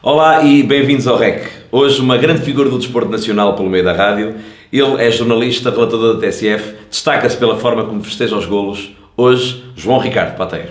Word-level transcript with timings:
Olá 0.00 0.44
e 0.44 0.62
bem-vindos 0.62 1.08
ao 1.08 1.16
REC. 1.16 1.50
Hoje, 1.72 2.00
uma 2.00 2.16
grande 2.16 2.42
figura 2.42 2.70
do 2.70 2.78
desporto 2.78 3.10
nacional 3.10 3.56
pelo 3.56 3.68
meio 3.68 3.82
da 3.82 3.92
rádio. 3.92 4.36
Ele 4.72 5.02
é 5.02 5.10
jornalista, 5.10 5.70
relatador 5.70 6.14
da 6.14 6.20
TSF, 6.20 6.74
destaca-se 6.88 7.36
pela 7.36 7.58
forma 7.58 7.84
como 7.84 8.04
festeja 8.04 8.36
os 8.36 8.46
golos. 8.46 8.90
Hoje, 9.16 9.64
João 9.74 9.98
Ricardo 9.98 10.36
Pateiro. 10.36 10.68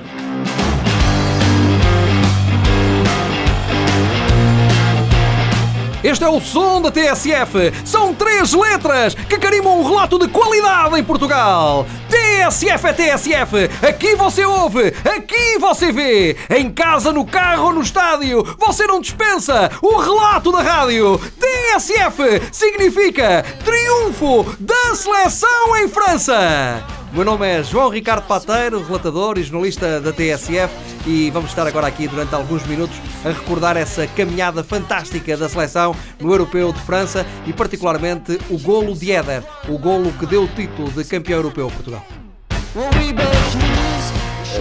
Este 6.08 6.24
é 6.24 6.30
o 6.30 6.40
som 6.40 6.82
da 6.82 6.90
TSF. 6.90 7.74
São 7.84 8.14
três 8.14 8.54
letras 8.54 9.14
que 9.14 9.38
carimbam 9.38 9.82
um 9.82 9.84
relato 9.84 10.18
de 10.18 10.30
qualidade 10.30 10.98
em 10.98 11.04
Portugal. 11.04 11.86
TSF 12.08 12.88
é 12.88 12.94
TSF. 12.94 13.86
Aqui 13.86 14.16
você 14.16 14.46
ouve, 14.46 14.94
aqui 15.04 15.58
você 15.60 15.92
vê. 15.92 16.38
Em 16.50 16.72
casa, 16.72 17.12
no 17.12 17.26
carro 17.26 17.66
ou 17.66 17.74
no 17.74 17.82
estádio, 17.82 18.42
você 18.58 18.88
não 18.88 19.02
dispensa 19.02 19.70
o 19.82 19.98
relato 19.98 20.50
da 20.54 20.62
rádio. 20.62 21.20
TSF 21.42 22.42
significa 22.54 23.44
triunfo 23.66 24.46
da 24.62 24.96
seleção 24.96 25.76
em 25.76 25.90
França. 25.90 26.97
O 27.10 27.16
meu 27.16 27.24
nome 27.24 27.48
é 27.48 27.64
João 27.64 27.90
Ricardo 27.90 28.28
Pateiro, 28.28 28.84
relatador 28.84 29.38
e 29.38 29.44
jornalista 29.44 30.02
da 30.02 30.12
TSF, 30.12 30.74
e 31.06 31.32
vamos 31.32 31.50
estar 31.50 31.66
agora 31.66 31.88
aqui 31.88 32.06
durante 32.06 32.36
alguns 32.36 32.68
minutos 32.68 32.98
a 33.24 33.30
recordar 33.30 33.78
essa 33.78 34.06
caminhada 34.08 34.62
fantástica 34.62 35.38
da 35.38 35.48
seleção 35.48 35.96
no 36.20 36.34
Europeu 36.34 36.74
de 36.74 36.80
França 36.82 37.26
e, 37.46 37.54
particularmente, 37.54 38.38
o 38.50 38.60
golo 38.60 38.94
de 38.94 39.14
Éder, 39.14 39.42
o 39.70 39.78
golo 39.78 40.12
que 40.20 40.26
deu 40.26 40.44
o 40.44 40.48
título 40.50 40.92
de 40.92 41.06
campeão 41.06 41.38
europeu 41.38 41.68
a 41.68 41.72
Portugal. 41.72 42.04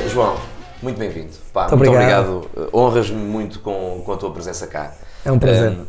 João, 0.09 0.37
muito 0.81 0.99
bem-vindo. 0.99 1.33
Muito, 1.53 1.77
muito 1.77 1.91
obrigado. 1.91 2.49
Uh, 2.57 2.79
Honras-me 2.79 3.17
muito 3.17 3.59
com, 3.59 4.03
com 4.07 4.13
a 4.13 4.17
tua 4.17 4.31
presença 4.31 4.69
cá. 4.69 4.95
É 5.25 5.33
um 5.33 5.39
prazer. 5.39 5.73
Uh, 5.73 5.87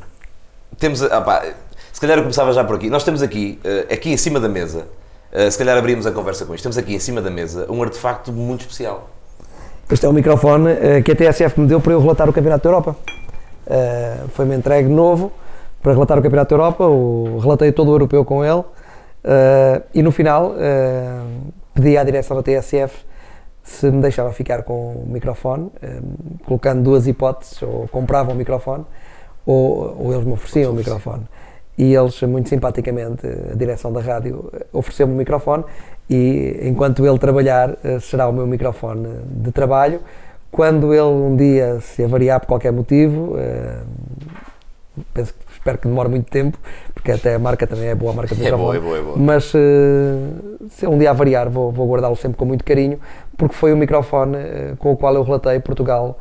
temos, 0.79 1.03
ah, 1.03 1.21
pá, 1.21 1.45
se 1.93 2.01
calhar 2.01 2.17
eu 2.17 2.23
começava 2.23 2.51
já 2.51 2.63
por 2.63 2.77
aqui. 2.77 2.89
Nós 2.89 3.03
temos 3.03 3.21
aqui, 3.21 3.59
aqui 3.91 4.09
em 4.11 4.17
cima 4.17 4.39
da 4.39 4.49
mesa, 4.49 4.87
Uh, 5.31 5.51
se 5.51 5.57
calhar 5.57 5.77
abrimos 5.77 6.05
a 6.05 6.11
conversa 6.11 6.45
com 6.45 6.55
isto. 6.55 6.63
Temos 6.63 6.77
aqui 6.77 6.95
em 6.95 6.99
cima 6.99 7.21
da 7.21 7.29
mesa 7.29 7.69
um 7.69 7.83
artefacto 7.83 8.31
muito 8.31 8.61
especial. 8.61 9.09
Este 9.91 10.05
é 10.05 10.09
o 10.09 10.13
microfone 10.13 10.71
uh, 10.71 11.03
que 11.03 11.11
a 11.11 11.15
TSF 11.15 11.59
me 11.59 11.67
deu 11.67 11.81
para 11.81 11.93
eu 11.93 11.99
relatar 11.99 12.29
o 12.29 12.33
Campeonato 12.33 12.63
da 12.63 12.69
Europa. 12.69 12.95
Uh, 13.65 14.29
Foi-me 14.29 14.55
entregue 14.55 14.87
novo 14.87 15.31
para 15.81 15.91
relatar 15.93 16.17
o 16.17 16.21
Campeonato 16.21 16.49
da 16.49 16.55
Europa. 16.55 16.85
O, 16.85 17.39
relatei 17.39 17.71
todo 17.71 17.89
o 17.89 17.93
europeu 17.93 18.23
com 18.23 18.43
ele. 18.43 18.63
e 19.93 20.01
no 20.01 20.11
final 20.11 20.53
pedi 21.73 21.97
à 21.97 22.03
direção 22.03 22.37
da 22.37 22.43
TSF 22.43 23.05
se 23.63 23.91
me 23.91 24.01
deixava 24.01 24.31
ficar 24.31 24.63
com 24.63 24.93
o 24.93 25.05
microfone, 25.07 25.69
colocando 26.45 26.81
duas 26.81 27.05
hipóteses: 27.07 27.61
ou 27.61 27.87
compravam 27.89 28.33
o 28.33 28.37
microfone 28.37 28.85
ou, 29.45 29.95
ou 29.99 30.13
eles 30.13 30.25
me 30.25 30.33
ofereciam 30.33 30.71
o 30.71 30.75
microfone 30.75 31.23
e 31.77 31.93
eles, 31.93 32.19
muito 32.23 32.49
simpaticamente, 32.49 33.27
a 33.51 33.55
direção 33.55 33.93
da 33.93 34.01
rádio 34.01 34.51
ofereceu-me 34.73 35.13
o 35.13 35.15
um 35.15 35.17
microfone 35.19 35.63
e 36.09 36.59
enquanto 36.63 37.05
ele 37.05 37.19
trabalhar, 37.19 37.77
eh, 37.83 37.99
será 37.99 38.27
o 38.27 38.33
meu 38.33 38.47
microfone 38.47 39.07
de 39.25 39.51
trabalho. 39.51 39.99
Quando 40.49 40.91
ele 40.91 41.03
um 41.03 41.35
dia 41.35 41.79
se 41.81 42.03
avariar 42.03 42.39
por 42.39 42.47
qualquer 42.47 42.71
motivo, 42.71 43.35
eh, 43.37 43.81
penso, 45.13 45.35
espero 45.53 45.77
que 45.77 45.87
demore 45.87 46.09
muito 46.09 46.31
tempo, 46.31 46.57
porque 46.95 47.11
até 47.11 47.35
a 47.35 47.39
marca 47.39 47.67
também 47.67 47.89
é 47.89 47.95
boa, 47.95 48.11
a 48.11 48.15
marca 48.15 48.33
de 48.33 48.41
microfone. 48.41 48.77
É 48.77 48.79
boa, 48.79 48.97
é 48.97 49.01
boa, 49.01 49.11
é 49.11 49.15
boa. 49.15 49.17
Mas 49.17 49.53
eh, 49.53 50.69
se 50.71 50.87
um 50.87 50.97
dia 50.97 51.11
avariar, 51.11 51.47
vou, 51.47 51.71
vou 51.71 51.87
guardá-lo 51.87 52.15
sempre 52.15 52.37
com 52.37 52.45
muito 52.45 52.63
carinho, 52.63 52.99
porque 53.37 53.53
foi 53.53 53.71
o 53.71 53.77
microfone 53.77 54.37
com 54.79 54.93
o 54.93 54.97
qual 54.97 55.13
eu 55.13 55.21
relatei 55.21 55.59
Portugal 55.59 56.17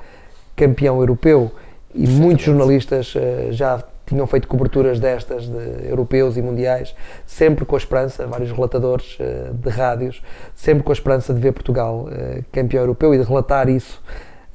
campeão 0.55 0.99
europeu. 0.99 1.51
E 1.95 2.07
muitos 2.07 2.45
jornalistas 2.45 3.15
já 3.53 3.83
tinham 4.07 4.27
feito 4.27 4.47
coberturas 4.47 5.01
destas 5.01 5.47
de 5.49 5.89
europeus 5.89 6.37
e 6.37 6.43
mundiais, 6.43 6.95
sempre 7.27 7.65
com 7.65 7.75
a 7.75 7.79
esperança, 7.79 8.27
vários 8.27 8.51
relatadores 8.53 9.19
uh, 9.19 9.53
de 9.53 9.69
rádios, 9.69 10.23
sempre 10.55 10.83
com 10.83 10.93
a 10.93 10.95
esperança 10.95 11.35
de 11.35 11.41
ver 11.41 11.53
Portugal 11.53 12.07
uh, 12.07 12.45
campeão 12.53 12.83
europeu 12.83 13.15
e 13.15 13.19
de 13.19 13.25
relatar 13.25 13.69
isso. 13.69 14.01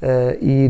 Uh, 0.02 0.38
e 0.42 0.70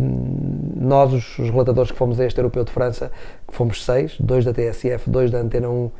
nós, 0.75 1.13
os, 1.13 1.39
os, 1.39 1.49
relatadores 1.49 1.91
que 1.91 1.97
fomos 1.97 2.19
a 2.19 2.25
este 2.25 2.37
europeu 2.37 2.65
de 2.65 2.71
França, 2.71 3.11
que 3.47 3.53
fomos 3.53 3.85
seis, 3.85 4.15
dois 4.19 4.43
da 4.43 4.51
TSF, 4.51 5.09
dois 5.09 5.31
da 5.31 5.37
Antena 5.37 5.69
1 5.69 5.91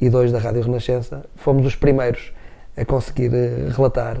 e 0.00 0.10
dois 0.10 0.32
da 0.32 0.38
Rádio 0.38 0.62
Renascença, 0.62 1.24
fomos 1.36 1.64
os 1.64 1.76
primeiros 1.76 2.32
a 2.76 2.84
conseguir 2.84 3.30
relatar 3.76 4.16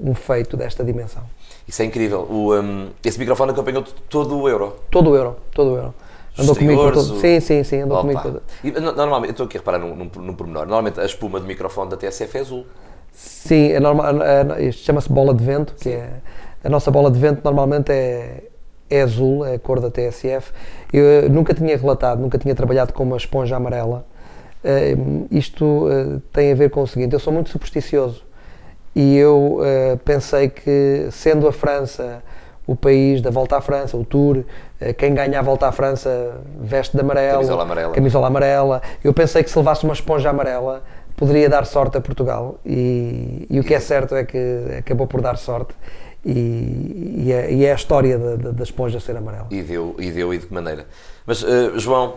um 0.00 0.14
feito 0.14 0.56
desta 0.56 0.84
dimensão. 0.84 1.22
Isso 1.66 1.80
é 1.80 1.86
incrível. 1.86 2.20
O, 2.30 2.54
um, 2.54 2.90
esse 3.02 3.18
microfone 3.18 3.52
acompanhou 3.52 3.82
todo 4.08 4.38
o 4.38 4.48
euro. 4.48 4.76
Todo 4.90 5.10
o 5.10 5.16
euro, 5.16 5.36
todo 5.50 5.72
o 5.72 5.76
euro. 5.76 5.94
Andou 6.38 6.56
comigo 6.56 6.82
por 6.82 6.92
todo. 6.94 7.20
Sim, 7.20 7.40
sim, 7.40 7.62
sim, 7.62 7.80
andou 7.82 7.98
Opa. 7.98 8.02
comigo 8.02 8.22
todo. 8.22 8.42
E, 8.62 8.70
normalmente, 8.70 9.30
eu 9.30 9.32
estou 9.32 9.46
aqui 9.46 9.56
a 9.56 9.60
reparar 9.60 9.78
num, 9.78 9.94
num, 9.94 10.10
num 10.16 10.34
pormenor. 10.34 10.62
Normalmente 10.62 11.00
a 11.00 11.04
espuma 11.04 11.38
do 11.38 11.46
microfone 11.46 11.90
da 11.90 11.96
TSF 11.96 12.36
é 12.36 12.40
azul. 12.40 12.66
Sim, 13.12 13.70
é 13.70 13.78
normal, 13.78 14.20
é, 14.22 14.72
chama-se 14.72 15.08
bola 15.10 15.32
de 15.32 15.44
vento, 15.44 15.74
que 15.78 15.90
é 15.90 16.20
a 16.64 16.68
nossa 16.68 16.90
bola 16.90 17.10
de 17.10 17.18
vento 17.18 17.42
normalmente 17.44 17.92
é, 17.92 18.44
é 18.90 19.02
azul, 19.02 19.44
é 19.44 19.54
a 19.54 19.58
cor 19.58 19.80
da 19.80 19.90
TSF. 19.90 20.50
Eu 20.92 21.28
nunca 21.30 21.54
tinha 21.54 21.76
relatado, 21.76 22.20
nunca 22.20 22.38
tinha 22.38 22.54
trabalhado 22.54 22.92
com 22.92 23.04
uma 23.04 23.16
esponja 23.16 23.56
amarela. 23.56 24.06
Uh, 24.64 25.28
isto 25.30 25.64
uh, 25.64 26.20
tem 26.32 26.50
a 26.50 26.54
ver 26.54 26.70
com 26.70 26.82
o 26.82 26.86
seguinte: 26.86 27.12
eu 27.12 27.20
sou 27.20 27.32
muito 27.32 27.50
supersticioso 27.50 28.24
e 28.96 29.16
eu 29.16 29.58
uh, 29.58 29.98
pensei 30.04 30.48
que, 30.48 31.06
sendo 31.10 31.46
a 31.46 31.52
França 31.52 32.22
o 32.66 32.74
país 32.74 33.20
da 33.20 33.30
volta 33.30 33.56
à 33.56 33.60
França, 33.60 33.96
o 33.96 34.04
Tour, 34.04 34.44
eh, 34.80 34.92
quem 34.92 35.14
ganha 35.14 35.38
a 35.38 35.42
volta 35.42 35.66
à 35.66 35.72
França 35.72 36.40
veste 36.60 36.96
de 36.96 37.00
amarelo, 37.02 37.38
camisola 37.38 37.62
amarela. 37.62 37.92
camisola 37.92 38.26
amarela. 38.26 38.82
Eu 39.02 39.12
pensei 39.12 39.42
que 39.42 39.50
se 39.50 39.58
levasse 39.58 39.84
uma 39.84 39.94
esponja 39.94 40.30
amarela 40.30 40.82
poderia 41.16 41.48
dar 41.48 41.64
sorte 41.64 41.96
a 41.96 42.00
Portugal 42.00 42.58
e, 42.64 43.46
e 43.48 43.60
o 43.60 43.64
que 43.64 43.74
é 43.74 43.80
certo 43.80 44.14
é 44.14 44.24
que 44.24 44.38
acabou 44.78 45.06
por 45.06 45.20
dar 45.20 45.36
sorte 45.36 45.74
e, 46.24 47.24
e, 47.26 47.32
é, 47.32 47.52
e 47.52 47.64
é, 47.64 47.72
a 47.72 47.74
história 47.74 48.18
da, 48.18 48.36
da, 48.36 48.50
da, 48.50 48.62
esponja 48.62 48.98
ser 48.98 49.16
amarela. 49.16 49.46
E 49.50 49.62
deu, 49.62 49.94
e 49.98 50.10
deu 50.10 50.32
e 50.32 50.38
de 50.38 50.46
que 50.46 50.54
maneira. 50.54 50.86
Mas, 51.26 51.42
uh, 51.42 51.78
João, 51.78 52.14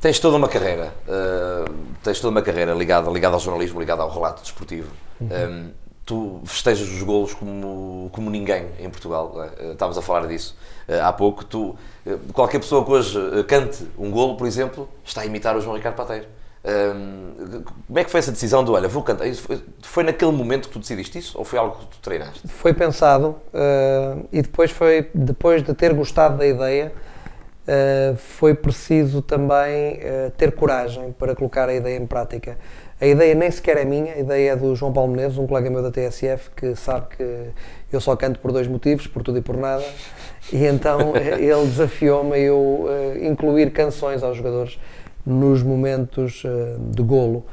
tens 0.00 0.18
toda 0.18 0.36
uma 0.36 0.48
carreira, 0.48 0.92
uh, 1.06 1.72
tens 2.02 2.18
toda 2.20 2.32
uma 2.32 2.42
carreira 2.42 2.74
ligada, 2.74 3.08
ligada 3.10 3.34
ao 3.34 3.40
jornalismo, 3.40 3.78
ligada 3.78 4.02
ao 4.02 4.10
relato 4.10 4.42
desportivo. 4.42 4.90
Uhum. 5.20 5.28
Um, 5.28 5.70
tu 6.04 6.40
festejas 6.44 6.88
os 6.88 7.02
golos 7.02 7.34
como, 7.34 8.08
como 8.12 8.30
ninguém 8.30 8.66
em 8.78 8.90
Portugal. 8.90 9.34
É? 9.42 9.72
Estávamos 9.72 9.96
a 9.96 10.02
falar 10.02 10.26
disso 10.26 10.56
eh, 10.86 11.00
há 11.00 11.12
pouco. 11.12 11.44
Tu, 11.44 11.74
eh, 12.06 12.16
qualquer 12.32 12.58
pessoa 12.58 12.84
que 12.84 12.90
hoje 12.90 13.18
cante 13.48 13.86
um 13.98 14.10
golo, 14.10 14.36
por 14.36 14.46
exemplo, 14.46 14.88
está 15.04 15.22
a 15.22 15.26
imitar 15.26 15.56
o 15.56 15.60
João 15.60 15.76
Ricardo 15.76 15.96
Pateiro. 15.96 16.26
Um, 16.66 17.62
como 17.86 17.98
é 17.98 18.04
que 18.04 18.10
foi 18.10 18.20
essa 18.20 18.32
decisão 18.32 18.64
do 18.64 18.72
olha, 18.72 18.88
vou 18.88 19.02
cantar? 19.02 19.26
Foi, 19.82 20.02
naquele 20.02 20.32
momento 20.32 20.68
que 20.68 20.72
tu 20.72 20.78
decidiste 20.78 21.18
isso 21.18 21.36
ou 21.36 21.44
foi 21.44 21.58
algo 21.58 21.76
que 21.76 21.86
tu 21.88 21.98
treinaste? 22.00 22.48
Foi 22.48 22.72
pensado 22.72 23.36
e 24.32 24.40
depois 24.40 24.70
foi 24.70 25.10
depois 25.12 25.62
de 25.62 25.74
ter 25.74 25.92
gostado 25.92 26.38
da 26.38 26.46
ideia 26.46 26.90
foi 28.16 28.54
preciso 28.54 29.20
também 29.20 30.00
ter 30.38 30.52
coragem 30.52 31.12
para 31.12 31.34
colocar 31.34 31.68
a 31.68 31.74
ideia 31.74 31.98
em 31.98 32.06
prática. 32.06 32.56
A 33.00 33.06
ideia 33.06 33.34
nem 33.34 33.50
sequer 33.50 33.76
é 33.76 33.84
minha, 33.84 34.14
a 34.14 34.18
ideia 34.18 34.52
é 34.52 34.56
do 34.56 34.74
João 34.76 34.92
Paulo 34.92 35.10
Menezes, 35.10 35.36
um 35.36 35.46
colega 35.46 35.68
meu 35.68 35.82
da 35.82 35.90
TSF, 35.90 36.50
que 36.56 36.76
sabe 36.76 37.06
que 37.16 37.50
eu 37.92 38.00
só 38.00 38.14
canto 38.14 38.38
por 38.38 38.52
dois 38.52 38.68
motivos, 38.68 39.06
por 39.06 39.22
tudo 39.22 39.38
e 39.38 39.42
por 39.42 39.56
nada, 39.56 39.84
e 40.52 40.64
então 40.64 41.14
eh, 41.16 41.40
ele 41.40 41.66
desafiou-me 41.66 42.34
a 42.34 42.38
eu 42.38 42.56
uh, 42.56 43.24
incluir 43.24 43.72
canções 43.72 44.22
aos 44.22 44.36
jogadores 44.36 44.78
nos 45.26 45.62
momentos 45.62 46.44
uh, 46.44 46.78
de 46.78 47.02
golo. 47.02 47.44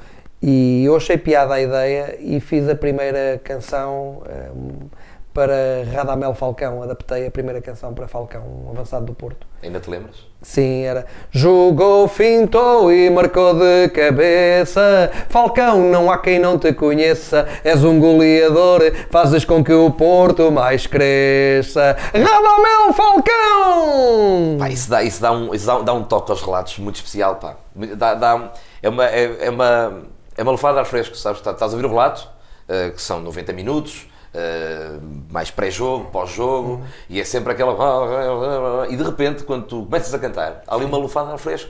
E 0.41 0.83
eu 0.85 0.95
achei 0.95 1.17
piada 1.17 1.55
a 1.55 1.61
ideia 1.61 2.17
e 2.19 2.39
fiz 2.39 2.67
a 2.69 2.75
primeira 2.75 3.39
canção 3.43 4.23
uh, 4.25 4.89
para 5.33 5.85
Radamel 5.93 6.33
Falcão, 6.33 6.83
adaptei 6.83 7.27
a 7.27 7.31
primeira 7.31 7.61
canção 7.61 7.93
para 7.93 8.07
Falcão, 8.07 8.43
um 8.65 8.71
avançado 8.71 9.05
do 9.05 9.13
Porto. 9.13 9.47
Ainda 9.63 9.79
te 9.79 9.89
lembras? 9.89 10.17
Sim, 10.41 10.81
era 10.81 11.05
Jogou, 11.29 12.07
fintou 12.07 12.91
e 12.91 13.09
marcou 13.09 13.53
de 13.53 13.89
cabeça 13.89 15.09
Falcão, 15.29 15.79
não 15.89 16.11
há 16.11 16.17
quem 16.17 16.39
não 16.39 16.57
te 16.57 16.73
conheça 16.73 17.47
És 17.63 17.83
um 17.83 17.99
goleador, 17.99 18.81
fazes 19.09 19.45
com 19.45 19.63
que 19.63 19.71
o 19.71 19.91
Porto 19.91 20.51
mais 20.51 20.85
cresça 20.87 21.95
Radamel 22.11 22.93
Falcão! 22.93 24.57
Pá, 24.59 24.69
isso 24.69 24.89
dá, 24.89 25.03
isso, 25.03 25.21
dá 25.21 25.31
um, 25.31 25.53
isso 25.53 25.65
dá, 25.65 25.79
dá 25.79 25.93
um 25.93 26.03
toque 26.03 26.31
aos 26.31 26.41
relatos 26.41 26.77
muito 26.79 26.95
especial, 26.95 27.35
pá. 27.35 27.55
Dá, 27.95 28.15
dá, 28.15 28.51
é 28.81 28.89
uma, 28.89 29.05
é, 29.05 29.45
é 29.45 29.49
uma, 29.49 30.01
é 30.35 30.43
uma 30.43 30.51
lufada 30.51 30.73
de 30.73 30.79
ar 30.81 30.85
fresco, 30.85 31.15
sabes? 31.15 31.39
Estás 31.39 31.61
a 31.61 31.75
ouvir 31.75 31.85
o 31.85 31.89
relato, 31.89 32.27
uh, 32.67 32.91
que 32.91 33.01
são 33.01 33.21
90 33.21 33.53
minutos 33.53 34.10
Uh, 34.33 35.01
mais 35.29 35.51
pré-jogo, 35.51 36.05
pós-jogo, 36.09 36.75
uhum. 36.75 36.83
e 37.09 37.19
é 37.19 37.23
sempre 37.25 37.51
aquela. 37.51 38.87
E 38.89 38.95
de 38.95 39.03
repente, 39.03 39.43
quando 39.43 39.65
tu 39.65 39.83
começas 39.83 40.13
a 40.13 40.19
cantar, 40.19 40.63
há 40.65 40.73
ali 40.73 40.85
uma 40.85 40.97
lufada 40.97 41.37
fresco 41.37 41.69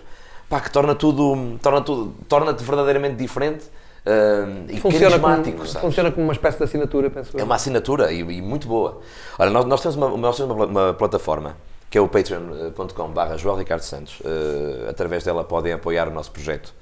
pá, 0.52 0.60
que 0.60 0.70
torna 0.70 0.94
tudo, 0.94 1.58
torna 1.62 1.82
tudo, 1.82 2.14
torna-te 2.28 2.62
verdadeiramente 2.64 3.16
diferente. 3.16 3.64
Uh, 4.06 4.66
e 4.68 4.80
funciona 4.80 5.20
carismático, 5.20 5.58
como, 5.58 5.80
funciona 5.80 6.12
como 6.12 6.24
uma 6.26 6.34
espécie 6.34 6.58
de 6.58 6.64
assinatura, 6.64 7.10
penso 7.10 7.40
É 7.40 7.44
uma 7.44 7.56
assinatura 7.56 8.12
e, 8.12 8.20
e 8.20 8.42
muito 8.42 8.68
boa. 8.68 9.00
Olha, 9.40 9.52
nós, 9.52 9.66
nós 9.66 9.82
temos, 9.82 9.96
uma, 9.96 10.18
nós 10.18 10.36
temos 10.36 10.56
uma, 10.56 10.66
uma, 10.66 10.94
plataforma 10.94 11.56
que 11.90 11.98
é 11.98 12.02
o 12.02 12.08
patreon.com 12.08 13.10
barra 13.10 13.38
João 13.38 13.58
Ricardo 13.58 13.82
Santos. 13.82 14.20
Uh, 14.22 14.90
através 14.90 15.24
dela 15.24 15.44
podem 15.44 15.72
apoiar 15.72 16.08
o 16.08 16.12
nosso 16.12 16.32
projeto 16.32 16.74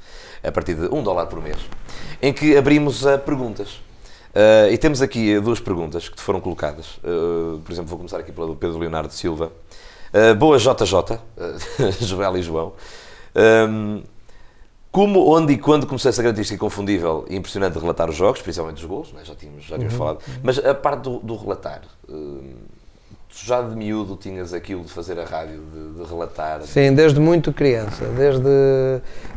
a 0.42 0.52
partir 0.52 0.76
de 0.76 0.88
um 0.94 1.04
dólar 1.04 1.28
por 1.28 1.42
mês, 1.42 1.58
em 2.22 2.32
que 2.32 2.56
abrimos 2.56 3.06
a 3.06 3.18
perguntas. 3.18 3.82
Uh, 4.30 4.72
e 4.72 4.78
temos 4.78 5.02
aqui 5.02 5.40
duas 5.40 5.60
perguntas 5.60 6.08
que 6.08 6.16
te 6.16 6.22
foram 6.22 6.40
colocadas. 6.40 6.98
Uh, 6.98 7.60
por 7.64 7.72
exemplo, 7.72 7.90
vou 7.90 7.98
começar 7.98 8.20
aqui 8.20 8.32
pela 8.32 8.48
do 8.48 8.56
Pedro 8.56 8.78
Leonardo 8.78 9.12
Silva. 9.12 9.52
Uh, 10.14 10.36
boa 10.36 10.58
JJ, 10.58 11.20
Joel 12.06 12.38
e 12.38 12.42
João. 12.42 12.74
Um, 13.36 14.04
como, 14.92 15.32
onde 15.32 15.54
e 15.54 15.58
quando 15.58 15.86
começou 15.86 16.10
essa 16.10 16.22
característica 16.22 16.56
inconfundível 16.56 17.26
e 17.30 17.36
impressionante 17.36 17.74
de 17.74 17.80
relatar 17.80 18.10
os 18.10 18.16
jogos, 18.16 18.42
principalmente 18.42 18.78
os 18.78 18.86
gols, 18.86 19.14
né? 19.14 19.22
já 19.24 19.36
tínhamos, 19.36 19.64
já 19.64 19.76
tínhamos 19.76 19.94
uhum. 19.94 20.00
falado, 20.00 20.20
mas 20.44 20.58
a 20.58 20.74
parte 20.74 21.04
do, 21.04 21.20
do 21.20 21.36
relatar, 21.36 21.82
tu 22.08 23.46
já 23.46 23.62
de 23.62 23.76
miúdo 23.76 24.16
tinhas 24.16 24.52
aquilo 24.52 24.84
de 24.84 24.92
fazer 24.92 25.20
a 25.20 25.26
rádio, 25.26 25.62
de, 25.72 26.04
de 26.04 26.10
relatar? 26.10 26.64
Sim, 26.64 26.94
desde 26.94 27.20
muito 27.20 27.54
criança, 27.54 28.06
desde, 28.06 28.50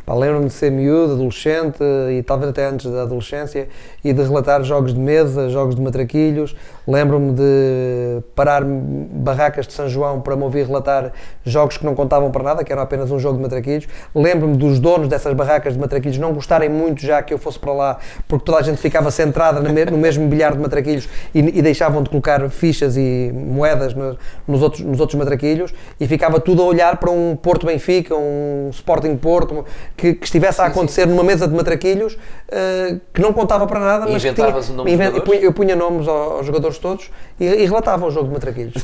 lembro-me 0.09 0.47
de 0.47 0.53
ser 0.53 0.71
miúdo, 0.71 1.13
adolescente 1.15 1.79
e 2.11 2.23
talvez 2.23 2.51
até 2.51 2.67
antes 2.67 2.91
da 2.91 3.03
adolescência 3.03 3.69
e 4.03 4.13
de 4.13 4.23
relatar 4.23 4.63
jogos 4.65 4.93
de 4.93 5.01
mesa, 5.01 5.49
jogos 5.49 5.75
de 5.75 5.81
matraquilhos, 5.81 6.57
lembro-me 6.87 7.33
de 7.33 8.23
parar 8.35 8.65
barracas 8.65 9.67
de 9.67 9.73
São 9.73 9.89
João 9.89 10.21
para 10.21 10.35
me 10.35 10.43
ouvir 10.43 10.67
relatar 10.67 11.13
jogos 11.45 11.77
que 11.77 11.85
não 11.85 11.95
contavam 11.95 12.31
para 12.31 12.43
nada, 12.43 12.65
que 12.65 12.73
eram 12.73 12.83
apenas 12.83 13.11
um 13.11 13.19
jogo 13.19 13.37
de 13.37 13.43
matraquilhos, 13.43 13.87
lembro-me 14.15 14.57
dos 14.57 14.81
donos 14.81 15.09
dessas 15.09 15.33
barracas 15.35 15.75
de 15.75 15.79
matraquilhos 15.79 16.19
não 16.19 16.33
gostarem 16.33 16.69
muito 16.69 17.01
já 17.03 17.23
que 17.23 17.33
eu 17.33 17.39
fosse 17.39 17.59
para 17.59 17.73
lá, 17.73 17.99
porque 18.27 18.45
toda 18.45 18.59
a 18.59 18.63
gente 18.63 18.79
ficava 18.79 19.11
centrada 19.11 19.61
no 19.61 19.99
mesmo 19.99 20.27
bilhar 20.27 20.53
de 20.53 20.59
matraquilhos 20.59 21.09
e, 21.35 21.39
e 21.39 21.63
deixavam 21.63 22.03
de 22.03 22.11
colocar 22.11 22.49
fichas 22.51 22.97
e 22.97 23.33
moedas 23.33 23.95
no, 23.95 24.17
nos, 24.47 24.63
outros, 24.63 24.83
nos 24.83 25.01
outros 25.01 25.19
matraquilhos 25.19 25.73
e 26.01 26.07
ficava 26.07 26.41
tudo 26.41 26.63
a 26.63 26.65
olhar 26.65 26.97
para 26.97 27.11
um 27.11 27.37
Porto 27.37 27.67
Benfica, 27.67 28.15
um 28.15 28.71
Sporting 28.71 29.17
Porto, 29.17 29.65
que, 30.03 30.15
que 30.15 30.25
estivesse 30.25 30.61
a 30.61 30.67
acontecer 30.67 31.03
sim, 31.03 31.11
numa 31.11 31.23
mesa 31.23 31.47
de 31.47 31.55
matraquilhos 31.55 32.15
uh, 32.15 33.01
que 33.15 33.21
não 33.21 33.33
contava 33.33 33.69
para 33.69 33.79
nada. 33.79 34.07
Mas 34.11 34.25
inventavas 34.25 34.67
tinha, 34.67 34.75
o 34.75 34.77
nome 34.79 34.93
eu, 34.93 35.23
punha, 35.23 35.41
eu 35.41 35.53
punha 35.53 35.77
nomes 35.77 36.09
aos, 36.09 36.33
aos 36.33 36.47
jogadores 36.47 36.79
todos 36.79 37.09
e, 37.39 37.45
e, 37.45 37.65
relatava 37.67 38.05
o 38.05 38.11
jogo 38.11 38.27
de 38.27 38.33
matraquilhos. 38.33 38.75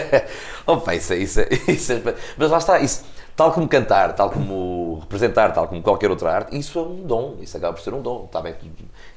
Opa, 0.66 0.94
isso, 0.94 1.12
é, 1.12 1.16
isso, 1.18 1.40
é, 1.40 1.48
isso 1.68 1.92
é, 1.92 2.00
mas 2.38 2.50
lá 2.50 2.56
está, 2.56 2.80
isso, 2.80 3.04
tal 3.36 3.52
como 3.52 3.68
cantar, 3.68 4.14
tal 4.14 4.30
como 4.30 5.00
representar, 5.00 5.52
tal 5.52 5.68
como 5.68 5.82
qualquer 5.82 6.08
outra 6.08 6.32
arte, 6.32 6.58
isso 6.58 6.78
é 6.78 6.82
um 6.82 7.02
dom, 7.02 7.36
isso 7.42 7.54
acaba 7.58 7.74
por 7.74 7.82
ser 7.82 7.92
um 7.92 8.00
dom. 8.00 8.24
Está 8.24 8.40
bem, 8.40 8.54
tu 8.54 8.66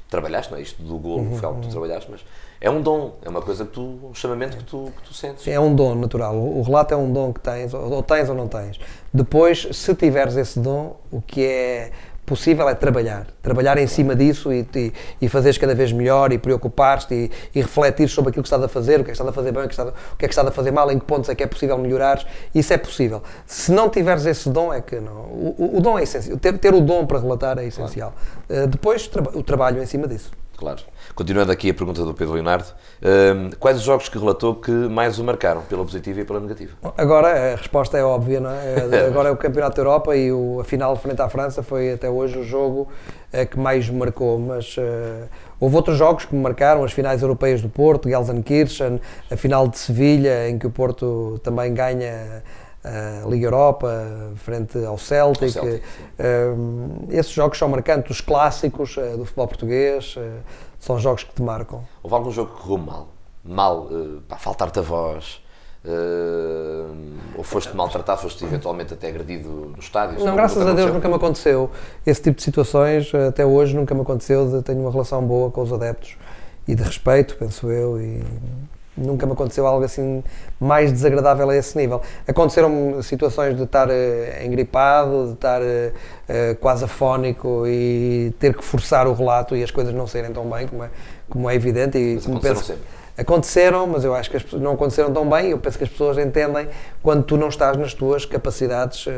trabalhaste, 0.09 0.51
não 0.51 0.59
é? 0.59 0.63
Isto 0.63 0.83
do 0.83 0.97
golo, 0.97 1.21
uhum, 1.21 1.37
foi 1.37 1.47
algo 1.47 1.61
que 1.61 1.67
tu 1.67 1.73
uhum. 1.73 1.79
trabalhaste, 1.79 2.11
mas 2.11 2.21
é 2.59 2.69
um 2.69 2.81
dom, 2.81 3.13
é 3.23 3.29
uma 3.29 3.41
coisa 3.41 3.65
que 3.65 3.71
tu, 3.71 3.99
um 4.03 4.13
chamamento 4.13 4.57
que 4.57 4.63
tu, 4.63 4.91
que 4.97 5.07
tu 5.07 5.13
sentes. 5.13 5.43
Sim, 5.43 5.51
é 5.51 5.59
um 5.59 5.73
dom 5.73 5.95
natural. 5.95 6.35
O, 6.35 6.61
relato 6.61 6.93
é 6.93 6.97
um 6.97 7.11
dom 7.11 7.31
que 7.31 7.39
tens, 7.39 7.73
ou 7.73 8.01
tens 8.01 8.29
ou 8.29 8.35
não 8.35 8.47
tens. 8.47 8.79
Depois, 9.13 9.67
se 9.71 9.93
tiveres 9.95 10.35
esse 10.35 10.59
dom, 10.59 10.95
o 11.11 11.21
que 11.21 11.45
é 11.45 11.91
possível 12.25 12.67
é 12.67 12.75
trabalhar. 12.75 13.27
Trabalhar 13.41 13.77
em 13.77 13.87
cima 13.87 14.15
disso 14.15 14.51
e, 14.51 14.67
e, 14.75 14.93
e 15.21 15.29
fazeres 15.29 15.57
cada 15.57 15.73
vez 15.73 15.93
melhor 15.93 16.33
e 16.33 16.37
preocupar-te 16.37 17.13
e, 17.13 17.31
e 17.55 17.61
refletir 17.61 18.09
sobre 18.09 18.31
aquilo 18.31 18.43
que 18.43 18.47
estás 18.47 18.61
a 18.61 18.67
fazer, 18.67 18.99
o 18.99 19.03
que 19.03 19.11
é 19.11 19.13
que 19.13 19.19
estás 19.19 19.29
a 19.29 19.31
fazer 19.31 19.51
bem, 19.51 19.63
o 19.63 19.67
que, 19.67 19.73
está, 19.73 19.85
o 19.85 20.17
que 20.17 20.25
é 20.25 20.27
que 20.27 20.33
estás 20.33 20.47
a 20.47 20.51
fazer 20.51 20.71
mal, 20.71 20.91
em 20.91 20.99
que 20.99 21.05
pontos 21.05 21.29
é 21.29 21.35
que 21.35 21.43
é 21.43 21.47
possível 21.47 21.77
melhorar. 21.77 22.27
Isso 22.53 22.73
é 22.73 22.77
possível. 22.77 23.23
Se 23.45 23.71
não 23.71 23.89
tiveres 23.89 24.25
esse 24.25 24.49
dom, 24.49 24.73
é 24.73 24.81
que 24.81 24.99
não. 24.99 25.13
O, 25.13 25.77
o 25.77 25.81
dom 25.81 25.97
é 25.97 26.03
essencial. 26.03 26.37
Ter, 26.37 26.57
ter, 26.57 26.73
o 26.73 26.81
dom 26.81 27.05
para 27.05 27.19
relatar 27.19 27.57
é 27.59 27.65
essencial. 27.65 28.13
Claro. 28.47 28.63
Uh, 28.63 28.67
depois, 28.67 29.07
tra 29.07 29.21
o 29.21 29.41
trabalho 29.41 29.81
em 29.81 29.85
cima 29.85 30.07
disso. 30.07 30.31
Claro. 30.57 30.79
Continuando 31.13 31.51
aqui 31.51 31.69
a 31.69 31.73
pergunta 31.73 32.03
do 32.03 32.15
Pedro 32.15 32.33
Leonardo, 32.33 32.65
uh, 32.65 33.55
quais 33.57 33.77
os 33.77 33.83
jogos 33.83 34.09
que 34.09 34.17
relatou 34.17 34.55
que 34.55 34.71
mais 34.71 35.19
o 35.19 35.23
marcaram, 35.23 35.61
pela 35.61 35.83
positiva 35.83 36.21
e 36.21 36.25
pela 36.25 36.39
negativa? 36.39 36.75
Agora 36.97 37.53
a 37.53 37.55
resposta 37.55 37.95
é 37.95 38.03
óbvia, 38.03 38.39
não 38.39 38.49
é? 38.49 39.05
Agora 39.05 39.29
é 39.29 39.31
o 39.31 39.37
Campeonato 39.37 39.75
da 39.75 39.81
Europa 39.83 40.15
e 40.17 40.31
o, 40.31 40.59
a 40.59 40.63
final 40.63 40.95
frente 40.95 41.21
à 41.21 41.29
França 41.29 41.61
foi 41.61 41.93
até 41.93 42.09
hoje 42.09 42.39
o 42.39 42.43
jogo 42.43 42.87
uh, 43.31 43.45
que 43.45 43.59
mais 43.59 43.87
me 43.87 43.99
marcou, 43.99 44.39
mas 44.39 44.75
uh, 44.77 45.29
houve 45.59 45.75
outros 45.75 45.95
jogos 45.95 46.25
que 46.25 46.33
me 46.33 46.41
marcaram, 46.41 46.83
as 46.83 46.91
finais 46.91 47.21
europeias 47.21 47.61
do 47.61 47.69
Porto, 47.69 48.09
Gelsenkirchen, 48.09 48.99
a 49.29 49.37
final 49.37 49.67
de 49.67 49.77
Sevilha, 49.77 50.49
em 50.49 50.57
que 50.57 50.65
o 50.65 50.71
Porto 50.71 51.39
também 51.43 51.71
ganha 51.71 52.41
a 52.83 53.27
Liga 53.27 53.47
Europa, 53.47 54.31
frente 54.35 54.83
ao 54.85 54.97
Celtic. 54.97 55.51
Celtic 55.51 55.83
uh, 56.19 57.07
esses 57.09 57.31
jogos 57.31 57.57
são 57.57 57.67
marcantes, 57.69 58.11
os 58.11 58.21
clássicos 58.21 58.95
uh, 58.97 59.17
do 59.17 59.25
futebol 59.25 59.47
português, 59.47 60.15
são 60.79 60.99
jogos 60.99 61.23
que 61.23 61.33
te 61.33 61.41
marcam. 61.41 61.83
Houve 62.03 62.15
algum 62.15 62.31
jogo 62.31 62.53
que 62.53 62.61
correu 62.61 62.77
mal? 62.77 63.07
Mal, 63.43 63.87
para 64.27 64.37
faltar-te 64.37 64.79
a 64.79 64.81
voz? 64.81 65.41
ou 67.37 67.43
foste 67.43 67.73
maltratado, 67.73 68.19
foste 68.19 68.43
eventualmente 68.43 68.93
até 68.93 69.07
agredido 69.07 69.71
no 69.73 69.79
estádio? 69.79 70.19
Não, 70.23 70.35
graças 70.35 70.65
a 70.65 70.73
Deus 70.73 70.91
nunca 70.91 71.07
me 71.07 71.15
aconteceu. 71.15 71.71
Esse 72.05 72.23
tipo 72.23 72.35
de 72.35 72.43
situações, 72.43 73.13
até 73.15 73.45
hoje, 73.45 73.73
nunca 73.73 73.95
me 73.95 74.01
aconteceu. 74.01 74.61
tenho 74.63 74.81
uma 74.81 74.91
relação 74.91 75.25
boa 75.25 75.49
com 75.49 75.61
os 75.61 75.71
adeptos 75.71 76.17
e 76.67 76.75
de 76.75 76.83
respeito, 76.83 77.37
penso 77.37 77.71
eu, 77.71 78.01
e 78.01 78.21
nunca 78.97 79.25
me 79.25 79.33
aconteceu 79.33 79.67
algo 79.67 79.85
assim 79.85 80.23
mais 80.59 80.91
desagradável 80.91 81.49
a 81.49 81.55
esse 81.55 81.77
nível. 81.77 82.01
Aconteceram 82.27 83.01
situações 83.01 83.55
de 83.55 83.63
estar 83.63 83.87
uh, 83.87 84.45
engripado, 84.45 85.27
de 85.27 85.33
estar 85.33 85.61
uh, 85.61 86.55
quase 86.59 86.85
afónico 86.85 87.65
e 87.67 88.33
ter 88.39 88.55
que 88.55 88.63
forçar 88.63 89.07
o 89.07 89.13
relato 89.13 89.55
e 89.55 89.63
as 89.63 89.71
coisas 89.71 89.93
não 89.93 90.07
saírem 90.07 90.31
tão 90.31 90.49
bem 90.49 90.67
como 90.67 90.83
é, 90.83 90.89
como 91.29 91.49
é 91.49 91.55
evidente. 91.55 91.97
E 91.97 92.15
Mas 92.15 92.25
como 92.25 92.39
penso, 92.39 92.63
sempre 92.63 92.97
aconteceram, 93.17 93.87
mas 93.87 94.03
eu 94.03 94.13
acho 94.13 94.29
que 94.29 94.37
as, 94.37 94.53
não 94.53 94.73
aconteceram 94.73 95.11
tão 95.11 95.27
bem. 95.27 95.49
Eu 95.49 95.57
penso 95.57 95.77
que 95.77 95.83
as 95.83 95.89
pessoas 95.89 96.17
entendem 96.17 96.67
quando 97.01 97.23
tu 97.23 97.35
não 97.35 97.49
estás 97.49 97.75
nas 97.75 97.93
tuas 97.93 98.25
capacidades 98.25 99.07
uh, 99.07 99.11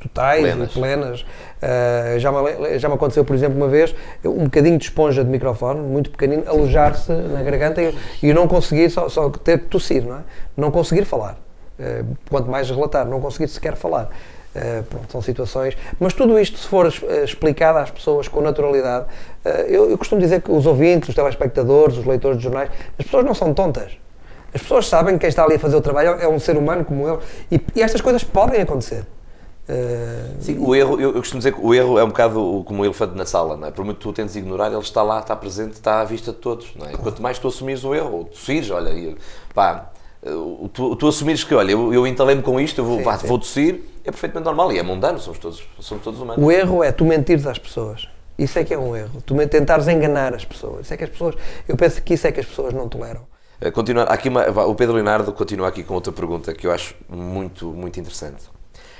totais 0.00 0.40
plenas. 0.40 0.70
e 0.70 0.72
plenas. 0.72 1.20
Uh, 1.20 2.18
já, 2.18 2.32
me, 2.32 2.78
já 2.78 2.88
me 2.88 2.94
aconteceu, 2.94 3.24
por 3.24 3.36
exemplo, 3.36 3.56
uma 3.56 3.68
vez, 3.68 3.94
um 4.24 4.44
bocadinho 4.44 4.78
de 4.78 4.84
esponja 4.84 5.22
de 5.22 5.30
microfone, 5.30 5.80
muito 5.80 6.10
pequenino, 6.10 6.44
alojar-se 6.46 7.12
na 7.12 7.42
garganta 7.42 7.82
e, 7.82 7.94
e 8.22 8.32
não 8.32 8.48
conseguir, 8.48 8.88
só, 8.90 9.08
só 9.08 9.28
ter 9.28 9.58
tossir, 9.64 10.02
não 10.02 10.16
é? 10.16 10.20
Não 10.56 10.70
conseguir 10.70 11.04
falar. 11.04 11.36
Uh, 11.78 12.16
quanto 12.30 12.50
mais 12.50 12.70
relatar, 12.70 13.06
não 13.06 13.20
conseguir 13.20 13.48
sequer 13.48 13.76
falar. 13.76 14.08
Uh, 14.54 14.84
pronto, 14.84 15.10
são 15.10 15.20
situações. 15.20 15.76
Mas 15.98 16.12
tudo 16.12 16.38
isto, 16.38 16.56
se 16.58 16.68
for 16.68 16.86
uh, 16.86 17.24
explicado 17.24 17.78
às 17.78 17.90
pessoas 17.90 18.28
com 18.28 18.40
naturalidade, 18.40 19.06
uh, 19.44 19.48
eu, 19.48 19.90
eu, 19.90 19.98
costumo 19.98 20.20
dizer 20.20 20.42
que 20.42 20.52
os 20.52 20.64
ouvintes, 20.64 21.08
os 21.08 21.14
telespectadores, 21.14 21.98
os 21.98 22.06
leitores 22.06 22.38
de 22.38 22.44
jornais, 22.44 22.70
as 22.96 23.04
pessoas 23.04 23.24
não 23.24 23.34
são 23.34 23.52
tontas. 23.52 23.98
As 24.54 24.62
pessoas 24.62 24.86
sabem 24.86 25.14
que 25.14 25.20
quem 25.22 25.28
está 25.28 25.42
ali 25.42 25.56
a 25.56 25.58
fazer 25.58 25.74
o 25.74 25.80
trabalho 25.80 26.10
é 26.20 26.28
um 26.28 26.38
ser 26.38 26.56
humano 26.56 26.84
como 26.84 27.08
ele 27.08 27.18
e, 27.50 27.60
e 27.74 27.82
estas 27.82 28.00
coisas 28.00 28.22
podem 28.22 28.60
acontecer. 28.60 29.04
Sim, 30.40 30.58
o 30.58 30.74
erro, 30.74 31.00
eu, 31.00 31.08
eu, 31.08 31.14
costumo 31.14 31.40
dizer 31.40 31.52
que 31.52 31.60
o 31.60 31.74
erro 31.74 31.98
é 31.98 32.04
um 32.04 32.08
bocado 32.08 32.62
como 32.66 32.82
o 32.82 32.84
elefante 32.84 33.16
na 33.16 33.24
sala, 33.24 33.56
não 33.56 33.66
é? 33.66 33.70
Por 33.70 33.84
muito 33.84 33.96
que 33.96 34.02
tu 34.02 34.12
tentes 34.12 34.36
ignorar, 34.36 34.68
ele 34.68 34.78
está 34.78 35.02
lá, 35.02 35.18
está 35.20 35.34
presente, 35.34 35.72
está 35.72 36.00
à 36.00 36.04
vista 36.04 36.32
de 36.32 36.38
todos, 36.38 36.68
não 36.76 36.86
é? 36.86 36.92
Quanto 36.92 37.22
mais 37.22 37.38
tu 37.38 37.48
assumires 37.48 37.82
o 37.82 37.94
erro, 37.94 38.18
ou 38.18 38.24
tossires, 38.24 38.70
olha, 38.70 39.16
pá, 39.54 39.90
tu, 40.72 40.96
tu 40.96 41.06
assumires 41.06 41.44
que, 41.44 41.54
olha, 41.54 41.72
eu, 41.72 41.92
eu 41.92 42.06
entalei-me 42.06 42.42
com 42.42 42.58
isto, 42.58 42.80
eu 42.80 42.84
vou, 42.84 42.98
sim, 42.98 43.04
pá, 43.04 43.18
sim. 43.18 43.26
vou 43.26 43.38
tossir, 43.38 43.80
é 44.04 44.10
perfeitamente 44.10 44.44
normal 44.44 44.72
e 44.72 44.78
é 44.78 44.82
mundano, 44.82 45.18
somos 45.18 45.38
todos, 45.38 45.62
somos 45.80 46.02
todos 46.02 46.20
humanos. 46.20 46.42
O 46.42 46.50
erro 46.50 46.82
é 46.82 46.92
tu 46.92 47.04
mentires 47.04 47.46
às 47.46 47.58
pessoas. 47.58 48.08
Isso 48.38 48.58
é 48.58 48.64
que 48.64 48.74
é 48.74 48.78
um 48.78 48.96
erro. 48.96 49.22
Tu 49.24 49.34
tentares 49.46 49.86
enganar 49.86 50.34
as 50.34 50.44
pessoas. 50.44 50.86
Isso 50.86 50.94
é 50.94 50.96
que 50.96 51.04
as 51.04 51.10
pessoas. 51.10 51.36
Eu 51.68 51.76
penso 51.76 52.02
que 52.02 52.14
isso 52.14 52.26
é 52.26 52.32
que 52.32 52.40
as 52.40 52.46
pessoas 52.46 52.74
não 52.74 52.88
toleram. 52.88 53.26
Eh, 53.60 53.70
continuar, 53.70 54.04
aqui 54.04 54.28
uma, 54.28 54.44
o 54.66 54.74
Pedro 54.74 54.94
Leonardo 54.94 55.32
continua 55.32 55.68
aqui 55.68 55.84
com 55.84 55.94
outra 55.94 56.12
pergunta 56.12 56.52
que 56.52 56.66
eu 56.66 56.72
acho 56.72 56.96
muito, 57.08 57.66
muito 57.66 58.00
interessante. 58.00 58.42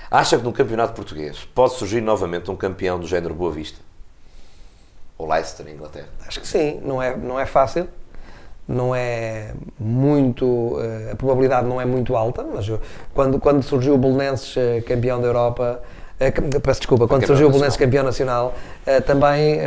Acha 0.09 0.39
que 0.39 0.45
no 0.45 0.53
campeonato 0.53 0.93
português 0.93 1.49
pode 1.53 1.75
surgir 1.75 2.01
novamente 2.01 2.49
um 2.51 2.55
campeão 2.55 3.01
do 3.01 3.07
género 3.07 3.35
Boa 3.35 3.51
Vista? 3.51 3.81
Ou 5.19 5.29
Leicester, 5.29 5.67
Inglaterra? 5.69 6.09
Acho 6.27 6.41
que 6.41 6.47
sim. 6.47 6.81
Não 6.85 7.03
é, 7.03 7.17
não 7.17 7.41
é 7.41 7.47
fácil 7.47 7.89
não 8.67 8.95
é 8.95 9.53
muito 9.79 10.79
eh, 10.81 11.13
a 11.13 11.17
probabilidade 11.17 11.67
não 11.69 11.81
é 11.81 11.85
muito 11.85 12.17
alta 12.17 12.43
mas 12.43 12.71
quando 13.13 13.39
quando 13.39 13.63
surgiu 13.63 13.95
o 13.95 13.99
Belenenses 13.99 14.57
eh, 14.57 14.81
campeão 14.81 15.21
da 15.21 15.27
Europa 15.27 15.83
eh, 16.19 16.31
peço 16.31 16.81
desculpa 16.81 17.07
quando 17.07 17.27
surgiu 17.27 17.49
o 17.49 17.51
Belenenses 17.51 17.77
campeão 17.77 18.03
nacional 18.03 18.55
também 19.07 19.59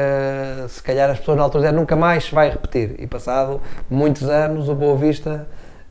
se 0.67 0.81
calhar 0.81 1.09
as 1.09 1.19
pessoas 1.19 1.37
na 1.37 1.43
altura 1.43 1.63
disseram 1.63 1.79
nunca 1.79 1.95
mais 1.95 2.25
se 2.25 2.33
vai 2.33 2.49
repetir. 2.49 2.95
E 2.99 3.07
passado 3.07 3.59
muitos 3.89 4.29
anos 4.29 4.69
o 4.69 4.75
Boa 4.75 4.95
Vista 4.95 5.47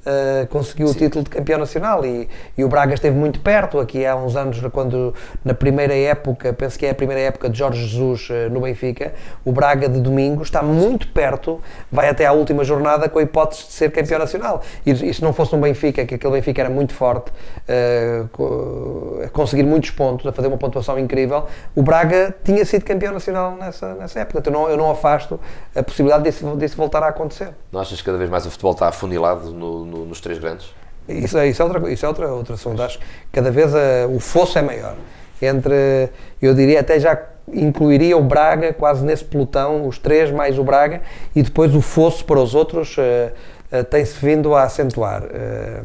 uh, 0.06 0.46
conseguiu 0.48 0.88
Sim. 0.88 0.94
o 0.94 0.96
título 0.96 1.24
de 1.24 1.30
campeão 1.30 1.58
nacional 1.58 2.04
e, 2.04 2.28
e, 2.56 2.64
o 2.64 2.68
Braga 2.68 2.94
esteve 2.94 3.16
muito 3.16 3.40
perto 3.40 3.78
aqui 3.80 4.06
há 4.06 4.14
uns 4.16 4.36
anos 4.36 4.60
quando 4.72 5.14
na 5.44 5.54
primeira 5.54 5.94
época 5.94 6.52
penso 6.52 6.78
que 6.78 6.86
é 6.86 6.90
a 6.90 6.94
primeira 6.94 7.20
época 7.20 7.50
de 7.50 7.58
Jorge 7.58 7.84
Jesus 7.86 8.28
uh, 8.30 8.50
no 8.50 8.60
Benfica 8.60 9.12
o 9.44 9.52
Braga 9.52 9.88
de 9.88 10.00
domingo 10.00 10.42
está 10.42 10.62
muito 10.62 11.08
perto 11.08 11.60
vai 11.90 12.08
até 12.08 12.26
à 12.26 12.32
última 12.32 12.64
jornada 12.64 13.08
com 13.08 13.18
a 13.18 13.22
hipótese 13.22 13.66
de 13.66 13.72
ser 13.72 13.90
campeão 13.90 14.18
nacional. 14.18 14.62
E, 14.84 14.90
e 14.90 15.14
se 15.14 15.22
não 15.22 15.32
fosse 15.32 15.54
um 15.54 15.60
Benfica 15.60 16.04
que 16.04 16.14
aquele 16.14 16.32
Benfica 16.32 16.62
era 16.62 16.70
muito 16.70 16.94
forte 16.94 17.30
uh, 17.68 19.22
a 19.24 19.28
conseguir 19.28 19.64
muitos 19.64 19.90
pontos 19.90 20.26
a 20.26 20.32
fazer 20.32 20.48
uma 20.48 20.58
pontuação 20.58 20.98
incrível 20.98 21.46
o 21.74 21.82
Braga 21.82 22.34
tinha 22.44 22.64
sido 22.64 22.84
campeão 22.84 23.12
nacional 23.12 23.56
nessa, 23.56 23.94
nessa 23.94 24.20
época. 24.20 24.38
Então 24.38 24.52
não, 24.52 24.68
eu 24.68 24.76
não 24.76 24.90
afasto 24.90 25.38
a 25.74 25.82
possibilidade 25.82 26.24
disso, 26.24 26.56
disso 26.56 26.76
voltar 26.76 27.02
a 27.02 27.08
acontecer. 27.08 27.50
Não 27.72 27.80
achas 27.80 27.98
que 27.98 28.04
cada 28.04 28.18
vez 28.18 28.30
mais 28.30 28.46
o 28.46 28.50
futebol 28.50 28.72
está 28.72 28.88
afunilado 28.88 29.50
no, 29.52 29.84
no 29.84 29.95
no, 29.96 30.04
nos 30.04 30.20
três 30.20 30.38
grandes? 30.38 30.66
Isso, 31.08 31.38
é- 31.38 31.48
isso 31.48 31.62
é 31.62 31.64
outra, 31.64 31.90
isso 31.92 32.04
é 32.04 32.08
outra, 32.08 32.28
outra 32.32 32.56
que 32.56 32.98
cada 33.32 33.50
vez 33.50 33.74
a- 33.74 34.06
o 34.08 34.18
fosso 34.18 34.58
é 34.58 34.62
maior. 34.62 34.96
Entre, 35.40 36.08
eu 36.40 36.54
diria 36.54 36.80
até 36.80 36.98
já 36.98 37.18
incluiria 37.52 38.16
o 38.16 38.22
Braga 38.22 38.72
quase 38.72 39.04
nesse 39.04 39.24
pelotão, 39.24 39.86
os 39.86 39.98
três 39.98 40.30
mais 40.32 40.58
o 40.58 40.64
Braga, 40.64 41.02
e 41.34 41.42
depois 41.42 41.74
o 41.74 41.80
fosso 41.80 42.24
para 42.24 42.40
os 42.40 42.54
outros 42.54 42.96
eh, 42.98 43.32
eh, 43.70 43.82
tem-se 43.84 44.18
vindo 44.24 44.54
a 44.54 44.62
acentuar. 44.62 45.22
Eh, 45.30 45.82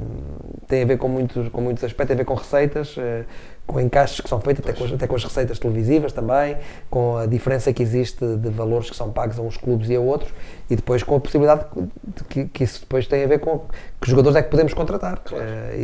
tem 0.68 0.82
a 0.82 0.86
ver 0.86 0.98
com 0.98 1.08
muitos, 1.08 1.50
com 1.50 1.62
muitos 1.62 1.84
aspectos, 1.84 2.08
tem 2.08 2.15
a 2.15 2.18
ver 2.18 2.25
com 2.25 2.34
receitas, 2.34 2.96
eh, 2.98 3.24
com 3.72 3.80
encaixes 3.80 4.20
que 4.20 4.28
são 4.28 4.40
feitos, 4.40 4.63
até 4.68 4.78
com, 4.78 4.84
as, 4.84 4.92
até 4.94 5.08
com 5.08 5.16
as 5.16 5.24
receitas 5.24 5.58
televisivas 5.58 6.12
também, 6.12 6.58
com 6.90 7.18
a 7.18 7.25
diferença 7.25 7.72
que 7.72 7.82
existe 7.82 8.25
de 8.38 8.50
valores 8.50 8.90
que 8.90 8.96
são 8.96 9.10
pagos 9.12 9.40
a 9.40 9.42
uns 9.42 9.56
clubes 9.58 9.90
e 9.90 9.96
a 9.96 10.00
outros, 10.00 10.32
e 10.70 10.75
depois 10.75 11.04
com 11.04 11.16
a 11.16 11.20
possibilidade 11.20 11.66
de 11.75 12.24
que, 12.25 12.46
que 12.46 12.63
isso 12.63 12.82
depois 12.82 13.08
tem 13.08 13.24
a 13.24 13.28
ver 13.28 13.40
com 13.40 13.60
que 14.01 14.10
jogadores 14.10 14.36
é 14.38 14.42
que 14.42 14.50
podemos 14.50 14.74
contratar. 14.74 15.22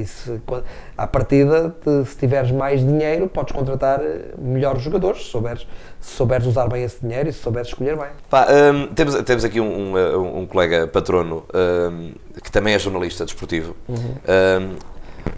Se, 0.06 0.40
co- 0.46 0.62
à 0.98 1.08
partida, 1.08 1.74
de- 1.86 2.06
se 2.06 2.18
tiveres 2.18 2.52
mais 2.52 2.82
dinheiro, 2.82 3.28
podes 3.28 3.54
contratar 3.56 4.00
eh, 4.02 4.34
melhores 4.38 4.82
jogadores, 4.82 5.24
se 5.26 5.30
souberes, 5.30 5.68
se 6.02 6.12
souberes 6.16 6.46
usar 6.48 6.68
bem 6.68 6.84
esse 6.84 7.00
dinheiro 7.02 7.30
e 7.30 7.34
se 7.34 7.40
souberes 7.40 7.68
escolher 7.70 7.96
bem. 7.96 8.08
Pá, 8.30 8.48
hum, 8.74 8.88
temos, 8.94 9.16
temos 9.24 9.46
aqui 9.46 9.60
um, 9.62 9.96
um, 9.96 10.38
um 10.40 10.46
colega 10.48 10.88
patrono 10.88 11.46
hum, 11.54 12.14
que 12.44 12.52
também 12.52 12.74
é 12.74 12.80
jornalista 12.80 13.24
desportivo. 13.26 13.76
Hum, 13.88 14.76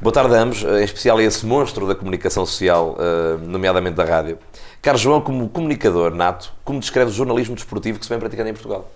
boa 0.01 0.13
tarde 0.13 0.35
a 0.35 0.39
ambos, 0.41 0.63
em 0.63 0.83
especial 0.83 1.17
a 1.17 1.23
esse 1.23 1.45
monstro 1.45 1.87
da 1.87 1.95
comunicação 1.95 2.45
social, 2.45 2.95
hum, 2.99 3.45
nomeadamente 3.47 3.95
da 3.95 4.05
rádio. 4.05 4.37
Carlos 4.81 5.01
João, 5.01 5.21
como 5.21 5.47
comunicador 5.49 6.11
nato, 6.13 6.53
como 6.63 6.79
descreve 6.79 7.11
o 7.11 7.13
jornalismo 7.13 7.55
desportivo 7.55 7.99
que 7.99 8.05
se 8.05 8.09
vem 8.09 8.19
praticando 8.19 8.49
em 8.49 8.53
Portugal? 8.53 8.89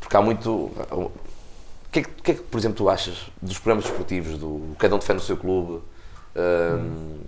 Porque 0.00 0.16
há 0.16 0.22
muito. 0.22 0.50
O 0.50 1.10
que, 1.90 2.00
é 2.00 2.02
que, 2.02 2.10
que 2.22 2.30
é 2.32 2.34
que, 2.34 2.42
por 2.42 2.58
exemplo, 2.58 2.76
tu 2.76 2.88
achas 2.88 3.26
dos 3.40 3.58
programas 3.58 3.84
desportivos, 3.84 4.38
do 4.38 4.74
cada 4.78 4.94
um 4.94 4.98
defende 4.98 5.20
o 5.22 5.24
seu 5.24 5.36
clube? 5.36 5.82
Hum, 6.36 7.18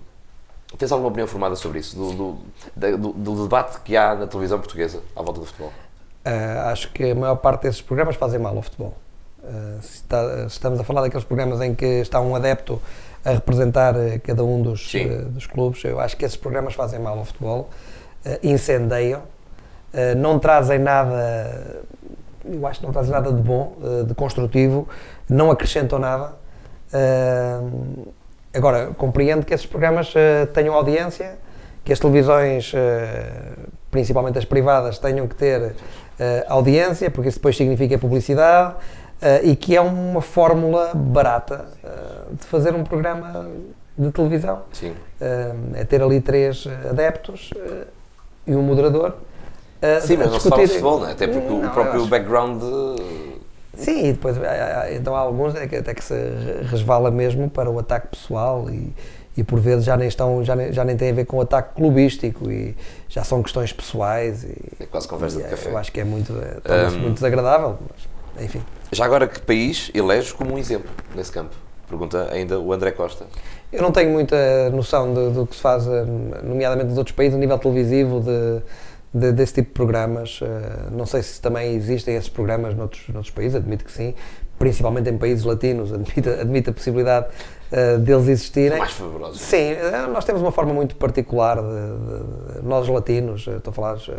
Tens 0.77 0.91
alguma 0.91 1.09
opinião 1.09 1.27
formada 1.27 1.55
sobre 1.55 1.79
isso? 1.79 1.95
Do, 1.95 2.11
do, 2.75 2.97
do- 2.97 3.13
do 3.13 3.43
debate 3.43 3.79
que 3.81 3.97
há 3.97 4.13
na 4.13 4.27
televisão 4.27 4.59
portuguesa 4.59 5.01
à 5.15 5.21
volta 5.23 5.39
do 5.39 5.45
futebol? 5.47 5.73
Uh, 6.23 6.59
acho 6.71 6.91
que 6.91 7.09
a 7.09 7.15
maior 7.15 7.35
parte 7.37 7.63
desses 7.63 7.81
programas 7.81 8.15
fazem 8.15 8.39
mal 8.39 8.55
ao 8.55 8.61
futebol. 8.61 8.95
Se, 9.81 9.95
está- 9.95 10.45
estamos 10.47 10.79
a 10.79 10.83
falar 10.83 11.01
daqueles 11.01 11.25
programas 11.25 11.59
em 11.61 11.73
que 11.73 11.85
está 11.85 12.19
um 12.21 12.35
adepto 12.35 12.81
a 13.25 13.31
representar 13.31 13.95
uh, 13.95 14.19
cada 14.23 14.43
um 14.43 14.61
dos, 14.61 14.93
uh, 14.93 15.25
dos 15.29 15.45
clubes, 15.45 15.83
eu 15.83 15.99
acho 15.99 16.15
que 16.15 16.23
esses 16.23 16.37
programas 16.37 16.73
fazem 16.73 16.99
mal 16.99 17.17
ao 17.17 17.25
futebol, 17.25 17.69
incendeiam, 18.43 19.21
não 20.17 20.37
trazem 20.39 20.77
nada, 20.77 21.81
eu 22.45 22.67
acho 22.67 22.79
que 22.79 22.85
não 22.85 22.93
trazem 22.93 23.11
nada 23.11 23.31
de 23.31 23.41
bom, 23.41 23.75
de 24.05 24.13
construtivo, 24.13 24.87
não 25.27 25.49
acrescentam 25.49 25.97
nada. 25.99 26.33
Agora, 28.53 28.87
compreendo 28.97 29.45
que 29.45 29.53
esses 29.53 29.65
programas 29.65 30.13
tenham 30.53 30.75
audiência, 30.75 31.37
que 31.83 31.93
as 31.93 31.99
televisões, 31.99 32.73
principalmente 33.89 34.37
as 34.37 34.45
privadas, 34.45 34.99
tenham 34.99 35.27
que 35.27 35.35
ter 35.35 35.73
audiência, 36.47 37.09
porque 37.09 37.29
isso 37.29 37.37
depois 37.39 37.55
significa 37.55 37.97
publicidade, 37.97 38.75
e 39.43 39.55
que 39.55 39.75
é 39.75 39.81
uma 39.81 40.21
fórmula 40.21 40.91
barata 40.95 41.65
uh, 41.83 42.35
de 42.35 42.45
fazer 42.45 42.73
um 42.73 42.83
programa 42.83 43.47
de 43.97 44.11
televisão. 44.11 44.61
Sim. 44.71 44.91
Uh, 44.91 45.75
é 45.75 45.83
ter 45.83 46.01
ali 46.01 46.21
três 46.21 46.65
adeptos 46.89 47.49
e 48.47 48.55
um 48.55 48.61
moderador. 48.61 49.15
Sim, 50.01 50.17
mas 50.17 50.31
não 50.31 50.39
se 50.39 50.49
fala 50.49 50.61
de 50.61 50.67
discutir- 50.67 50.67
futebol, 50.67 50.99
não 50.99 51.07
é? 51.07 51.11
Até 51.13 51.27
porque 51.27 51.47
Não, 51.47 51.65
o 51.65 51.69
próprio 51.69 52.05
background. 52.07 52.61
eh, 52.63 53.29
Sim, 53.77 54.07
e 54.09 54.11
depois 54.13 54.35
então 54.93 55.15
há 55.15 55.19
alguns 55.19 55.55
é 55.55 55.65
que, 55.67 55.75
até 55.77 55.93
que 55.93 56.03
se 56.03 56.13
resvala 56.69 57.09
mesmo 57.09 57.49
para 57.49 57.69
o 57.71 57.79
ataque 57.79 58.07
pessoal 58.07 58.69
e, 58.69 58.93
e 59.37 59.43
por 59.43 59.57
vezes 59.57 59.85
já 59.85 59.95
nem 59.95 60.09
estão 60.09 60.43
já 60.43 60.53
nem, 60.53 60.73
já 60.73 60.83
nem 60.83 60.97
tem 60.97 61.11
a 61.11 61.13
ver 61.13 61.23
com 61.23 61.37
o 61.37 61.41
ataque 61.41 61.75
clubístico 61.75 62.51
e 62.51 62.75
já 63.07 63.23
são 63.23 63.41
questões 63.41 63.71
pessoais 63.71 64.43
e, 64.43 64.53
É 64.81 64.85
quase 64.85 65.07
conversa 65.07 65.37
e 65.39 65.43
de 65.43 65.47
é- 65.47 65.51
café. 65.51 65.69
eu 65.69 65.77
acho 65.77 65.93
que 65.93 66.01
é 66.01 66.03
muito 66.03 66.33
é, 66.65 66.87
Um, 66.89 66.99
muito 66.99 67.13
desagradável, 67.13 67.77
mas 67.89 68.08
enfim. 68.41 68.61
Já 68.91 69.05
agora, 69.05 69.27
que 69.27 69.39
país 69.41 69.91
eleges 69.93 70.31
como 70.31 70.53
um 70.55 70.57
exemplo 70.57 70.89
nesse 71.15 71.31
campo? 71.31 71.55
Pergunta 71.87 72.27
ainda 72.31 72.59
o 72.59 72.71
André 72.73 72.91
Costa. 72.91 73.25
Eu 73.71 73.81
não 73.81 73.91
tenho 73.91 74.11
muita 74.11 74.69
noção 74.71 75.13
de- 75.13 75.31
do 75.31 75.45
que 75.47 75.55
se 75.55 75.61
faz, 75.61 75.87
eh, 75.87 76.05
nomeadamente 76.43 76.89
nos 76.89 76.97
outros 76.97 77.15
países, 77.15 77.35
a 77.35 77.39
nível 77.39 77.57
televisivo, 77.57 78.19
de, 78.21 78.61
de- 79.13 79.31
desse 79.31 79.53
tipo 79.55 79.67
de 79.69 79.73
programas. 79.73 80.39
Eh, 80.41 80.89
Não 80.91 81.05
sei 81.05 81.21
se 81.23 81.41
também 81.41 81.73
existem 81.75 82.15
esses 82.15 82.29
programas 82.29 82.75
noutros, 82.75 83.07
noutros 83.09 83.33
países, 83.33 83.55
admito 83.55 83.85
que 83.85 83.91
sim, 83.91 84.13
principalmente 84.57 85.09
em 85.09 85.17
países 85.17 85.43
latinos, 85.45 85.91
admito 86.41 86.69
a 86.69 86.73
possibilidade 86.73 87.27
eh, 87.71 87.97
deles 87.97 88.27
existirem. 88.27 88.77
Mais 88.79 88.91
favorosos. 88.91 89.41
Sim, 89.41 89.57
eh, 89.73 90.07
nós 90.11 90.25
temos 90.25 90.41
uma 90.41 90.51
forma 90.51 90.73
muito 90.73 90.95
particular, 90.95 91.57
de, 91.57 91.63
de- 91.63 92.59
de- 92.61 92.65
nós 92.67 92.87
latinos, 92.87 93.47
eh, 93.47 93.57
estou 93.57 93.71
a 93.71 93.73
falar 93.73 93.97
eh, 94.07 94.13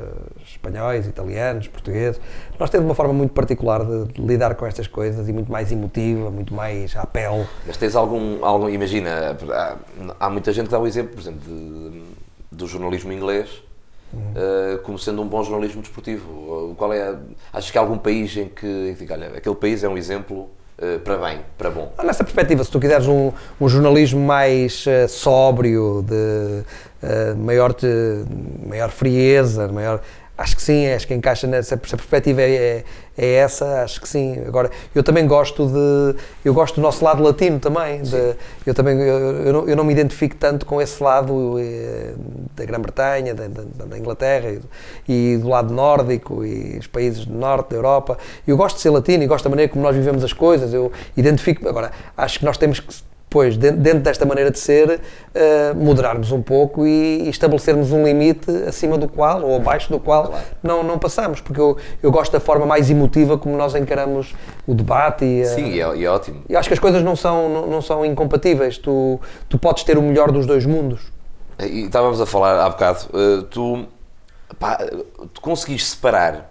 espanhóis, 0.45 1.07
italianos, 1.07 1.67
portugueses, 1.69 2.21
nós 2.59 2.71
temos 2.71 2.87
uma 2.87 2.95
forma 2.95 3.13
muito 3.13 3.33
particular 3.33 3.85
de, 3.85 4.05
de 4.13 4.23
lidar 4.23 4.55
com 4.55 4.67
estas 4.67 4.87
coisas 4.87 5.29
e 5.29 5.33
muito 5.33 5.51
mais 5.51 5.71
emotiva, 5.73 6.31
muito 6.31 6.55
mais 6.55 6.97
à 6.97 7.07
pele. 7.07 7.47
Mas 7.67 7.77
tens 7.77 7.97
algum, 7.97 8.45
algum 8.45 8.69
imagina, 8.69 9.37
há, 9.53 9.77
há 10.19 10.31
muita 10.31 10.53
gente 10.53 10.67
que 10.67 10.73
dá 10.73 10.79
o 10.79 10.87
exemplo, 10.87 11.13
por 11.15 11.21
exemplo, 11.21 11.41
do 12.53 12.67
jornalismo 12.67 13.13
inglês 13.13 13.63
eh, 14.35 14.79
como 14.83 14.99
sendo 14.99 15.23
um 15.23 15.27
bom 15.29 15.43
jornalismo 15.45 15.81
desportivo. 15.83 16.75
Qual 16.77 16.93
é, 16.93 17.01
a- 17.11 17.19
achas 17.53 17.71
que 17.71 17.79
há 17.79 17.81
algum 17.81 17.97
país 17.97 18.37
em 18.37 18.49
que, 18.49 18.95
diga, 18.99 19.15
olha, 19.15 19.29
aquele 19.29 19.55
país 19.55 19.85
é 19.85 19.89
um 19.89 19.97
exemplo 19.97 20.51
para 21.05 21.17
bem, 21.19 21.41
para 21.59 21.71
bom? 21.71 21.93
Nessa 22.03 22.25
perspectiva, 22.25 22.65
se 22.65 22.71
tu 22.71 22.81
quiseres 22.81 23.07
um, 23.07 23.33
um 23.61 23.69
jornalismo 23.69 24.21
mais 24.21 24.85
eh, 24.87 25.07
sóbrio, 25.09 26.03
de 26.09 26.63
eh, 27.03 27.35
maior, 27.35 27.75
de- 27.75 28.25
maior 28.67 28.91
frieza, 28.91 29.69
maior, 29.69 30.01
acho 30.41 30.57
que 30.57 30.63
sim, 30.63 30.87
acho 30.89 31.07
que 31.07 31.13
encaixa 31.13 31.47
nessa 31.47 31.69
se 31.69 31.75
a 31.75 31.77
perspectiva 31.99 32.41
é, 32.41 32.51
é, 32.55 32.85
é 33.19 33.35
essa, 33.35 33.83
acho 33.83 34.01
que 34.01 34.09
sim. 34.09 34.43
Agora, 34.47 34.71
eu 34.95 35.03
também 35.03 35.27
gosto 35.27 35.67
de, 35.67 36.17
eu 36.43 36.55
gosto 36.55 36.77
do 36.77 36.81
nosso 36.81 37.05
lado 37.05 37.23
latino 37.23 37.59
também, 37.61 38.01
de- 38.03 38.35
eu 38.65 38.73
também, 38.75 38.99
eu, 38.99 39.19
eu 39.47 39.53
não, 39.53 39.69
eu 39.69 39.77
não 39.77 39.85
me 39.85 39.93
identifico 39.93 40.35
tanto 40.37 40.65
com 40.65 40.81
esse 40.81 41.03
lado 41.03 41.57
eh, 41.61 42.15
da 42.57 42.65
Grã-Bretanha, 42.65 43.35
da, 43.35 43.49
da- 43.49 43.85
da 43.85 43.99
Inglaterra 43.99 44.51
e, 45.07 45.35
e 45.35 45.37
do 45.37 45.49
lado 45.49 45.75
nórdico 45.75 46.43
e 46.45 46.79
os 46.79 46.87
países 46.87 47.27
do 47.27 47.35
norte 47.35 47.71
da 47.71 47.77
Europa. 47.77 48.17
Eu 48.47 48.57
gosto 48.57 48.77
de 48.77 48.83
ser 48.83 48.91
latino 48.91 49.23
e 49.23 49.27
gosto 49.27 49.45
da 49.45 49.51
maneira 49.51 49.71
como 49.71 49.85
nós 49.85 49.95
vivemos 49.95 50.25
as 50.25 50.33
coisas, 50.33 50.73
eu 50.73 50.91
identifico, 51.17 51.69
agora, 51.69 51.91
acho 52.17 52.39
que 52.39 52.45
nós 52.47 52.57
temos 52.57 52.81
que 52.81 53.10
Pois, 53.31 53.57
den- 53.57 53.77
dentro 53.77 54.01
desta 54.01 54.27
maneira 54.27 54.51
de 54.51 54.59
ser, 54.59 55.01
eh, 55.33 55.73
moderarmos 55.73 56.33
um 56.33 56.43
pouco 56.43 56.85
e 56.85 57.29
estabelecermos 57.29 57.93
um 57.93 58.03
limite 58.05 58.51
acima 58.67 58.99
do 58.99 59.07
qual, 59.07 59.43
ou 59.43 59.55
abaixo 59.55 59.89
do 59.89 60.01
qual, 60.01 60.27
Claro. 60.27 60.45
não, 60.61 60.83
não 60.83 60.99
passamos. 60.99 61.41
Porque 61.41 61.61
eu, 61.61 61.77
eu 62.03 62.11
gosto 62.11 62.33
da 62.33 62.41
forma 62.41 62.67
mais 62.67 62.91
emotiva 62.91 63.39
como 63.39 63.57
nós 63.57 63.73
encaramos 63.77 64.35
o 64.67 64.75
debate 64.75 65.25
e, 65.25 65.43
a- 65.43 65.47
Sim, 65.47 65.67
e 65.71 65.81
é, 65.81 65.97
e 65.97 66.05
é 66.05 66.11
ótimo. 66.11 66.43
eu 66.49 66.59
acho 66.59 66.69
que 66.69 66.75
as 66.75 66.81
coisas 66.81 67.05
não 67.05 67.15
são, 67.15 67.49
não, 67.49 67.67
não 67.69 67.81
são 67.81 68.05
incompatíveis. 68.05 68.77
Tu, 68.79 69.21
tu 69.49 69.57
podes 69.57 69.85
ter 69.85 69.97
o 69.97 70.03
melhor 70.03 70.33
dos 70.33 70.45
dois 70.45 70.67
mundos. 70.67 71.01
E 71.61 71.85
estávamos 71.85 72.21
a 72.21 72.27
falar 72.27 72.59
há 72.59 72.69
bocado, 72.69 72.99
eh, 73.15 73.45
tu, 73.49 73.87
pá, 74.59 74.77
tu 75.33 75.41
conseguiste 75.41 75.91
separar 75.91 76.51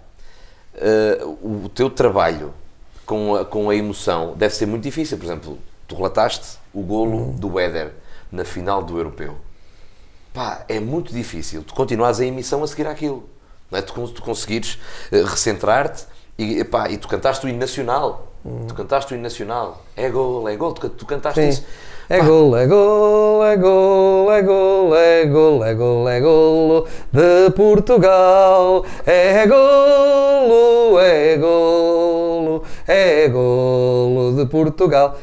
eh, 0.76 1.18
o 1.42 1.68
teu 1.68 1.90
trabalho 1.90 2.54
com 3.04 3.34
a, 3.34 3.44
com 3.44 3.68
a 3.68 3.74
emoção, 3.76 4.32
deve 4.34 4.54
ser 4.54 4.64
muito 4.64 4.82
difícil. 4.84 5.18
Por 5.18 5.24
exemplo, 5.26 5.58
tu 5.86 5.94
relataste 5.94 6.58
o 6.72 6.82
golo 6.82 7.32
do 7.32 7.58
Éder 7.58 7.92
na 8.30 8.44
final 8.44 8.82
do 8.82 8.96
Europeu. 8.96 9.36
Pá, 10.32 10.64
é 10.68 10.78
muito 10.78 11.12
difícil 11.12 11.62
tu 11.64 11.74
continuares 11.74 12.20
a 12.20 12.24
emissão 12.24 12.62
a 12.62 12.66
seguir 12.66 12.86
aquilo. 12.86 13.28
Não 13.70 13.78
é? 13.78 13.82
tu, 13.82 14.08
tu 14.08 14.22
conseguires 14.22 14.78
eh, 15.10 15.22
recentrar-te 15.22 16.04
e, 16.38 16.64
pá, 16.64 16.88
e 16.88 16.96
tu 16.96 17.08
cantaste 17.08 17.44
o 17.44 17.48
hino 17.48 17.58
nacional. 17.58 18.28
Tu 18.66 18.74
cantaste 18.74 19.12
o 19.12 19.14
hino 19.14 19.22
nacional. 19.22 19.82
É 19.96 20.08
gol, 20.08 20.48
é 20.48 20.56
gol. 20.56 20.72
Tu, 20.72 20.88
tu 20.88 21.04
cantaste 21.04 21.40
Sim. 21.40 21.48
isso. 21.48 21.64
É 22.08 22.18
Pá, 22.18 22.24
gol, 22.24 22.56
é 22.56 22.66
gol, 22.66 23.44
é 23.44 23.56
gol, 23.56 24.32
é 24.32 24.42
gol, 24.42 24.96
é 24.96 25.24
gol, 25.26 25.64
é 25.64 25.74
gol, 25.74 26.08
é 26.08 26.20
golo 26.20 26.86
de 27.12 27.50
Portugal. 27.54 28.84
É 29.06 29.46
golo, 29.46 30.98
é 30.98 31.36
golo, 31.36 32.64
é 32.88 33.28
golo 33.28 34.32
de 34.36 34.46
Portugal. 34.46 35.16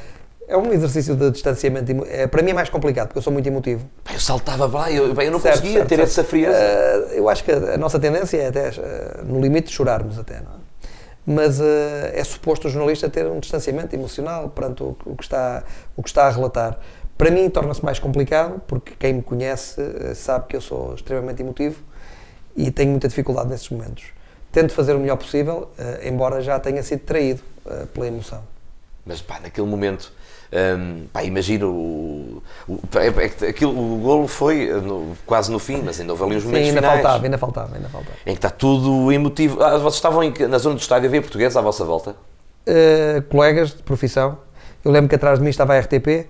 É 0.47 0.55
um 0.55 0.71
exercício 0.71 1.13
de 1.15 1.29
distanciamento, 1.31 1.91
é, 2.09 2.25
para 2.25 2.41
mim 2.41 2.51
é 2.51 2.53
mais 2.53 2.69
complicado, 2.69 3.07
porque 3.07 3.17
eu 3.17 3.21
sou 3.21 3.33
muito 3.33 3.47
emotivo. 3.47 3.85
Eu 4.13 4.19
saltava 4.19 4.65
lá, 4.65 4.89
eu, 4.89 5.13
eu 5.13 5.31
não 5.31 5.39
Certo, 5.39 5.55
conseguia 5.57 5.79
certo, 5.79 5.89
ter 5.89 5.95
certo. 5.97 6.09
essa 6.09 6.23
frieza. 6.23 6.57
Eh, 6.57 7.19
eu 7.19 7.27
acho 7.27 7.43
que 7.43 7.51
a 7.51 7.77
nossa 7.77 7.99
tendência 7.99 8.37
é 8.37 8.47
até, 8.47 8.69
eh, 8.69 9.21
no 9.25 9.41
limite, 9.41 9.69
chorarmos 9.69 10.17
até, 10.17 10.35
não 10.39 10.51
é? 10.53 10.55
Mas 11.25 11.59
eh, 11.59 12.13
é 12.15 12.23
suposto 12.23 12.67
o 12.69 12.71
jornalista 12.71 13.09
ter 13.09 13.27
um 13.27 13.39
distanciamento 13.41 13.93
emocional 13.93 14.47
perante 14.49 14.81
o, 14.83 14.93
que- 14.93 15.09
o 15.09 15.15
que 15.17 15.23
está, 15.23 15.63
o 15.97 16.01
que 16.01 16.07
está 16.09 16.27
a 16.27 16.29
relatar. 16.29 16.79
Para 17.17 17.29
mim 17.29 17.49
torna-se 17.49 17.83
mais 17.83 17.99
complicado, 17.99 18.61
porque 18.67 18.93
quem 18.97 19.15
me 19.15 19.21
conhece 19.21 19.81
sabe 20.15 20.45
que 20.47 20.55
eu 20.55 20.61
sou 20.61 20.93
extremamente 20.95 21.41
emotivo 21.41 21.81
e 22.55 22.71
tenho 22.71 22.91
muita 22.91 23.07
dificuldade 23.09 23.49
nesses 23.49 23.69
momentos. 23.69 24.05
Tento 24.51 24.71
fazer 24.73 24.93
o 24.95 24.99
melhor 24.99 25.17
possível, 25.17 25.69
embora 26.03 26.41
já 26.41 26.59
tenha 26.59 26.81
sido 26.83 27.01
traído 27.01 27.41
pela 27.93 28.07
emoção. 28.07 28.43
Mas 29.05 29.21
pá, 29.21 29.39
naquele 29.39 29.67
momento, 29.67 30.11
hum, 30.53 31.05
pá, 31.11 31.23
imagino 31.23 31.69
o, 31.69 32.43
o, 32.67 32.79
é, 32.95 33.45
é 33.45 33.49
aquilo, 33.49 33.71
o 33.71 33.97
golo 33.99 34.27
foi 34.27 34.67
no- 34.81 35.15
quase 35.25 35.51
no 35.51 35.59
fim, 35.59 35.81
mas 35.83 35.99
ainda 35.99 36.13
houve 36.13 36.23
ali 36.23 36.35
uns 36.37 36.41
Sim, 36.43 36.47
momentos 36.47 36.69
ainda 36.69 36.81
finais. 36.81 37.01
faltava, 37.01 37.23
ainda 37.25 37.37
faltava, 37.37 37.75
ainda 37.75 37.89
faltava. 37.89 38.15
Em 38.25 38.31
que 38.31 38.37
está 38.37 38.49
tudo 38.49 39.11
emotivo. 39.11 39.61
Ah, 39.63 39.77
vocês 39.77 39.95
estavam 39.95 40.23
em 40.23 40.33
na 40.47 40.57
zona 40.57 40.75
do 40.75 40.81
estádio 40.81 41.07
a 41.07 41.11
ver 41.11 41.21
portugueses 41.21 41.55
à 41.57 41.61
vossa 41.61 41.83
volta? 41.85 42.11
Uh, 42.67 43.21
colegas 43.29 43.73
de 43.73 43.81
profissão. 43.83 44.37
Eu 44.83 44.91
lembro 44.91 45.09
que 45.09 45.15
atrás 45.15 45.39
de 45.39 45.43
mim 45.43 45.49
estava 45.49 45.73
a 45.73 45.79
RTP, 45.79 46.27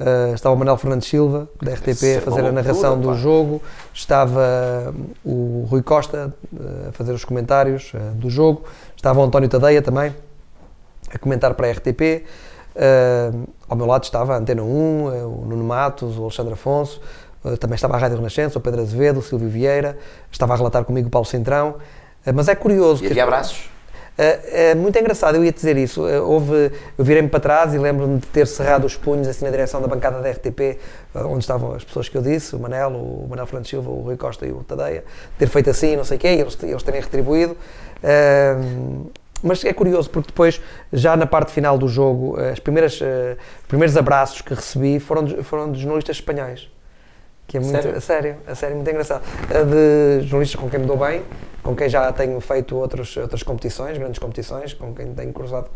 uh, 0.00 0.34
estava 0.34 0.54
o 0.54 0.58
Manuel 0.58 0.76
Fernandes 0.76 1.08
Silva, 1.08 1.48
da 1.62 1.72
RTP, 1.74 1.88
Isso 1.90 2.04
a 2.04 2.08
é 2.08 2.20
fazer 2.20 2.40
uma 2.40 2.48
a 2.48 2.52
narração 2.52 2.90
loucura, 2.94 3.08
do 3.08 3.16
pá. 3.16 3.22
jogo, 3.22 3.62
estava 3.94 4.94
um, 5.24 5.62
o 5.62 5.66
Rui 5.70 5.82
Costa 5.82 6.34
uh, 6.52 6.88
a 6.88 6.92
fazer 6.92 7.12
os 7.12 7.24
comentários 7.24 7.92
do 8.14 8.28
jogo, 8.30 8.64
estava 8.96 9.20
o 9.20 9.22
António 9.24 9.48
Tadeia 9.48 9.80
também 9.80 10.14
a 11.12 11.18
comentar 11.18 11.54
para 11.54 11.68
a 11.68 11.70
RTP. 11.70 12.24
Uh, 12.76 13.48
ao 13.68 13.76
meu 13.76 13.86
lado 13.86 14.04
estava 14.04 14.34
a 14.34 14.38
Antena 14.38 14.62
1, 14.62 14.66
uh, 14.66 15.42
o 15.42 15.46
Nuno 15.46 15.64
Matos, 15.64 16.18
o 16.18 16.22
Alexandre 16.24 16.52
Afonso, 16.52 17.00
uh, 17.42 17.56
também 17.56 17.74
estava 17.74 17.94
a 17.94 17.98
Rádio 17.98 18.18
Renascença, 18.18 18.58
o 18.58 18.60
Pedro 18.60 18.82
Azevedo, 18.82 19.20
o 19.20 19.22
Silvio 19.22 19.48
Vieira, 19.48 19.96
estava 20.30 20.52
a 20.52 20.56
relatar 20.56 20.84
comigo 20.84 21.08
o 21.08 21.10
Paulo 21.10 21.26
Centrão. 21.26 21.76
Uh, 22.26 22.32
mas 22.34 22.48
é 22.48 22.54
curioso. 22.54 23.02
E 23.02 23.06
que- 23.06 23.12
havia 23.12 23.24
abraços? 23.24 23.70
é, 24.18 24.70
é 24.70 24.74
muito 24.74 24.98
engraçado, 24.98 25.34
eu 25.36 25.44
ia 25.44 25.52
dizer 25.52 25.76
isso. 25.76 26.02
Houve, 26.02 26.72
eu 26.96 27.04
virei-me 27.04 27.28
para 27.28 27.40
trás 27.40 27.74
e 27.74 27.78
lembro-me 27.78 28.18
de 28.18 28.26
ter 28.28 28.46
cerrado 28.46 28.86
os 28.86 28.96
punhos 28.96 29.28
assim 29.28 29.44
na 29.44 29.50
direção 29.50 29.80
da 29.80 29.86
bancada 29.86 30.20
da 30.20 30.30
RTP, 30.30 30.60
eh, 30.60 30.78
onde 31.24 31.40
estavam 31.40 31.74
as 31.74 31.84
pessoas 31.84 32.08
que 32.08 32.16
eu 32.16 32.22
disse, 32.22 32.56
o 32.56 32.58
Manel, 32.58 32.92
o 32.92 33.26
Manel 33.28 33.46
Fernandes 33.46 33.70
Silva, 33.70 33.90
o 33.90 34.00
Rui 34.00 34.16
Costa 34.16 34.46
e 34.46 34.52
o 34.52 34.64
Tadeia, 34.64 35.04
ter 35.38 35.48
feito 35.48 35.68
assim, 35.68 35.96
não 35.96 36.04
sei 36.04 36.16
o 36.16 36.20
quê, 36.20 36.28
e 36.28 36.40
eles, 36.40 36.56
eles 36.62 36.82
terem 36.82 37.00
retribuído. 37.00 37.56
Ahm, 38.02 39.06
mas 39.42 39.64
é 39.64 39.72
curioso 39.72 40.08
porque 40.10 40.28
depois, 40.28 40.60
já 40.92 41.16
na 41.16 41.26
parte 41.26 41.52
final 41.52 41.76
do 41.78 41.88
jogo, 41.88 42.36
as 42.40 42.58
primeiras, 42.58 42.98
eh, 43.02 43.36
os 43.62 43.66
primeiros 43.66 43.96
abraços 43.96 44.40
que 44.40 44.54
recebi 44.54 44.98
foram, 45.00 45.24
dos- 45.24 45.46
foram 45.46 45.70
dos 45.70 45.80
jornalistas 45.80 46.16
espanhóis. 46.16 46.68
Que 47.46 47.58
é 47.58 47.60
muito, 47.60 47.72
Sério? 47.80 47.96
a 47.96 48.00
sério, 48.00 48.36
a 48.48 48.54
sério, 48.56 48.76
muito 48.76 48.90
engraçado. 48.90 49.22
De 49.48 50.26
jornalistas 50.26 50.60
com 50.60 50.68
quem 50.68 50.80
me 50.80 50.86
dou 50.86 50.96
bem, 50.96 51.22
com 51.66 51.74
quem 51.74 51.88
já 51.88 52.12
tenho 52.12 52.40
feito 52.40 52.76
outros, 52.76 53.16
outras 53.16 53.42
competições, 53.42 53.98
grandes 53.98 54.20
competições, 54.20 54.72
com 54.72 54.94
quem 54.94 55.12
tenho 55.12 55.32
cruzado 55.32 55.66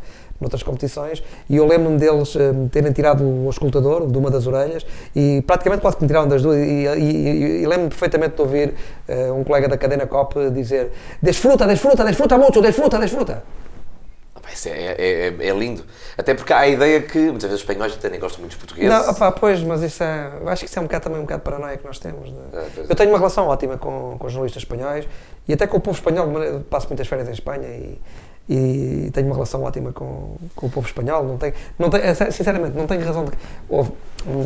noutras 0.40 0.62
competições, 0.62 1.20
e 1.50 1.56
eu 1.56 1.66
lembro-me 1.66 1.99
deles 1.99 2.35
eh, 2.37 2.52
terem 2.70 2.92
tirado 2.92 3.25
o 3.25 3.50
escutador 3.50 4.06
de 4.11 4.16
uma 4.16 4.30
das 4.30 4.47
orelhas, 4.47 4.87
e 5.14 5.42
praticamente 5.47 5.82
quase 5.82 5.97
que 5.97 6.04
me 6.04 6.09
tiraram 6.09 6.28
das 6.28 6.42
duas, 6.42 6.56
e, 6.56 6.87
e- 6.87 7.62
e- 7.62 7.66
lembro-me 7.66 7.88
perfeitamente 7.90 8.37
de 8.37 8.40
ouvir 8.40 8.75
eh, 9.09 9.32
um 9.32 9.42
colega 9.42 9.68
da 9.68 9.76
cadena 9.76 10.06
COP 10.06 10.49
dizer 10.50 10.92
desfruta, 11.20 11.66
desfruta, 11.66 12.04
desfruta 12.04 12.38
muito, 12.38 12.62
desfruta, 12.62 12.97
desfruta. 12.99 13.42
Ah, 14.52 14.69
é, 14.69 14.71
é- 14.71 15.28
é- 15.38 15.49
é 15.49 15.52
lindo. 15.54 15.85
Até 16.19 16.35
porque 16.35 16.52
há 16.52 16.59
a 16.61 16.69
ideia 16.69 17.00
que 17.02 17.19
muitas 17.19 17.42
vezes 17.50 17.57
os 17.57 17.61
espanhóis 17.61 17.92
até 17.95 18.09
nem 18.11 18.19
gostam 18.21 18.40
muito 18.40 18.52
dos 18.52 18.59
portugueses. 18.61 18.90
Não, 18.90 19.11
opá, 19.11 19.30
pois, 19.33 19.62
mas 19.62 19.83
isso 19.83 20.02
é. 20.02 20.30
Acho 20.47 20.64
que 20.64 20.69
isso 20.71 20.78
é 20.78 20.83
um 20.83 20.87
bocado 20.87 21.04
também 21.04 21.19
um 21.19 21.23
bocado 21.23 21.40
de 21.40 21.45
paranoia 21.45 21.76
que 21.76 21.85
nós 21.87 21.99
temos. 21.99 22.28
de- 22.30 22.37
É, 22.37 22.66
pois 22.75 22.88
é. 22.88 22.92
eu 22.92 22.97
tenho 22.97 23.11
uma 23.11 23.19
relação 23.19 23.47
ótima 23.47 23.78
com, 23.78 24.16
com 24.19 24.26
os 24.26 24.33
jornalistas 24.33 24.62
espanhóis 24.62 25.07
e 25.49 25.52
até 25.52 25.66
com 25.66 25.76
o 25.76 25.80
povo 25.80 25.97
espanhol, 25.97 26.28
passo 26.69 26.88
muitas 26.88 27.07
férias 27.07 27.28
em 27.28 27.33
Espanha 27.33 27.69
e, 27.69 28.00
e 28.52 29.11
tenho 29.12 29.26
uma 29.28 29.35
relação 29.37 29.62
ótima 29.62 29.92
com, 29.92 30.35
com 30.57 30.66
o 30.66 30.71
povo 30.71 30.85
espanhol. 30.87 31.23
Não 31.25 31.37
tenho, 31.37 31.52
não 31.78 31.88
tenho, 31.88 32.02
é, 32.04 32.12
sinceramente, 32.14 32.76
não 32.76 32.85
tenho 32.87 33.04
razão 33.04 33.25
de. 33.25 33.30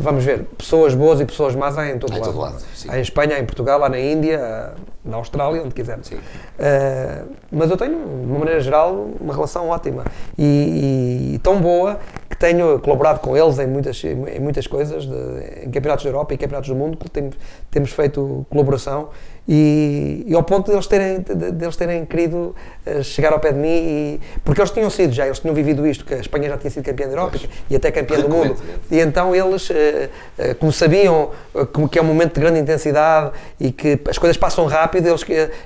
vamos 0.03 0.23
ver, 0.23 0.43
pessoas 0.57 0.93
boas 0.93 1.19
e 1.19 1.25
pessoas 1.25 1.55
más 1.55 1.75
há 1.77 1.89
em 1.89 1.97
todo 1.97 2.11
Há 2.13 2.17
lado. 2.17 2.25
todo 2.25 2.39
lado. 2.39 2.63
Há 2.87 2.97
em 2.99 3.01
Espanha, 3.01 3.35
há 3.35 3.39
em 3.39 3.45
Portugal, 3.45 3.83
há 3.83 3.89
na 3.89 3.99
Índia, 3.99 4.39
há 4.39 4.73
na 5.03 5.17
Austrália, 5.17 5.61
onde 5.63 5.73
quiser. 5.73 5.97
Uh, 5.97 7.25
mas 7.51 7.69
eu 7.71 7.77
tenho, 7.77 7.97
de 7.97 8.25
uma 8.29 8.39
maneira 8.39 8.59
geral, 8.61 9.07
uma 9.19 9.33
relação 9.33 9.69
ótima 9.69 10.05
e, 10.37 11.33
e 11.35 11.39
tão 11.39 11.59
boa 11.59 11.99
que 12.29 12.37
tenho 12.37 12.79
colaborado 12.79 13.19
com 13.19 13.35
eles 13.35 13.57
em 13.59 13.67
muitas, 13.67 14.03
em 14.03 14.39
muitas 14.39 14.67
coisas, 14.67 15.05
de- 15.05 15.63
em 15.65 15.71
campeonatos 15.71 16.03
da 16.03 16.09
Europa 16.11 16.33
e 16.33 16.37
campeonatos 16.37 16.69
do 16.69 16.75
mundo, 16.75 16.97
que 16.97 17.09
tem- 17.09 17.29
temos 17.71 17.91
feito 17.91 18.45
colaboração 18.49 19.09
e, 19.47 20.23
e 20.27 20.33
ao 20.33 20.43
ponto 20.43 20.67
de 20.67 20.75
eles 20.75 20.87
terem, 20.87 21.19
de, 21.19 21.51
de 21.51 21.63
eles 21.63 21.75
terem 21.75 22.05
querido 22.05 22.55
uh, 22.85 23.03
chegar 23.03 23.31
ao 23.33 23.39
pé 23.39 23.51
de 23.51 23.59
mim, 23.59 23.67
e, 23.67 24.19
porque 24.43 24.59
eles 24.59 24.71
tinham 24.71 24.89
sido 24.89 25.13
já, 25.13 25.25
eles 25.25 25.39
tinham 25.39 25.53
vivido 25.53 25.85
isto, 25.85 26.03
que 26.03 26.13
a 26.13 26.19
Espanha 26.19 26.49
já 26.49 26.57
tinha 26.57 26.71
sido 26.71 26.83
campeã 26.83 27.07
da 27.07 27.13
Europa 27.13 27.37
Pois. 27.39 27.49
e 27.69 27.75
até 27.75 27.91
campeã 27.91 28.19
do 28.19 28.29
mundo. 28.29 28.57
E 28.89 28.99
então 28.99 29.35
eles, 29.35 29.69
eh, 29.69 30.09
eh, 30.37 30.53
como 30.55 30.71
sabiam 30.71 31.31
como 31.73 31.87
que 31.87 31.99
é 31.99 32.01
um 32.01 32.05
momento 32.05 32.33
de 32.33 32.41
grande 32.41 32.59
intensidade 32.59 33.31
e 33.59 33.71
que 33.71 33.99
as 34.09 34.17
coisas 34.17 34.37
passam 34.37 34.65
rápido, 34.65 35.07
eles, 35.07 35.23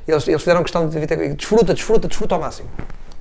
eles, 0.08 0.28
eles 0.28 0.42
fizeram 0.42 0.62
questão 0.62 0.88
de 0.88 0.98
evitar- 0.98 1.18
desfruta, 1.18 1.74
desfruta, 1.74 2.08
desfruta 2.08 2.36
ao 2.36 2.42
máximo. 2.42 2.70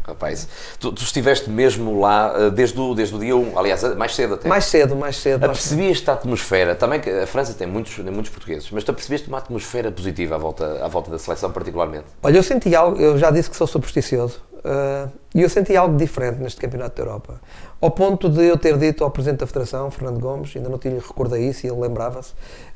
Rapaz, 0.09 0.49
tu, 0.81 0.91
tu 0.91 1.03
estiveste 1.03 1.51
mesmo 1.51 2.01
lá 2.01 2.35
eh, 2.35 2.51
desde 2.51 2.81
o, 2.81 2.95
desde 2.95 3.15
o 3.15 3.19
dia 3.19 3.37
1, 3.37 3.59
aliás, 3.59 3.85
eh, 3.85 3.95
mais 3.95 4.15
cedo 4.15 4.35
até. 4.35 4.49
Mais 4.49 4.65
cedo, 4.65 4.97
mais 4.97 5.17
cedo. 5.17 5.45
Apercebias-te 5.45 6.09
a 6.09 6.15
atmosfera, 6.15 6.75
também 6.75 6.99
que 6.99 7.11
a 7.11 7.27
França 7.27 7.53
tem 7.53 7.67
muitos, 7.67 7.95
tem 7.95 8.05
muitos 8.11 8.31
portugueses, 8.31 8.71
mas 8.71 8.83
tu 8.85 8.91
apercebeste 8.91 9.29
uma 9.29 9.37
atmosfera 9.37 9.93
positiva 9.93 10.37
à 10.37 10.39
volta, 10.39 10.83
à 10.83 10.89
volta 10.89 11.11
da 11.11 11.19
seleção 11.19 11.53
particularmente? 11.53 12.07
Olha, 12.23 12.39
eu 12.39 12.43
senti 12.43 12.75
algo, 12.75 12.99
eu 12.99 13.19
já 13.19 13.31
disse 13.31 13.51
que 13.51 13.57
sou 13.57 13.67
supersticioso, 13.67 14.41
eh, 14.65 15.09
e 15.35 15.43
eu 15.43 15.49
senti 15.51 15.77
algo 15.77 15.95
diferente 15.97 16.41
neste 16.41 16.59
Campeonato 16.59 16.97
da 16.97 17.03
Europa. 17.03 17.41
Ao 17.79 17.91
ponto 17.91 18.31
de 18.31 18.45
eu 18.45 18.57
ter 18.57 18.79
dito 18.79 19.05
ao 19.05 19.11
Presidente 19.11 19.41
da 19.41 19.47
Federação, 19.47 19.91
Fernando 19.91 20.19
Gomes, 20.19 20.57
ainda 20.57 20.71
não 20.71 20.79
tinha 20.79 20.95
recordado 20.95 21.41
isso 21.41 21.67
e 21.67 21.71
ele 21.71 21.79
lembrava-se, 21.79 22.33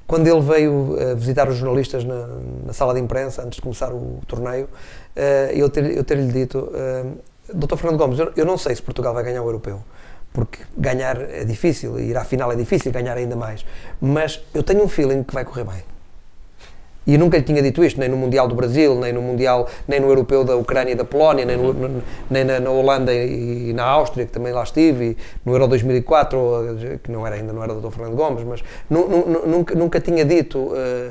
quando 0.06 0.26
ele 0.26 0.40
veio 0.40 0.96
eh, 0.98 1.14
visitar 1.14 1.48
os 1.48 1.56
jornalistas 1.56 2.04
na, 2.04 2.28
na 2.66 2.72
sala 2.72 2.92
de 2.92 3.00
imprensa, 3.00 3.42
antes 3.42 3.56
de 3.56 3.62
começar 3.62 3.92
o 3.92 4.20
torneio, 4.26 4.68
eu 5.54 5.68
ter- 5.68 5.96
eu 5.96 6.04
ter-lhe 6.04 6.32
dito, 6.32 6.70
eh, 6.74 7.04
Dr. 7.54 7.76
Fernando 7.76 7.98
Gomes, 7.98 8.18
eu, 8.18 8.32
eu 8.36 8.44
não 8.46 8.56
sei 8.56 8.74
se 8.74 8.82
Portugal 8.82 9.12
vai 9.12 9.22
ganhar 9.24 9.42
o 9.42 9.46
Europeu, 9.46 9.80
porque 10.32 10.60
ganhar 10.76 11.20
é 11.20 11.44
difícil, 11.44 11.98
ir 12.00 12.16
à 12.16 12.24
final 12.24 12.50
é 12.52 12.56
difícil, 12.56 12.90
ganhar 12.92 13.16
ainda 13.16 13.36
mais, 13.36 13.64
mas 14.00 14.40
eu 14.54 14.62
tenho 14.62 14.82
um 14.82 14.88
feeling 14.88 15.22
que 15.22 15.34
vai 15.34 15.44
correr 15.44 15.64
bem. 15.64 15.82
E 17.04 17.14
eu 17.14 17.18
nunca 17.18 17.36
lhe 17.36 17.42
tinha 17.42 17.60
dito 17.60 17.82
isto, 17.84 17.98
nem 17.98 18.08
no 18.08 18.16
Mundial 18.16 18.46
do 18.46 18.54
Brasil, 18.54 18.94
nem 18.94 19.12
no 19.12 19.20
Mundial, 19.20 19.68
nem 19.88 19.98
no 19.98 20.06
Europeu 20.06 20.44
da 20.44 20.54
Ucrânia 20.56 20.92
e 20.92 20.94
da 20.94 21.04
Polónia, 21.04 21.44
nem, 21.44 21.56
no- 21.56 21.72
no- 21.72 22.02
nem 22.30 22.44
na, 22.44 22.60
na 22.60 22.70
Holanda 22.70 23.12
e 23.12 23.72
na 23.72 23.82
Áustria, 23.82 24.24
que 24.24 24.30
também 24.30 24.52
lá 24.52 24.62
estive, 24.62 25.04
e 25.04 25.16
no 25.44 25.52
Euro 25.52 25.66
2004, 25.66 26.38
que 27.02 27.10
não 27.10 27.26
era 27.26 27.34
ainda, 27.34 27.52
não 27.52 27.60
era 27.62 27.74
do 27.74 27.80
Dr. 27.80 27.90
Fernando 27.92 28.14
Gomes, 28.14 28.44
mas 28.44 28.62
nu- 28.88 29.08
nu- 29.08 29.26
nu- 29.26 29.46
nunca, 29.48 29.74
nunca 29.74 30.00
tinha 30.00 30.24
dito, 30.24 30.70
eh, 30.76 31.10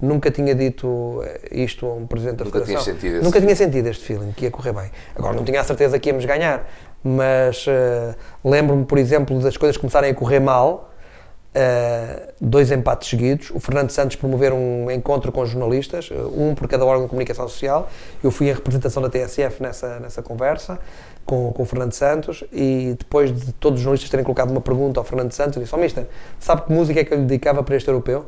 nunca 0.00 0.30
tinha 0.30 0.54
dito 0.54 1.22
eh, 1.24 1.40
isto 1.52 1.86
a 1.86 1.94
um 1.94 2.06
Presidente 2.06 2.36
da 2.36 2.44
Nunca 2.44 2.60
Federação. 2.60 2.94
sentido 2.94 3.14
esse 3.16 3.24
Nunca 3.24 3.40
tinha 3.40 3.56
sentido 3.56 3.86
este 3.86 4.04
feeling, 4.04 4.32
que 4.32 4.44
ia 4.46 4.50
correr 4.50 4.72
bem. 4.72 4.90
Agora, 5.14 5.34
não 5.34 5.44
tinha 5.44 5.60
a 5.60 5.64
certeza 5.64 5.98
que 5.98 6.08
íamos 6.08 6.24
ganhar, 6.24 6.68
mas 7.02 7.66
eh, 7.68 8.14
lembro-me, 8.44 8.84
por 8.84 8.98
exemplo, 8.98 9.38
das 9.40 9.56
coisas 9.56 9.76
começarem 9.76 10.10
a 10.10 10.14
correr 10.14 10.40
mal, 10.40 10.88
Uh, 11.52 12.32
dois 12.40 12.70
empates 12.70 13.08
seguidos. 13.08 13.50
O 13.50 13.58
Fernando 13.58 13.90
Santos 13.90 14.14
promover 14.14 14.52
um 14.52 14.88
encontro 14.88 15.32
com 15.32 15.44
jornalistas, 15.44 16.08
uh, 16.08 16.32
um 16.32 16.54
por 16.54 16.68
cada 16.68 16.84
órgão 16.84 17.06
de 17.06 17.10
comunicação 17.10 17.48
social. 17.48 17.90
Eu 18.22 18.30
fui 18.30 18.48
em 18.48 18.52
representação 18.52 19.02
da 19.02 19.10
TSF 19.10 19.60
nessa, 19.60 19.98
nessa 19.98 20.22
conversa 20.22 20.78
com, 21.24 21.52
com 21.52 21.62
o 21.64 21.66
Fernando 21.66 21.92
Santos 21.92 22.44
e 22.52 22.94
depois 22.96 23.32
de 23.32 23.52
todos 23.54 23.80
os 23.80 23.82
jornalistas 23.82 24.08
terem 24.10 24.24
colocado 24.24 24.52
uma 24.52 24.60
pergunta 24.60 25.00
ao 25.00 25.04
Fernando 25.04 25.32
Santos, 25.32 25.56
eu 25.56 25.62
disse: 25.62 25.74
Ó 25.74 25.78
oh, 25.78 25.80
Mister, 25.80 26.06
sabe 26.38 26.62
que 26.62 26.72
música 26.72 27.00
é 27.00 27.04
que 27.04 27.12
eu 27.12 27.18
lhe 27.18 27.24
dedicava 27.24 27.64
para 27.64 27.74
este 27.74 27.88
europeu? 27.88 28.26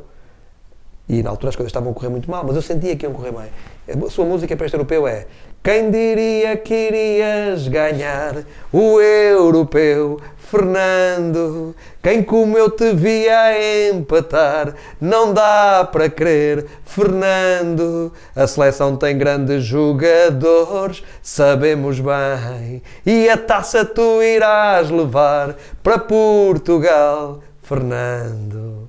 E 1.07 1.21
na 1.21 1.29
altura 1.29 1.49
as 1.49 1.55
coisas 1.55 1.69
estavam 1.69 1.91
a 1.91 1.93
correr 1.93 2.09
muito 2.09 2.31
mal, 2.31 2.43
mas 2.45 2.55
eu 2.55 2.61
sentia 2.61 2.95
que 2.95 3.05
iam 3.05 3.13
correr 3.13 3.31
bem. 3.31 4.03
A 4.05 4.09
sua 4.09 4.25
música 4.25 4.55
para 4.55 4.65
este 4.65 4.75
europeu 4.75 5.05
é 5.05 5.25
Quem 5.61 5.91
diria 5.91 6.55
que 6.55 6.73
irias 6.73 7.67
ganhar 7.67 8.43
o 8.71 9.01
europeu, 9.01 10.21
Fernando? 10.37 11.75
Quem 12.01 12.23
como 12.23 12.57
eu 12.57 12.69
te 12.69 12.93
via 12.93 13.89
empatar, 13.91 14.75
não 15.01 15.33
dá 15.33 15.87
para 15.91 16.09
crer, 16.09 16.65
Fernando. 16.85 18.13
A 18.33 18.47
seleção 18.47 18.95
tem 18.95 19.17
grandes 19.17 19.65
jogadores, 19.65 21.03
sabemos 21.21 21.99
bem, 21.99 22.81
e 23.05 23.27
a 23.27 23.37
taça 23.37 23.83
tu 23.83 24.21
irás 24.21 24.89
levar 24.89 25.55
para 25.81 25.99
Portugal, 25.99 27.41
Fernando. 27.61 28.82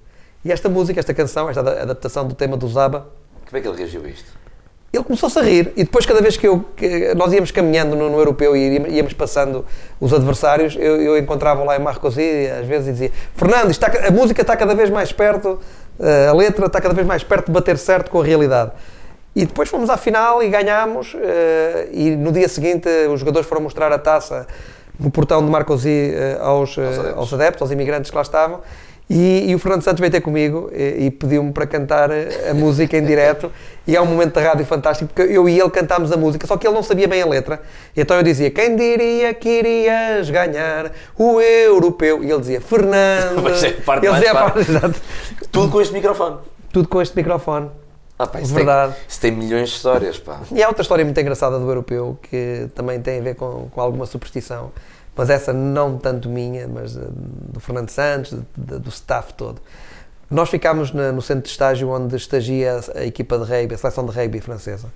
E 0.44 0.52
esta 0.52 0.68
música, 0.68 1.00
esta 1.00 1.14
canção, 1.14 1.48
esta 1.48 1.61
ada- 1.61 1.83
adaptação 1.83 2.26
do 2.26 2.35
tema 2.35 2.57
do 2.57 2.68
Zaba, 2.68 3.07
Como 3.46 3.57
é 3.59 3.61
que 3.61 3.68
ele 3.68 3.76
reagiu 3.78 4.04
a 4.04 4.09
isto? 4.09 4.44
ele 4.92 5.02
começou-se 5.02 5.37
a 5.37 5.42
rir 5.42 5.72
e 5.76 5.83
depois 5.83 6.07
cada 6.07 6.22
vez 6.22 6.37
que, 6.37 6.46
eu, 6.46 6.64
que 6.76 7.12
nós 7.16 7.33
íamos 7.33 7.50
caminhando 7.50 7.96
no, 7.96 8.09
no 8.09 8.16
europeu 8.16 8.57
e 8.57 8.78
íamos, 8.94 9.12
passando 9.12 9.64
os 10.00 10.12
adversários, 10.14 10.76
eu, 10.78 11.02
eu 11.02 11.18
encontrava 11.18 11.64
lá 11.64 11.74
em 11.76 11.80
Marcosi 11.80 12.22
e 12.22 12.48
às 12.48 12.64
vezes 12.64 12.87
e 12.87 12.92
dizia 12.92 13.12
Fernando, 13.35 13.72
está 13.72 13.88
a 14.07 14.11
música 14.12 14.42
está 14.42 14.57
cada 14.57 14.72
vez 14.72 14.90
mais 14.90 15.11
perto, 15.11 15.59
eh, 15.98 16.28
a 16.28 16.33
letra 16.33 16.66
está 16.66 16.80
cada 16.80 16.94
vez 16.94 17.04
mais 17.04 17.24
perto 17.24 17.46
de 17.46 17.52
bater 17.52 17.76
certo 17.76 18.09
com 18.09 18.20
a 18.20 18.24
realidade. 18.24 18.70
E 19.35 19.44
depois 19.44 19.68
fomos 19.68 19.90
à 19.90 19.96
final 19.96 20.40
e 20.40 20.48
ganhámos 20.48 21.16
eh, 21.20 21.88
e 21.90 22.11
no 22.14 22.30
dia 22.30 22.48
seguinte 22.48 22.88
os 23.12 23.18
jogadores 23.18 23.48
foram 23.48 23.62
mostrar 23.62 23.90
a 23.92 23.98
taça 23.98 24.46
no 24.96 25.11
portão 25.11 25.44
de 25.44 25.50
Marcosi 25.50 26.12
eh, 26.14 26.38
aos, 26.40 26.78
Aos 26.78 26.78
adeptos. 26.78 27.16
aos 27.18 27.33
adeptos, 27.35 27.62
aos 27.62 27.70
imigrantes 27.72 28.11
que 28.12 28.16
lá 28.16 28.22
estavam 28.22 28.61
E, 29.08 29.50
e 29.50 29.54
o 29.54 29.58
Fernando 29.58 29.82
Santos 29.82 30.00
veio 30.00 30.10
ter 30.10 30.22
comigo 30.22 30.70
e, 30.72 31.06
e 31.06 31.10
pediu-me 31.10 31.52
para 31.52 31.66
cantar 31.66 32.10
a 32.10 32.54
música 32.54 32.96
em 32.96 33.04
direto. 33.06 33.52
E 33.86 33.94
é 33.94 34.00
um 34.00 34.06
momento 34.06 34.34
da 34.34 34.40
rádio 34.40 34.64
fantástico, 34.64 35.12
porque 35.12 35.30
eu 35.30 35.46
e 35.46 35.60
ele 35.60 35.68
cantámos 35.68 36.10
a 36.10 36.16
música, 36.16 36.46
só 36.46 36.56
que 36.56 36.66
ele 36.66 36.74
não 36.74 36.82
sabia 36.82 37.06
bem 37.06 37.20
a 37.20 37.26
letra. 37.26 37.60
E 37.94 38.00
então 38.00 38.16
eu 38.16 38.22
dizia: 38.22 38.50
Quem 38.50 38.74
diria 38.74 39.34
que 39.34 39.48
irias 39.48 40.30
ganhar 40.30 40.90
o 41.18 41.38
europeu? 41.40 42.24
E 42.24 42.30
ele 42.30 42.40
dizia: 42.40 42.60
Fernando. 42.62 43.42
Mas 43.44 43.62
é 43.62 43.72
parte 43.72 44.06
ele 44.06 44.14
dizia 44.14 44.32
parte, 44.32 44.58
exato. 44.60 45.00
Tudo 45.52 45.70
com 45.70 45.80
este 45.82 45.92
microfone. 45.92 46.38
Tudo 46.72 46.88
com 46.88 47.02
este 47.02 47.14
microfone. 47.14 47.70
Ah, 48.18 48.26
pá, 48.26 48.40
isso, 48.40 48.54
Verdade. 48.54 48.94
Tem, 48.94 49.02
isso 49.08 49.20
tem 49.20 49.32
milhões 49.32 49.68
de 49.68 49.76
histórias, 49.76 50.18
pá. 50.18 50.40
E 50.52 50.62
há 50.62 50.68
outra 50.68 50.82
história 50.82 51.04
muito 51.04 51.20
engraçada 51.20 51.58
do 51.58 51.68
europeu 51.68 52.16
que 52.22 52.68
também 52.74 53.00
tem 53.00 53.18
a 53.18 53.22
ver 53.22 53.34
com, 53.34 53.68
com 53.70 53.80
alguma 53.80 54.06
superstição, 54.06 54.70
mas 55.16 55.31
essa 55.31 55.53
não 55.53 55.96
tanto 55.98 56.29
minha, 56.29 56.66
mas 56.68 56.96
eh, 56.96 57.00
do 57.09 57.61
Fernando 57.61 57.90
Santos, 57.90 58.33
de- 58.57 58.79
do 58.79 58.88
staff 58.90 59.33
todo. 59.35 59.61
Nós 60.31 60.48
ficámos 60.48 60.92
na- 60.92 61.12
no 61.12 61.22
centro 61.22 61.44
de 61.44 61.50
estágio 61.50 61.88
onde 61.90 62.16
estagia 62.16 62.81
a, 62.94 62.98
a 63.00 63.05
equipa 63.05 63.38
de 63.38 63.44
rugby, 63.44 63.74
a 63.74 63.79
seleção 63.79 64.05
de 64.07 64.12
rugby 64.12 64.40
francesa. 64.40 64.88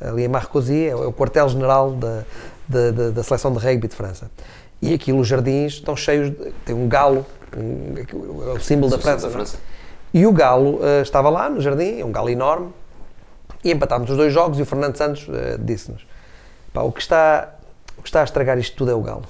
Ali 0.00 0.24
em 0.24 0.28
Marcoussis, 0.28 0.90
é 0.90 0.94
o 0.94 1.04
é 1.04 1.06
o 1.06 1.12
quartel-general 1.12 1.90
da, 1.92 2.22
da, 2.68 3.10
da- 3.10 3.22
seleção 3.22 3.52
de 3.52 3.58
rugby 3.58 3.88
de 3.88 3.94
França. 3.96 4.30
E 4.80 4.94
aquilo, 4.94 5.18
os 5.18 5.26
jardins 5.26 5.72
estão 5.74 5.96
cheios, 5.96 6.30
de, 6.30 6.52
tem 6.64 6.74
um 6.74 6.88
galo, 6.88 7.26
um, 7.56 7.94
é 8.48 8.52
o 8.52 8.60
símbolo 8.60 8.90
da 8.92 8.98
França. 8.98 9.26
Da 9.28 9.34
não 9.34 9.40
é? 9.40 9.44
França. 9.46 9.58
E 10.14 10.24
o 10.24 10.32
Galo 10.32 10.78
eh, 10.82 11.02
estava 11.02 11.28
lá 11.28 11.50
no 11.50 11.60
jardim, 11.60 12.00
é 12.00 12.04
um 12.04 12.12
galo 12.12 12.30
enorme, 12.30 12.72
e 13.64 13.70
empatámos 13.72 14.08
os 14.08 14.16
dois 14.16 14.32
jogos 14.32 14.58
e 14.58 14.62
o 14.62 14.64
Fernando 14.66 14.96
Santos 14.96 15.26
eh, 15.28 15.56
disse-nos: 15.60 16.06
"Pá, 16.72 16.80
o 16.82 16.92
que, 16.92 17.00
está, 17.02 17.52
o 17.98 18.02
que 18.02 18.08
está 18.08 18.20
a 18.20 18.24
estragar 18.24 18.56
isto 18.58 18.74
tudo 18.76 18.90
é 18.92 18.94
o 18.94 19.02
galo. 19.02 19.24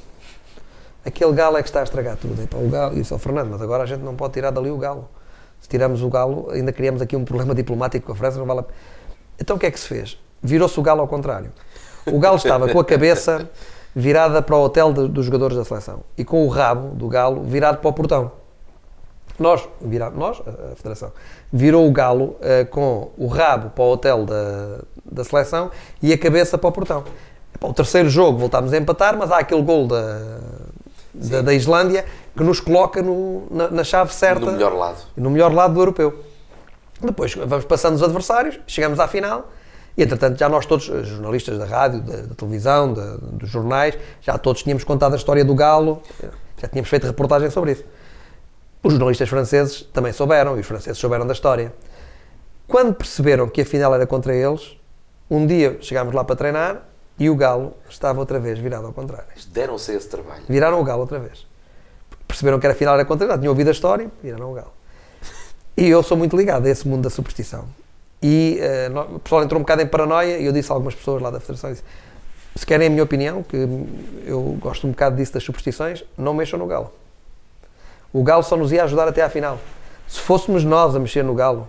Aquele 1.08 1.32
galo 1.32 1.56
é 1.56 1.62
que 1.62 1.68
está 1.68 1.80
a 1.80 1.82
estragar 1.84 2.16
tudo. 2.16 2.40
E, 2.42 2.46
pá, 2.46 2.58
o 2.58 2.68
galo, 2.68 2.96
e 2.96 3.02
ao 3.10 3.18
Fernando, 3.18 3.50
mas 3.50 3.60
agora 3.62 3.82
a 3.82 3.86
gente 3.86 4.00
não 4.02 4.14
pode 4.14 4.34
tirar 4.34 4.50
dali 4.50 4.70
o 4.70 4.76
galo. 4.78 5.08
Se 5.60 5.68
tirarmos 5.68 6.02
o 6.02 6.08
galo, 6.08 6.48
ainda 6.52 6.72
criamos 6.72 7.02
aqui 7.02 7.16
um 7.16 7.24
problema 7.24 7.54
diplomático 7.54 8.06
com 8.06 8.12
a 8.12 8.14
França, 8.16 8.38
não 8.38 8.46
vale 8.46 8.60
a. 8.60 8.64
Então 9.40 9.56
o 9.56 9.58
que 9.58 9.66
é 9.66 9.70
que 9.70 9.80
se 9.80 9.88
fez? 9.88 10.18
Virou-se 10.42 10.78
o 10.78 10.82
galo 10.82 11.00
ao 11.00 11.08
contrário. 11.08 11.50
O 12.06 12.18
galo 12.18 12.36
estava 12.36 12.68
com 12.68 12.78
a 12.78 12.84
cabeça 12.84 13.48
virada 13.94 14.40
para 14.40 14.56
o 14.56 14.62
hotel 14.62 14.92
de- 14.92 15.08
dos 15.08 15.24
jogadores 15.26 15.56
da 15.56 15.64
seleção 15.64 16.00
e 16.16 16.24
com 16.24 16.44
o 16.44 16.48
rabo 16.48 16.94
do 16.94 17.08
galo 17.08 17.42
virado 17.42 17.78
para 17.78 17.88
o 17.88 17.92
portão. 17.92 18.30
Nós, 19.38 19.68
vira, 19.80 20.10
nós, 20.10 20.40
a 20.46 20.72
a 20.72 20.76
Federação, 20.76 21.12
virou 21.52 21.86
o 21.88 21.92
galo 21.92 22.36
eh, 22.40 22.64
com 22.64 23.10
o 23.16 23.26
rabo 23.26 23.70
para 23.70 23.84
o 23.84 23.92
hotel 23.92 24.24
da, 24.24 24.78
da 25.04 25.24
seleção 25.24 25.70
e 26.02 26.12
a 26.12 26.18
cabeça 26.18 26.56
para 26.58 26.68
o 26.68 26.72
portão. 26.72 27.04
O 27.60 27.72
terceiro 27.72 28.08
jogo 28.08 28.38
voltámos 28.38 28.72
a 28.72 28.76
empatar, 28.78 29.16
mas 29.16 29.30
há 29.32 29.38
aquele 29.38 29.62
gol 29.62 29.86
da, 29.86 30.38
da, 31.18 31.42
da 31.42 31.52
Islândia 31.54 32.04
que 32.36 32.42
nos 32.44 32.60
coloca 32.60 33.02
no- 33.02 33.46
na, 33.50 33.68
na 33.68 33.84
chave 33.84 34.12
certa, 34.14 34.46
No 34.46 34.52
melhor 34.52 34.72
lado. 34.74 34.98
no 35.16 35.30
melhor 35.30 35.52
lado 35.52 35.74
do 35.74 35.80
europeu. 35.80 36.24
Depois 37.00 37.34
vamos 37.34 37.64
passando 37.64 37.94
os 37.94 38.02
adversários, 38.02 38.58
chegamos 38.66 38.98
à 39.00 39.06
final 39.08 39.50
e, 39.96 40.02
entretanto, 40.02 40.38
já 40.38 40.48
nós 40.48 40.66
todos, 40.66 40.88
eh, 40.88 41.02
jornalistas 41.04 41.58
da 41.58 41.64
rádio, 41.64 42.00
da, 42.00 42.16
da 42.22 42.34
televisão, 42.34 42.92
da- 42.92 43.16
dos 43.16 43.48
jornais, 43.50 43.96
já 44.20 44.36
todos 44.38 44.62
tínhamos 44.62 44.84
contado 44.84 45.12
a 45.14 45.16
história 45.16 45.44
do 45.44 45.54
Galo, 45.54 46.02
já 46.60 46.68
tínhamos 46.68 46.88
feito 46.88 47.06
reportagem 47.06 47.50
sobre 47.50 47.72
isso. 47.72 47.84
Os 48.82 48.92
jornalistas 48.92 49.28
franceses 49.28 49.82
também 49.92 50.12
souberam, 50.12 50.56
e 50.56 50.60
os 50.60 50.66
franceses 50.66 50.98
souberam 50.98 51.26
da 51.26 51.32
história. 51.32 51.72
Quando 52.66 52.94
perceberam 52.94 53.48
que 53.48 53.60
a 53.60 53.64
final 53.64 53.94
era 53.94 54.06
contra 54.06 54.34
eles, 54.34 54.76
um 55.30 55.46
dia 55.46 55.78
chegámos 55.80 56.14
lá 56.14 56.22
para 56.22 56.36
treinar 56.36 56.82
e 57.18 57.28
o 57.28 57.34
Galo 57.34 57.74
estava 57.88 58.20
outra 58.20 58.38
vez 58.38 58.58
virado 58.58 58.86
ao 58.86 58.92
contrário. 58.92 59.26
Deram-se 59.48 59.92
esse 59.92 60.08
trabalho. 60.08 60.42
Viraram 60.48 60.80
o 60.80 60.84
Galo 60.84 61.00
outra 61.00 61.18
vez. 61.18 61.46
Perceberam 62.26 62.58
que 62.60 62.66
era 62.66 62.74
final 62.74 62.94
era 62.94 63.06
já 63.08 63.38
tinham 63.38 63.50
ouvido 63.50 63.68
a 63.68 63.72
história, 63.72 64.10
viraram 64.22 64.50
o 64.50 64.54
Galo. 64.54 64.72
E 65.76 65.86
eu 65.88 66.02
sou 66.02 66.16
muito 66.16 66.36
ligado 66.36 66.66
a 66.66 66.68
esse 66.68 66.86
mundo 66.86 67.02
da 67.02 67.10
superstição. 67.10 67.64
E 68.22 68.60
nó- 68.90 69.04
o 69.04 69.18
pessoal 69.20 69.42
entrou 69.42 69.58
um 69.58 69.62
bocado 69.62 69.82
em 69.82 69.86
paranoia 69.86 70.38
e 70.38 70.44
eu 70.44 70.52
disse 70.52 70.70
a 70.70 70.74
algumas 70.74 70.94
pessoas 70.94 71.22
lá 71.22 71.30
da 71.30 71.38
Federação, 71.40 71.70
disse, 71.70 71.84
se 72.56 72.66
querem 72.66 72.88
a 72.88 72.90
minha 72.90 73.02
opinião, 73.04 73.42
que 73.42 73.56
eu 74.26 74.56
gosto 74.60 74.86
um 74.86 74.90
bocado 74.90 75.16
disso 75.16 75.32
das 75.32 75.44
superstições, 75.44 76.04
não 76.16 76.34
mexam 76.34 76.58
no 76.58 76.66
Galo. 76.66 76.92
O 78.12 78.22
Galo 78.24 78.42
só 78.42 78.56
nos 78.56 78.72
ia 78.72 78.82
ajudar 78.84 79.06
até 79.06 79.22
à 79.22 79.30
final. 79.30 79.58
Se 80.08 80.18
fôssemos 80.20 80.64
nós 80.64 80.96
a 80.96 80.98
mexer 80.98 81.22
no 81.22 81.34
Galo, 81.34 81.68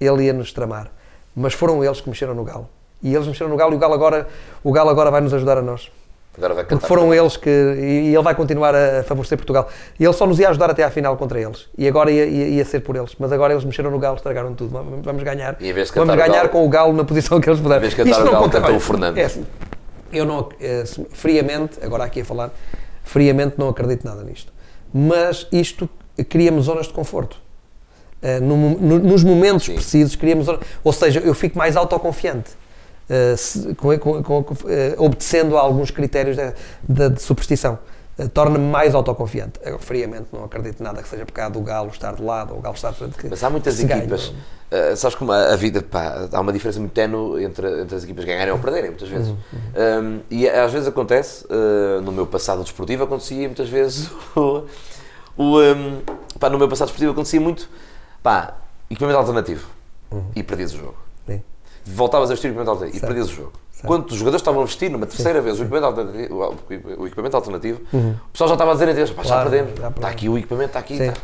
ele 0.00 0.24
ia 0.24 0.32
nos 0.32 0.52
tramar. 0.52 0.90
Mas 1.36 1.52
foram 1.54 1.84
eles 1.84 2.00
que 2.00 2.08
mexeram 2.08 2.34
no 2.34 2.42
Galo. 2.42 2.68
E 3.04 3.14
eles 3.14 3.26
mexeram 3.28 3.50
no 3.50 3.56
Galo 3.56 3.74
e 3.74 3.76
o 3.76 3.78
Galo 3.78 3.92
agora, 3.92 4.26
o 4.64 4.72
Galo 4.72 4.88
agora 4.88 5.10
vai 5.10 5.20
nos 5.20 5.32
ajudar 5.34 5.58
a 5.58 5.62
nós. 5.62 5.90
Agora 6.36 6.54
vai. 6.54 6.64
Porque 6.64 6.86
foram 6.86 7.12
eles 7.14 7.36
que. 7.36 7.48
E 7.50 8.14
ele 8.14 8.22
vai 8.22 8.34
continuar 8.34 8.74
a 8.74 9.04
favorecer 9.04 9.36
Portugal. 9.36 9.68
E 10.00 10.04
ele 10.04 10.12
só 10.14 10.26
nos 10.26 10.38
ia 10.40 10.48
ajudar 10.48 10.70
até 10.70 10.82
à 10.82 10.90
final 10.90 11.14
contra 11.18 11.38
eles. 11.38 11.68
E 11.76 11.86
agora 11.86 12.10
ia, 12.10 12.24
ia, 12.24 12.48
ia 12.48 12.64
ser 12.64 12.80
por 12.80 12.96
eles. 12.96 13.14
Mas 13.18 13.30
agora 13.30 13.52
eles 13.52 13.62
mexeram 13.64 13.90
no 13.90 13.98
Galo, 13.98 14.16
estragaram 14.16 14.54
tudo. 14.54 14.70
Vamos 15.02 15.22
ganhar. 15.22 15.56
Vamos 15.60 15.90
cantar 15.90 16.14
o 16.14 16.16
ganhar 16.16 16.32
Galo- 16.34 16.48
com 16.48 16.64
o 16.64 16.68
Galo 16.68 16.92
na 16.94 17.04
posição 17.04 17.38
que 17.40 17.48
eles 17.48 17.60
puderam. 17.60 17.76
Em 17.84 17.88
vez 17.88 17.94
de 17.94 18.02
cantar 18.02 18.26
o 18.26 18.30
Galo, 18.32 18.50
cantou 18.50 18.74
o 18.74 18.80
Fernando. 18.80 19.18
É 19.18 19.24
assim, 19.26 19.46
eu 20.12 20.24
não. 20.24 20.48
eh, 20.60 20.84
se- 20.86 21.06
friamente, 21.12 21.78
agora 21.82 22.04
aqui 22.04 22.22
a 22.22 22.24
falar, 22.24 22.50
friamente 23.04 23.56
não 23.58 23.68
acredito 23.68 24.04
nada 24.04 24.24
nisto. 24.24 24.50
Mas 24.92 25.46
isto 25.52 25.88
cria-me 26.28 26.60
zonas 26.62 26.86
de 26.86 26.92
conforto. 26.94 27.36
Eh, 28.22 28.40
no 28.40 28.56
no- 28.56 28.98
nos 28.98 29.22
momentos 29.22 29.66
Sim. 29.66 29.74
precisos, 29.74 30.16
criamos. 30.16 30.46
Ou 30.82 30.92
seja, 30.92 31.20
eu 31.20 31.34
fico 31.34 31.56
mais 31.58 31.76
autoconfiante. 31.76 32.50
Eh, 33.08 33.36
se- 33.36 33.74
com- 33.74 33.98
com- 33.98 34.22
com- 34.42 34.56
eh, 34.68 34.94
obedecendo 34.98 35.56
a 35.56 35.60
alguns 35.60 35.90
critérios 35.90 36.36
da, 36.36 36.52
da- 36.88 37.08
de 37.08 37.20
superstição. 37.22 37.78
Eh, 38.18 38.28
Torna-me 38.28 38.64
mais 38.64 38.94
autoconfiante. 38.94 39.58
Eu, 39.64 39.78
friamente, 39.78 40.26
não 40.32 40.44
acredito 40.44 40.82
nada 40.82 41.02
que 41.02 41.08
seja 41.08 41.24
por 41.26 41.32
causa 41.32 41.52
do 41.52 41.60
Galo 41.60 41.90
estar 41.90 42.14
de 42.14 42.22
lado 42.22 42.52
ou 42.52 42.58
o 42.58 42.62
Galo 42.62 42.74
estar 42.76 42.90
de 42.92 42.96
frente. 42.98 43.16
Mas 43.28 43.42
há 43.42 43.50
muitas 43.50 43.78
equipas. 43.80 44.28
uh, 44.28 44.96
sabes 44.96 45.16
como 45.16 45.32
a, 45.32 45.52
a 45.52 45.56
vida, 45.56 45.82
pá, 45.82 46.28
há 46.32 46.40
uma 46.40 46.52
diferença 46.52 46.78
muito 46.78 46.92
tenue 46.92 47.42
entre, 47.44 47.82
entre 47.82 47.96
as 47.96 48.04
equipas 48.04 48.24
ganharem 48.24 48.52
ou 48.52 48.58
perderem, 48.60 48.90
muitas 48.90 49.08
vezes. 49.08 49.28
Uhum, 49.28 49.36
Um, 49.76 50.20
e 50.30 50.48
às 50.48 50.72
vezes 50.72 50.86
acontece, 50.88 51.44
uh, 51.46 52.00
no 52.02 52.12
meu 52.12 52.26
passado 52.26 52.62
desportivo, 52.62 53.02
acontecia 53.04 53.46
muitas 53.48 53.68
vezes 53.68 54.08
o. 54.36 54.62
o 55.36 55.60
um, 55.60 56.00
pá, 56.38 56.48
no 56.48 56.56
meu 56.58 56.68
passado 56.68 56.86
desportivo 56.86 57.10
acontecia 57.12 57.40
muito. 57.40 57.68
Pá, 58.22 58.54
equipamento 58.88 59.18
alternativo. 59.18 59.68
E 60.36 60.42
perdias 60.44 60.72
o 60.72 60.76
jogo. 60.78 60.94
Sim. 61.84 61.92
Voltavas 61.94 62.30
a 62.30 62.34
vestir 62.34 62.48
o 62.48 62.50
equipamento 62.50 62.70
alternativo 62.70 63.04
e 63.04 63.06
perdias 63.06 63.28
o 63.28 63.32
jogo. 63.34 63.52
Certo. 63.72 63.86
Quando 63.86 64.10
os 64.10 64.16
jogadores 64.16 64.40
estavam 64.40 64.62
a 64.62 64.64
vestir 64.64 64.90
numa 64.90 65.06
terceira 65.06 65.40
vez 65.40 65.58
o 65.58 65.62
equipamento 65.62 65.86
alternativo, 65.86 66.56
o- 66.98 67.06
equipamento 67.06 67.36
alternativo 67.36 67.80
o 67.92 68.14
pessoal 68.32 68.48
já 68.48 68.54
estava 68.54 68.70
a 68.70 68.74
dizer 68.74 68.88
entre 68.88 69.00
eles, 69.02 69.10
pá, 69.10 69.22
já 69.22 69.34
Uhum. 69.36 69.40
Claro, 69.42 69.50
perdemos, 69.50 69.80
já 69.80 69.88
está 69.88 70.08
aqui 70.08 70.28
o 70.28 70.38
equipamento, 70.38 70.66
está 70.68 70.78
aqui, 70.80 70.96
Sim. 70.96 71.08
está. 71.08 71.20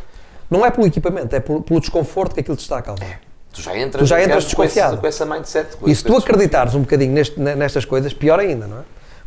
Não 0.49 0.65
é 0.65 0.69
pelo 0.69 0.85
equipamento, 0.85 1.35
é 1.35 1.39
por- 1.39 1.61
pelo 1.63 1.79
desconforto 1.79 2.33
que 2.35 2.41
aquilo 2.41 2.55
te 2.57 2.61
está 2.61 2.77
a 2.77 2.81
causar. 2.81 3.19
Tu 3.53 3.61
já 3.61 3.77
entras, 3.77 4.03
Tu 4.03 4.05
já 4.05 4.21
entras 4.21 4.35
com, 4.53 4.63
esse- 4.63 4.75
desconfiado. 4.75 4.97
com 4.97 5.07
essa 5.07 5.25
mindset. 5.25 5.77
com 5.77 5.89
E 5.89 5.95
se 5.95 6.03
tu 6.03 6.15
acreditares 6.15 6.75
um 6.75 6.81
bocadinho 6.81 7.11
neste- 7.13 7.39
ne- 7.39 7.55
nestas 7.55 7.83
coisas, 7.85 8.13
pior 8.13 8.39
ainda, 8.39 8.67
não 8.67 8.77
é? 8.79 8.81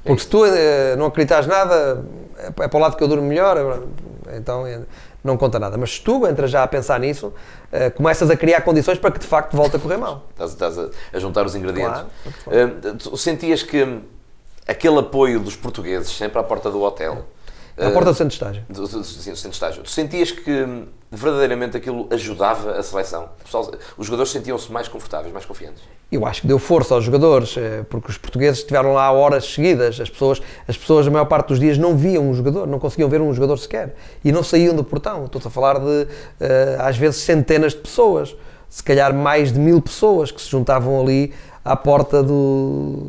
Porque 0.04 0.22
se 0.22 0.28
tu 0.28 0.44
eh, 0.44 0.94
não 0.96 1.06
acreditares 1.06 1.46
nada, 1.46 2.04
é, 2.38 2.46
é 2.46 2.68
para 2.68 2.76
o 2.76 2.78
lado 2.80 2.96
que 2.96 3.02
eu 3.02 3.08
durmo 3.08 3.26
melhor, 3.26 3.56
eh, 4.28 4.36
então 4.36 4.66
eh, 4.66 4.80
não 5.24 5.38
conta 5.38 5.58
nada. 5.58 5.78
Mas 5.78 5.94
se 5.94 6.00
tu 6.02 6.26
entras 6.26 6.50
já 6.50 6.62
a 6.62 6.68
pensar 6.68 7.00
nisso, 7.00 7.32
eh, 7.72 7.88
começas 7.88 8.30
a 8.30 8.36
criar 8.36 8.60
condições 8.60 8.98
para 8.98 9.10
que 9.10 9.18
de 9.18 9.26
facto 9.26 9.56
volte 9.56 9.76
a 9.76 9.78
correr 9.78 9.96
mal. 9.96 10.26
Estás, 10.30 10.50
estás 10.50 10.78
a, 10.78 10.90
a 11.14 11.18
juntar 11.18 11.46
os 11.46 11.54
ingredientes. 11.56 12.02
Claro, 12.44 12.96
tu 12.98 13.16
sentias 13.16 13.62
que 13.62 13.82
hum, 13.82 14.02
aquele 14.68 14.98
apoio 14.98 15.40
dos 15.40 15.56
portugueses 15.56 16.10
sempre 16.14 16.38
à 16.38 16.42
porta 16.42 16.70
do 16.70 16.82
hotel. 16.82 17.24
À 17.76 17.90
porta 17.90 18.12
do 18.12 18.14
centro 18.16 18.28
de 18.28 18.34
estágio. 18.34 18.62
do, 18.68 18.86
do, 18.86 19.04
sim, 19.04 19.30
do 19.30 19.36
centro 19.36 19.50
de 19.50 19.54
estágio. 19.56 19.82
Tu 19.82 19.90
sentias 19.90 20.30
que 20.30 20.50
hum, 20.50 20.86
verdadeiramente 21.10 21.76
aquilo 21.76 22.06
ajudava 22.10 22.72
a 22.72 22.82
seleção? 22.82 23.28
Pessoal- 23.42 23.72
os 23.98 24.06
jogadores 24.06 24.30
sentiam-se 24.30 24.70
mais 24.70 24.86
confortáveis, 24.86 25.32
mais 25.32 25.44
confiantes. 25.44 25.82
Eu 26.12 26.24
acho 26.24 26.42
que 26.42 26.46
deu 26.46 26.58
força 26.58 26.94
aos 26.94 27.02
jogadores, 27.04 27.56
eh, 27.56 27.84
porque 27.90 28.10
os 28.10 28.16
portugueses 28.18 28.60
estiveram 28.60 28.92
lá 28.92 29.10
horas 29.10 29.44
seguidas. 29.46 30.00
As 30.00 30.08
pessoas, 30.08 30.40
as 30.68 30.76
pessoas, 30.76 31.08
a 31.08 31.10
maior 31.10 31.24
parte 31.24 31.48
dos 31.48 31.58
dias, 31.58 31.76
não 31.76 31.96
viam 31.96 32.28
um 32.30 32.34
jogador, 32.34 32.66
não 32.68 32.78
conseguiam 32.78 33.08
ver 33.08 33.20
um 33.20 33.32
jogador 33.34 33.56
sequer. 33.56 33.96
E 34.24 34.30
não 34.30 34.44
saíam 34.44 34.74
do 34.76 34.84
portão. 34.84 35.24
Estou 35.24 35.40
a 35.44 35.50
falar 35.50 35.80
de, 35.80 36.06
eh, 36.38 36.76
às 36.78 36.96
vezes, 36.96 37.22
centenas 37.22 37.72
de 37.72 37.78
pessoas. 37.80 38.36
Se 38.68 38.82
calhar 38.82 39.12
mais 39.12 39.52
de 39.52 39.58
mil 39.58 39.80
pessoas 39.82 40.30
que 40.30 40.40
se 40.40 40.48
juntavam 40.48 41.00
ali 41.00 41.32
à 41.64 41.74
porta 41.76 42.22
do, 42.22 43.06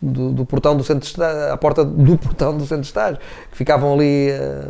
do, 0.00 0.30
do 0.32 0.44
portão 0.46 0.76
do 0.76 0.84
centro 0.84 1.00
de 1.00 1.06
estágio, 1.06 1.52
à 1.52 1.56
porta 1.56 1.84
do 1.84 2.16
portão 2.16 2.56
do 2.56 2.62
centro 2.64 2.82
de 2.82 2.86
estágio, 2.86 3.18
que 3.50 3.56
ficavam 3.56 3.92
ali 3.94 4.28
eh, 4.30 4.68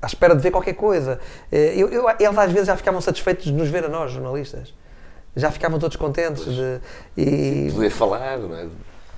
à 0.00 0.06
espera 0.06 0.36
de 0.36 0.40
ver 0.42 0.50
qualquer 0.52 0.74
coisa. 0.74 1.18
Eh, 1.50 1.74
eu- 1.76 1.88
eu- 1.88 2.06
eles 2.20 2.38
às 2.38 2.52
vezes 2.52 2.66
já 2.68 2.76
ficavam 2.76 3.00
satisfeitos 3.00 3.46
de 3.46 3.52
nos 3.52 3.68
ver 3.68 3.84
a 3.84 3.88
nós, 3.88 4.12
jornalistas. 4.12 4.72
Já 5.34 5.50
ficavam 5.50 5.78
todos 5.78 5.96
contentes. 5.96 6.44
de- 6.44 6.78
e, 7.16 7.70
Poder 7.72 7.90
falar, 7.90 8.38
não 8.38 8.56
é? 8.56 8.66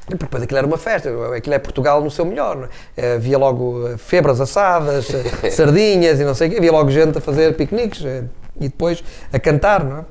porque 0.07 0.25
depois 0.25 0.43
aquilo 0.43 0.59
era 0.59 0.67
uma 0.67 0.79
festa, 0.79 1.09
aquilo 1.37 1.55
é 1.55 1.59
Portugal 1.61 2.03
no 2.03 2.11
seu 2.11 2.25
melhor. 2.25 2.69
é? 2.97 3.13
Eh, 3.13 3.15
Havia 3.17 3.37
logo 3.39 3.97
febras 3.99 4.41
assadas, 4.41 5.07
sardinhas 5.53 6.19
e 6.21 6.25
não 6.25 6.35
sei 6.35 6.49
o 6.49 6.51
quê, 6.53 6.57
havia 6.57 6.73
logo 6.73 6.91
gente 6.91 7.19
a 7.19 7.21
fazer 7.21 7.55
piqueniques 7.55 8.03
e 8.03 8.69
depois 8.69 9.05
a 9.33 9.39
cantar, 9.39 9.85
não 9.85 9.99
é? 9.99 10.05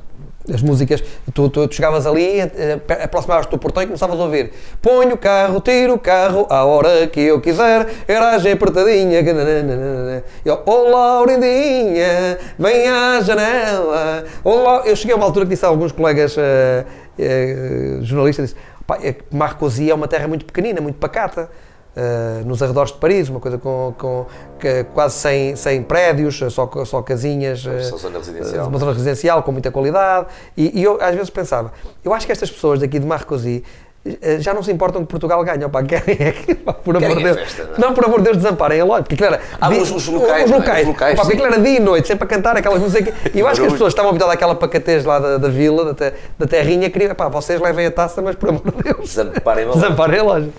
As 0.54 0.62
músicas, 0.62 1.04
tu, 1.34 1.50
tu, 1.50 1.68
tu 1.68 1.76
chegavas 1.76 2.06
ali, 2.08 2.40
eh, 2.40 2.80
aproximavas-te 3.04 3.52
do 3.52 3.58
portão 3.58 3.84
e 3.84 3.86
começavas 3.86 4.20
a 4.20 4.24
ouvir 4.24 4.52
Ponho 4.82 5.14
o 5.14 5.18
carro, 5.18 5.62
tiro 5.62 5.94
o 5.94 6.00
carro, 6.00 6.48
à 6.50 6.66
hora 6.66 7.08
que 7.08 7.20
eu 7.20 7.40
quiser, 7.40 7.88
garagem 8.08 8.54
apertadinha. 8.54 9.22
nananana. 9.22 10.24
Eu, 10.44 10.62
Olá, 10.66 11.20
Laurindinha, 11.20 12.38
vem 12.58 12.88
à 12.88 13.22
janela. 13.22 14.26
Olá. 14.44 14.84
Eu 14.86 14.96
cheguei 14.96 15.14
a 15.14 15.18
uma 15.18 15.26
altura 15.26 15.46
que 15.46 15.52
disse 15.52 15.66
a 15.66 15.70
alguns 15.70 15.92
colegas 15.92 16.36
eh, 16.38 16.86
eh, 17.18 17.98
jornalistas, 18.02 18.50
disse, 18.50 18.62
"Pá, 18.88 18.98
é 19.04 19.16
Marcosia 19.32 19.92
é 19.92 19.96
uma 19.96 20.08
terra 20.08 20.28
muito 20.28 20.46
pequenina, 20.46 20.82
muito 20.82 20.98
pacata. 20.98 21.50
Eh, 21.96 22.42
nos 22.46 22.62
arredores 22.64 22.92
de 22.92 22.98
Paris, 23.00 23.30
uma 23.30 23.40
coisa 23.40 23.58
com, 23.58 23.94
com- 23.98 24.26
que- 24.60 24.84
quase 24.94 25.16
sem, 25.16 25.56
sem 25.56 25.82
prédios, 25.84 26.38
só, 26.54 26.70
só 26.86 27.02
casinhas. 27.02 27.66
eh, 27.66 27.82
Só 27.84 27.98
zona 27.98 28.18
residencial. 28.20 28.68
uma 28.68 28.78
zona 28.80 28.92
residencial 28.94 29.44
com 29.44 29.52
muita 29.52 29.72
qualidade. 29.72 30.28
E, 30.56 30.80
e 30.80 30.84
eu 30.84 30.98
às 31.02 31.14
vezes 31.16 31.30
pensava, 31.30 31.72
eu 32.04 32.14
acho 32.14 32.26
que 32.26 32.32
estas 32.32 32.50
pessoas 32.52 32.80
daqui 32.80 33.00
de 33.00 33.06
Marcosi 33.06 33.64
eh, 34.06 34.38
já 34.40 34.54
não 34.54 34.64
se 34.64 34.72
importam 34.72 35.02
que 35.02 35.10
Portugal 35.10 35.44
ganhe, 35.44 35.64
opá, 35.66 35.84
querem 35.84 36.16
é 36.20 36.32
que, 36.32 36.56
pá, 36.56 36.72
por 36.74 36.96
amor 36.96 37.18
de 37.18 37.24
Deus, 37.24 37.38
festa, 37.38 37.64
não 37.66 37.74
é? 37.74 37.78
não, 37.90 37.94
por 37.94 38.06
amor 38.06 38.20
de 38.20 38.26
Deus, 38.26 38.38
desamparem 38.38 38.80
a 38.80 38.86
loja, 38.86 39.04
porque 39.04 39.22
era, 39.24 39.42
Ah, 39.60 39.68
di- 39.70 39.80
os- 39.80 39.92
os 39.92 40.08
locais, 40.08 40.46
os 40.46 40.50
não 40.52 40.58
é? 40.58 40.60
locais, 40.62 40.82
Os 40.84 40.88
locais, 40.88 41.20
porque 41.20 41.60
dia 41.60 41.76
e 41.76 41.80
noite, 41.82 42.08
sempre 42.08 42.24
a 42.24 42.28
cantar 42.28 42.56
aquelas 42.56 42.80
músicas, 42.82 43.14
e 43.36 43.40
eu 43.42 43.48
acho 43.48 43.60
que 43.60 43.68
as 43.68 43.74
pessoas 43.74 43.92
estavam 43.92 44.10
habituadas 44.12 44.36
àquela 44.36 44.56
pacatez 44.56 45.04
lá 45.04 45.20
da, 45.20 45.38
da 45.38 45.50
vila, 45.50 45.94
da, 45.94 45.94
te- 46.12 46.16
da 46.40 46.48
terrinha, 46.48 46.90
queriam, 46.90 47.14
pá, 47.14 47.28
vocês 47.28 47.60
levem 47.60 47.88
a 47.88 47.92
taça, 47.92 48.22
mas 48.22 48.36
por 48.38 48.50
amor 48.50 48.62
de 48.72 48.84
Deus, 48.84 49.00
Desamparem 49.16 49.66
a 49.66 49.68
loja. 49.68 49.80
desamparem 49.82 50.20
a 50.20 50.24
loja. 50.24 50.50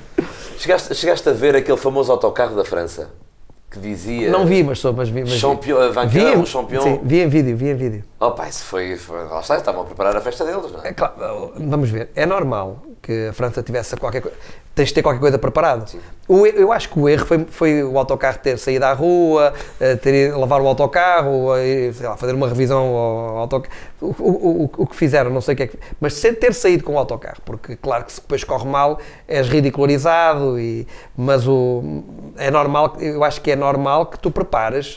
Chegaste, 0.60 0.94
chegaste 0.94 1.26
a 1.26 1.32
ver 1.32 1.56
aquele 1.56 1.78
famoso 1.78 2.12
autocarro 2.12 2.54
da 2.54 2.66
França 2.66 3.08
que 3.70 3.78
dizia. 3.78 4.30
Não 4.30 4.44
vi, 4.44 4.62
mas 4.62 4.78
sou, 4.78 4.92
mas 4.92 5.08
vi. 5.08 5.20
Mas 5.22 5.30
vi. 5.32 5.38
Champion, 5.38 5.90
vainqueur, 5.90 6.34
Vi 6.36 6.40
em- 6.42 6.44
champion. 6.46 6.82
Sim, 6.82 7.00
vi 7.02 7.20
em 7.22 7.28
vídeo, 7.28 7.56
vi 7.56 7.68
em 7.70 7.74
vídeo. 7.74 8.04
Opa, 8.20 8.46
isso 8.48 8.64
foi. 8.64 8.96
foi 8.96 9.24
lá 9.24 9.40
está, 9.40 9.56
estavam 9.56 9.80
a 9.80 9.84
preparar 9.86 10.14
a 10.14 10.20
festa 10.20 10.44
deles, 10.44 10.70
não 10.70 10.82
é? 10.84 10.88
É 10.88 10.92
claro, 10.92 11.54
vamos 11.56 11.88
ver, 11.88 12.10
é 12.14 12.26
normal 12.26 12.82
que 13.00 13.28
a 13.28 13.32
França 13.32 13.62
tivesse 13.62 13.96
qualquer 13.96 14.20
coisa, 14.20 14.36
tens 14.74 14.88
de 14.88 14.94
ter 14.94 15.02
qualquer 15.02 15.20
coisa 15.20 15.38
preparado. 15.38 15.90
O 16.28 16.46
e- 16.46 16.52
eu 16.54 16.70
acho 16.70 16.90
que 16.90 16.98
o 17.00 17.08
erro 17.08 17.24
foi, 17.24 17.46
foi 17.46 17.82
o 17.82 17.96
autocarro 17.98 18.38
ter 18.38 18.58
saído 18.58 18.84
à 18.84 18.92
rua, 18.92 19.54
eh, 19.80 19.96
ter 19.96 20.36
lavar 20.36 20.60
o 20.60 20.66
autocarro, 20.66 21.56
eh, 21.56 21.90
sei 21.94 22.06
lá, 22.06 22.14
fazer 22.18 22.34
uma 22.34 22.46
revisão 22.46 22.94
ao 22.94 23.38
autocarro, 23.38 23.72
o, 24.02 24.06
o- 24.18 24.62
o- 24.64 24.70
o 24.82 24.86
que 24.86 24.94
fizeram, 24.96 25.30
não 25.30 25.40
sei 25.40 25.54
o 25.54 25.56
que 25.56 25.62
é 25.62 25.66
que. 25.68 25.78
Mas 25.98 26.12
sem 26.12 26.34
ter 26.34 26.52
saído 26.52 26.84
com 26.84 26.92
o 26.96 26.98
autocarro, 26.98 27.38
porque 27.42 27.74
claro 27.74 28.04
que 28.04 28.12
se 28.12 28.20
depois 28.20 28.44
corre 28.44 28.68
mal 28.68 28.98
és 29.26 29.48
ridicularizado, 29.48 30.60
e, 30.60 30.86
mas 31.16 31.48
o, 31.48 32.02
é 32.36 32.50
normal, 32.50 32.96
eu 33.00 33.24
acho 33.24 33.40
que 33.40 33.50
é 33.50 33.56
normal 33.56 34.04
que 34.04 34.18
tu 34.18 34.30
prepares. 34.30 34.94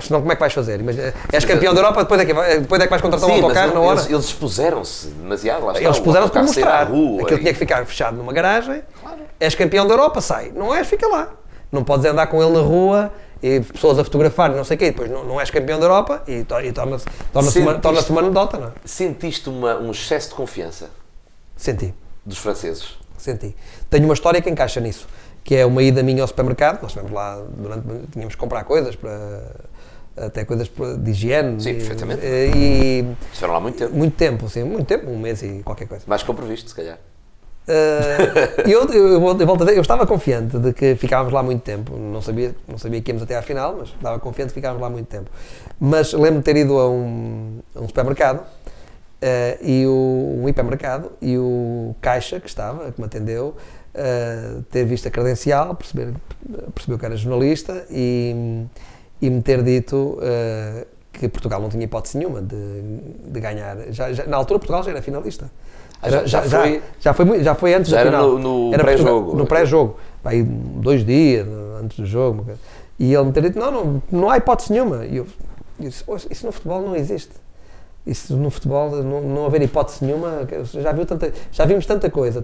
Senão, 0.00 0.20
como 0.20 0.32
é 0.32 0.34
que 0.34 0.40
vais 0.40 0.52
fazer? 0.52 0.80
Imagina, 0.80 1.14
És 1.32 1.44
campeão 1.44 1.72
da 1.72 1.80
Europa, 1.80 2.02
depois 2.02 2.20
é 2.20 2.24
que, 2.24 2.32
depois 2.60 2.80
é 2.80 2.84
que 2.84 2.90
vais 2.90 3.00
contratar 3.00 3.28
um 3.28 3.32
Sim, 3.34 3.40
mas 3.42 3.50
autocarro 3.56 3.74
na 3.74 3.80
hora? 3.80 4.00
eles, 4.00 4.10
eles 4.10 4.24
expuseram-se 4.24 5.06
demasiado, 5.08 5.64
lá 5.66 5.72
está. 5.72 5.84
Eles 5.84 5.98
o 5.98 6.02
puseram-se 6.02 6.32
para 6.32 6.42
mostrar. 6.42 6.82
rua 6.88 7.22
Aquilo 7.22 7.38
e- 7.38 7.40
tinha 7.42 7.52
que 7.52 7.58
ficar 7.58 7.86
fechado 7.86 8.16
numa 8.16 8.32
garagem. 8.32 8.82
És 9.38 9.54
campeão 9.54 9.86
da 9.86 9.94
Europa, 9.94 10.20
sai. 10.20 10.50
Não 10.54 10.74
és, 10.74 10.86
fica 10.88 11.06
lá. 11.06 11.28
Não 11.70 11.84
podes 11.84 12.04
andar 12.06 12.26
com 12.26 12.42
ele 12.42 12.52
na 12.52 12.60
rua 12.60 13.12
e 13.42 13.60
pessoas 13.60 13.98
a 13.98 14.04
fotografar, 14.04 14.50
não 14.50 14.64
sei 14.64 14.74
o 14.74 14.78
quê. 14.78 14.86
Depois 14.86 15.08
não, 15.10 15.24
não 15.24 15.40
és 15.40 15.50
campeão 15.50 15.78
da 15.78 15.84
Europa 15.86 16.22
e, 16.26 16.38
e 16.40 16.72
torna-se 16.72 17.04
torna-se 17.32 17.58
uma, 17.60 17.74
torna-se 17.74 18.10
uma 18.10 18.20
anedota, 18.20 18.58
não 18.58 18.68
é? 18.68 18.70
Sentiste 18.84 19.48
uma- 19.48 19.76
um 19.76 19.90
excesso 19.92 20.30
de 20.30 20.34
confiança 20.34 20.90
Senti, 21.56 21.94
dos 22.26 22.38
franceses? 22.38 22.98
senti. 23.16 23.54
Tenho 23.88 24.04
uma 24.06 24.14
história 24.14 24.40
que 24.42 24.50
encaixa 24.50 24.80
nisso, 24.80 25.06
que 25.44 25.54
é 25.54 25.64
uma 25.64 25.82
ida 25.82 26.02
minha 26.02 26.22
ao 26.22 26.28
supermercado. 26.28 26.82
Nós 26.82 26.90
estivemos 26.90 27.12
lá 27.12 27.40
durante. 27.56 27.86
Tínhamos 28.12 28.34
que 28.34 28.40
comprar 28.40 28.64
coisas 28.64 28.96
para. 28.96 29.40
Até 30.16 30.44
coisas 30.44 30.70
de 30.98 31.10
higiene. 31.10 31.60
Sim, 31.60 31.70
e, 31.70 31.74
perfeitamente. 31.74 32.20
E, 32.24 33.04
Estiveram 33.32 33.54
lá 33.54 33.60
muito 33.60 33.78
tempo. 33.78 33.96
muito 33.96 34.16
tempo, 34.16 34.48
sim, 34.48 34.62
muito 34.62 34.86
tempo, 34.86 35.10
um 35.10 35.18
mês 35.18 35.42
e 35.42 35.60
qualquer 35.64 35.88
coisa. 35.88 36.04
Mais 36.06 36.22
que 36.22 36.30
o 36.30 36.34
previsto, 36.34 36.70
se 36.70 36.76
calhar. 36.76 36.98
Uh, 37.66 38.68
eu, 38.68 38.84
eu, 38.92 39.38
eu, 39.40 39.68
eu 39.70 39.80
estava 39.80 40.06
confiante 40.06 40.58
de 40.58 40.72
que 40.74 40.94
ficávamos 40.96 41.32
lá 41.32 41.42
muito 41.42 41.62
tempo. 41.62 41.96
Não 41.96 42.20
sabia, 42.20 42.54
não 42.68 42.78
sabia 42.78 43.00
que 43.00 43.10
íamos 43.10 43.22
até 43.22 43.36
à 43.36 43.42
final, 43.42 43.76
mas 43.78 43.88
estava 43.88 44.18
confiante 44.18 44.48
de 44.48 44.54
que 44.54 44.60
ficávamos 44.60 44.82
lá 44.82 44.90
muito 44.90 45.06
tempo. 45.06 45.30
Mas 45.80 46.12
lembro-me 46.12 46.38
de 46.38 46.44
ter 46.44 46.56
ido 46.56 46.78
a 46.78 46.88
um, 46.88 47.60
a 47.74 47.80
um 47.80 47.88
supermercado 47.88 48.40
uh, 48.40 49.58
e 49.62 49.86
o, 49.86 50.42
um 50.42 50.48
hipermercado 50.48 51.12
e 51.20 51.38
o 51.38 51.96
caixa 52.00 52.38
que 52.38 52.48
estava, 52.48 52.92
que 52.92 53.00
me 53.00 53.06
atendeu, 53.06 53.56
uh, 53.94 54.62
ter 54.64 54.84
visto 54.84 55.08
a 55.08 55.10
credencial, 55.10 55.74
perceber, 55.74 56.12
percebeu 56.74 56.98
que 56.98 57.06
era 57.06 57.16
jornalista 57.16 57.86
e, 57.90 58.66
e 59.26 59.30
me 59.30 59.40
ter 59.42 59.62
dito 59.62 60.18
uh, 60.18 60.86
que 61.12 61.28
Portugal 61.28 61.60
não 61.60 61.68
tinha 61.68 61.84
hipótese 61.84 62.18
nenhuma 62.18 62.42
de, 62.42 62.56
de 63.30 63.40
ganhar. 63.40 63.76
Já, 63.90 64.12
já- 64.12 64.26
na 64.26 64.36
altura 64.36 64.58
Portugal 64.58 64.82
já 64.82 64.90
era 64.90 65.00
finalista. 65.02 65.50
Ah, 66.02 66.10
já- 66.10 66.18
Era- 66.18 66.26
já 66.26 66.42
foi- 66.42 66.82
já 67.00 67.14
foi, 67.14 67.42
já 67.44 67.54
foi 67.54 67.74
antes 67.74 67.90
Já 67.90 67.96
da 67.96 68.00
era 68.02 68.10
final. 68.10 68.38
no- 68.38 68.68
no 68.68 68.74
Era 68.74 68.82
pré-jogo. 68.84 69.36
No 69.36 69.46
pré-jogo. 69.46 69.96
Aí 70.24 70.42
dois 70.42 71.04
dias 71.04 71.46
antes 71.82 71.98
do 71.98 72.06
jogo. 72.06 72.44
E 72.98 73.12
ele 73.14 73.24
me 73.24 73.32
ter 73.32 73.42
dito, 73.42 73.58
não, 73.58 73.70
não, 73.70 74.02
não 74.12 74.30
há 74.30 74.36
hipótese 74.36 74.72
nenhuma. 74.72 75.04
E 75.06 75.16
eu, 75.16 75.26
eu 75.80 75.88
disse, 75.88 76.04
"Ouça, 76.06 76.26
isso 76.30 76.44
no 76.46 76.52
futebol 76.52 76.80
não 76.82 76.94
existe. 76.96 77.32
Isso 78.06 78.36
no 78.36 78.50
futebol, 78.50 78.90
não, 79.02 79.22
não 79.22 79.46
haver 79.46 79.62
hipótese 79.62 80.04
nenhuma, 80.04 80.46
já, 80.74 80.92
viu 80.92 81.06
tanta, 81.06 81.32
já 81.50 81.64
vimos 81.64 81.86
tanta 81.86 82.10
coisa, 82.10 82.42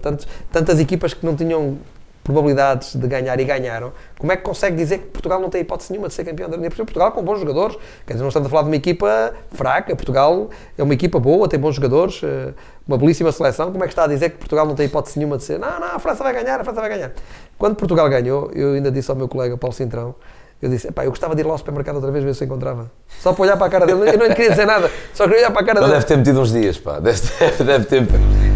tantas 0.51 0.79
equipas 0.79 1.13
que 1.13 1.23
não 1.23 1.35
tinham 1.35 1.77
probabilidades 2.23 2.95
de 2.95 3.07
ganhar 3.07 3.39
e 3.39 3.43
ganharam. 3.45 3.91
Como 4.19 4.31
é 4.31 4.37
que 4.37 4.43
consegue 4.43 4.75
dizer 4.75 4.99
que 4.99 5.05
Portugal 5.07 5.39
não 5.39 5.49
tem 5.49 5.61
hipótese 5.61 5.91
nenhuma 5.91 6.07
de 6.07 6.13
ser 6.13 6.23
campeão 6.23 6.49
da 6.49 6.55
União? 6.55 6.69
Porque 6.69 6.83
Portugal 6.83 7.11
com 7.11 7.23
bons 7.23 7.39
jogadores, 7.39 7.77
quer 8.05 8.13
dizer, 8.13 8.21
não 8.23 8.29
estamos 8.29 8.47
a 8.47 8.49
falar 8.49 8.63
de 8.63 8.69
uma 8.69 8.75
equipa 8.75 9.33
fraca, 9.53 9.95
Portugal 9.95 10.49
é 10.77 10.83
uma 10.83 10.93
equipa 10.93 11.19
boa, 11.19 11.47
tem 11.47 11.59
bons 11.59 11.75
jogadores, 11.75 12.21
eh, 12.23 12.53
uma 12.87 12.97
belíssima 12.97 13.31
seleção. 13.31 13.71
Como 13.71 13.83
é 13.83 13.87
que 13.87 13.93
está 13.93 14.03
a 14.03 14.07
dizer 14.07 14.29
que 14.29 14.37
Portugal 14.37 14.65
não 14.65 14.75
tem 14.75 14.85
hipótese 14.85 15.17
nenhuma 15.17 15.37
de 15.37 15.43
ser? 15.43 15.57
Não, 15.59 15.79
não, 15.79 15.95
a 15.95 15.99
França 15.99 16.23
vai 16.23 16.33
ganhar, 16.33 16.59
a 16.59 16.63
França 16.63 16.79
vai 16.79 16.89
ganhar. 16.89 17.11
Quando 17.57 17.75
Portugal 17.75 18.07
ganhou, 18.09 18.51
eu 18.53 18.73
ainda 18.73 18.91
disse 18.91 19.09
ao 19.09 19.17
meu 19.17 19.27
colega 19.27 19.57
Paulo 19.57 19.73
Cintrão, 19.75 20.13
eu 20.61 20.69
disse, 20.69 20.87
"Epá, 20.89 21.03
eu 21.05 21.09
gostava 21.09 21.33
de 21.33 21.41
ir 21.41 21.45
lá 21.45 21.53
ao 21.53 21.57
supermercado 21.57 21.95
outra 21.95 22.11
vez 22.11 22.23
ver 22.23 22.35
se 22.35 22.45
encontrava. 22.45 22.91
Só 23.19 23.33
para 23.33 23.41
olhar 23.43 23.57
para 23.57 23.65
a 23.65 23.69
cara 23.69 23.85
dele, 23.87 24.07
eu 24.11 24.17
não 24.19 24.27
lhe 24.27 24.35
queria 24.35 24.51
dizer 24.51 24.67
nada, 24.67 24.91
só 25.11 25.23
queria 25.23 25.39
olhar 25.39 25.51
para 25.51 25.61
a 25.61 25.65
cara 25.65 25.79
Ele 25.79 25.87
dele. 25.87 25.93
deve 25.99 26.05
ter 26.05 26.17
metido 26.17 26.39
uns 26.39 26.51
dias, 26.51 26.77
pá. 26.77 26.99
Deve, 26.99 27.19
deve, 27.39 27.63
deve 27.65 27.85
ter. 27.85 28.50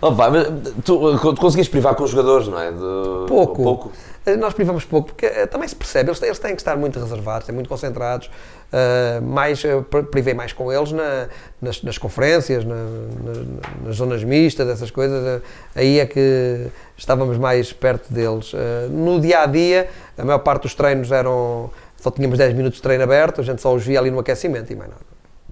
Opa, 0.00 0.30
mas 0.30 0.46
tu, 0.84 1.18
tu 1.18 1.36
conseguiste 1.40 1.70
privar 1.70 1.94
com 1.94 2.04
os 2.04 2.10
jogadores, 2.10 2.46
não 2.48 2.58
é? 2.60 2.70
De- 2.70 3.26
Pouco. 3.26 3.62
pouco. 3.62 3.92
Eh, 4.24 4.36
Nós 4.36 4.54
privamos 4.54 4.84
pouco, 4.84 5.08
porque 5.08 5.26
eh, 5.26 5.46
também 5.46 5.66
se 5.68 5.74
percebe, 5.74 6.08
eles 6.10 6.20
têm, 6.20 6.28
eles 6.28 6.38
têm 6.38 6.54
que 6.54 6.60
estar 6.60 6.76
muito 6.76 7.00
reservados, 7.00 7.46
têm 7.46 7.54
muito 7.54 7.68
concentrados. 7.68 8.30
eh, 8.70 9.18
mais, 9.22 9.62
pri- 9.90 10.02
privei 10.04 10.34
mais 10.34 10.52
com 10.52 10.70
eles 10.70 10.92
na- 10.92 11.26
nas, 11.60 11.82
nas 11.82 11.96
conferências, 11.98 12.64
na- 12.66 12.74
na- 12.74 13.86
nas 13.86 13.96
zonas 13.96 14.22
mistas, 14.22 14.68
essas 14.68 14.90
coisas. 14.90 15.40
aí 15.74 15.98
é 15.98 16.04
que 16.06 16.66
estávamos 16.96 17.38
mais 17.38 17.72
perto 17.72 18.12
deles. 18.12 18.52
No 18.90 19.18
dia 19.20 19.40
a 19.42 19.46
dia, 19.46 19.88
a 20.18 20.24
maior 20.24 20.38
parte 20.40 20.62
dos 20.62 20.74
treinos 20.74 21.10
eram. 21.10 21.70
Só 21.96 22.10
tínhamos 22.12 22.38
10 22.38 22.54
minutos 22.54 22.76
de 22.76 22.82
treino 22.82 23.02
aberto, 23.02 23.40
a 23.40 23.44
gente 23.44 23.60
só 23.62 23.74
os 23.74 23.84
via 23.84 23.98
ali 23.98 24.10
no 24.10 24.20
aquecimento 24.20 24.70
e 24.72 24.76
mais 24.76 24.90
nada. 24.90 25.02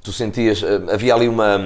Tu 0.02 0.12
sentias, 0.12 0.62
havia 0.92 1.14
ali 1.14 1.26
uma. 1.28 1.58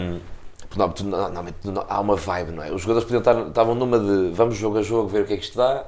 Não, 0.76 0.88
tu- 0.90 1.04
normalmente 1.04 1.56
há 1.88 2.00
uma 2.00 2.14
vibe, 2.16 2.52
não 2.52 2.62
é? 2.62 2.70
Os 2.72 2.82
jogadores 2.82 3.04
podiam 3.04 3.18
estar, 3.20 3.48
estavam 3.48 3.74
numa 3.74 3.98
de 3.98 4.30
vamos 4.32 4.56
jogo 4.56 4.78
a 4.78 4.82
jogo 4.82 5.08
ver 5.08 5.22
o 5.22 5.26
que 5.26 5.32
é 5.34 5.36
que 5.36 5.42
isto 5.42 5.56
dá, 5.56 5.84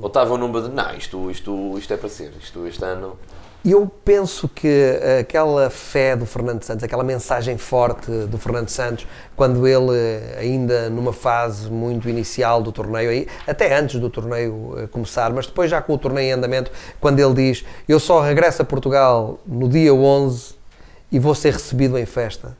ou 0.00 0.08
estavam 0.08 0.36
numa 0.36 0.60
de 0.60 0.68
não, 0.68 0.94
isto, 0.94 1.30
isto, 1.30 1.78
isto 1.78 1.92
é 1.92 1.96
para 1.96 2.08
ser, 2.08 2.32
isto 2.40 2.66
este 2.66 2.84
ano. 2.84 3.16
Eu 3.64 3.90
penso 4.04 4.48
que 4.48 4.98
aquela 5.20 5.68
fé 5.68 6.14
do 6.14 6.24
Fernando 6.24 6.62
Santos, 6.62 6.84
aquela 6.84 7.02
mensagem 7.02 7.58
forte 7.58 8.08
do 8.26 8.38
Fernando 8.38 8.68
Santos, 8.68 9.04
quando 9.36 9.66
ele, 9.66 9.92
ainda 10.38 10.88
numa 10.88 11.12
fase 11.12 11.68
muito 11.68 12.08
inicial 12.08 12.62
do 12.62 12.70
torneio, 12.70 13.26
até 13.46 13.76
antes 13.76 14.00
do 14.00 14.08
torneio 14.08 14.74
eh, 14.78 14.86
começar, 14.86 15.32
mas 15.32 15.46
depois 15.46 15.68
já 15.70 15.82
com 15.82 15.92
o 15.92 15.98
torneio 15.98 16.28
em 16.28 16.32
andamento, 16.32 16.70
quando 17.00 17.18
ele 17.18 17.34
diz: 17.34 17.64
Eu 17.88 17.98
só 17.98 18.20
regresso 18.20 18.62
a 18.62 18.64
Portugal 18.64 19.38
no 19.44 19.68
dia 19.68 19.92
11 19.92 20.54
e 21.10 21.18
vou 21.18 21.34
ser 21.34 21.54
recebido 21.54 21.98
em 21.98 22.06
festa. 22.06 22.56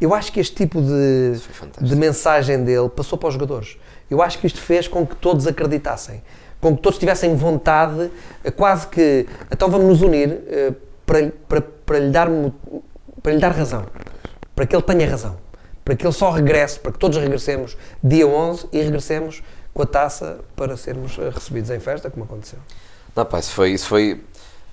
Eu 0.00 0.14
acho 0.14 0.32
que 0.32 0.40
este 0.40 0.54
tipo 0.54 0.80
de, 0.80 1.40
de 1.80 1.96
mensagem 1.96 2.62
dele 2.64 2.88
passou 2.88 3.18
para 3.18 3.28
os 3.28 3.34
jogadores. 3.34 3.78
Eu 4.10 4.20
acho 4.20 4.38
que 4.38 4.46
isto 4.46 4.60
fez 4.60 4.86
com 4.88 5.06
que 5.06 5.16
todos 5.16 5.46
acreditassem, 5.46 6.22
com 6.60 6.76
que 6.76 6.82
todos 6.82 6.98
tivessem 6.98 7.34
vontade, 7.34 8.10
eh, 8.44 8.50
quase 8.50 8.86
que, 8.86 9.26
então 9.50 9.70
vamos 9.70 9.86
nos 9.88 10.02
unir 10.02 10.42
eh, 10.48 10.72
para, 11.06 11.32
para, 11.48 11.60
para, 11.60 11.98
lhe 11.98 12.10
dar, 12.10 12.28
para 13.22 13.32
lhe 13.32 13.40
dar 13.40 13.52
razão, 13.52 13.86
para 14.54 14.66
que 14.66 14.76
ele 14.76 14.82
tenha 14.82 15.08
razão, 15.08 15.36
para 15.84 15.96
que 15.96 16.04
ele 16.04 16.12
só 16.12 16.30
regresse, 16.30 16.78
para 16.78 16.92
que 16.92 16.98
todos 16.98 17.16
regressemos 17.18 17.76
dia 18.02 18.26
11 18.26 18.68
e 18.72 18.82
regressemos 18.82 19.42
com 19.72 19.82
a 19.82 19.86
taça 19.86 20.40
para 20.54 20.76
sermos 20.76 21.18
eh, 21.18 21.30
recebidos 21.30 21.70
em 21.70 21.80
festa, 21.80 22.10
como 22.10 22.24
aconteceu. 22.24 22.58
Não, 23.16 23.24
pá, 23.24 23.38
isso 23.38 23.52
foi, 23.52 23.70
isso 23.70 23.86
foi 23.86 24.22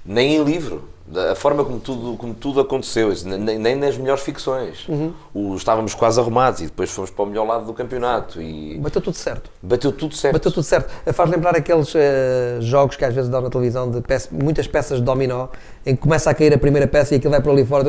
nem 0.05 0.35
em 0.35 0.43
livro. 0.43 0.89
A 1.15 1.33
forma 1.33 1.65
como 1.65 1.79
tudo, 1.79 2.15
como 2.17 2.35
tudo 2.35 2.59
aconteceu, 2.59 3.11
nem, 3.25 3.57
nem 3.57 3.75
nas 3.75 3.97
melhores 3.97 4.21
ficções. 4.21 4.85
O- 5.33 5.55
estávamos 5.55 5.95
quase 5.95 6.19
arrumados 6.19 6.61
e 6.61 6.65
depois 6.65 6.91
fomos 6.91 7.09
para 7.09 7.23
o 7.23 7.25
melhor 7.25 7.47
lado 7.47 7.65
do 7.65 7.73
campeonato 7.73 8.39
e 8.39 8.77
Bateu 8.77 9.01
tudo 9.01 9.15
certo. 9.15 9.49
bateu 9.61 9.91
tudo 9.91 10.13
certo. 10.13 10.33
Bateu 10.33 10.51
tudo 10.51 10.63
certo. 10.63 10.91
Faz 11.13 11.29
lembrar 11.31 11.55
aqueles 11.55 11.91
eh, 11.95 12.57
jogos 12.61 12.95
que 12.95 13.03
às 13.03 13.13
vezes 13.13 13.27
dão 13.29 13.41
na 13.41 13.49
televisão 13.49 13.89
de 13.89 14.01
peça- 14.01 14.29
muitas 14.31 14.67
peças 14.67 14.99
de 14.99 15.03
dominó, 15.03 15.47
em 15.83 15.95
que 15.95 16.01
começa 16.01 16.29
a 16.29 16.33
cair 16.33 16.53
a 16.53 16.59
primeira 16.59 16.87
peça 16.87 17.15
e 17.15 17.17
aquilo 17.17 17.31
vai 17.31 17.41
para 17.41 17.51
ali 17.53 17.65
fora, 17.65 17.85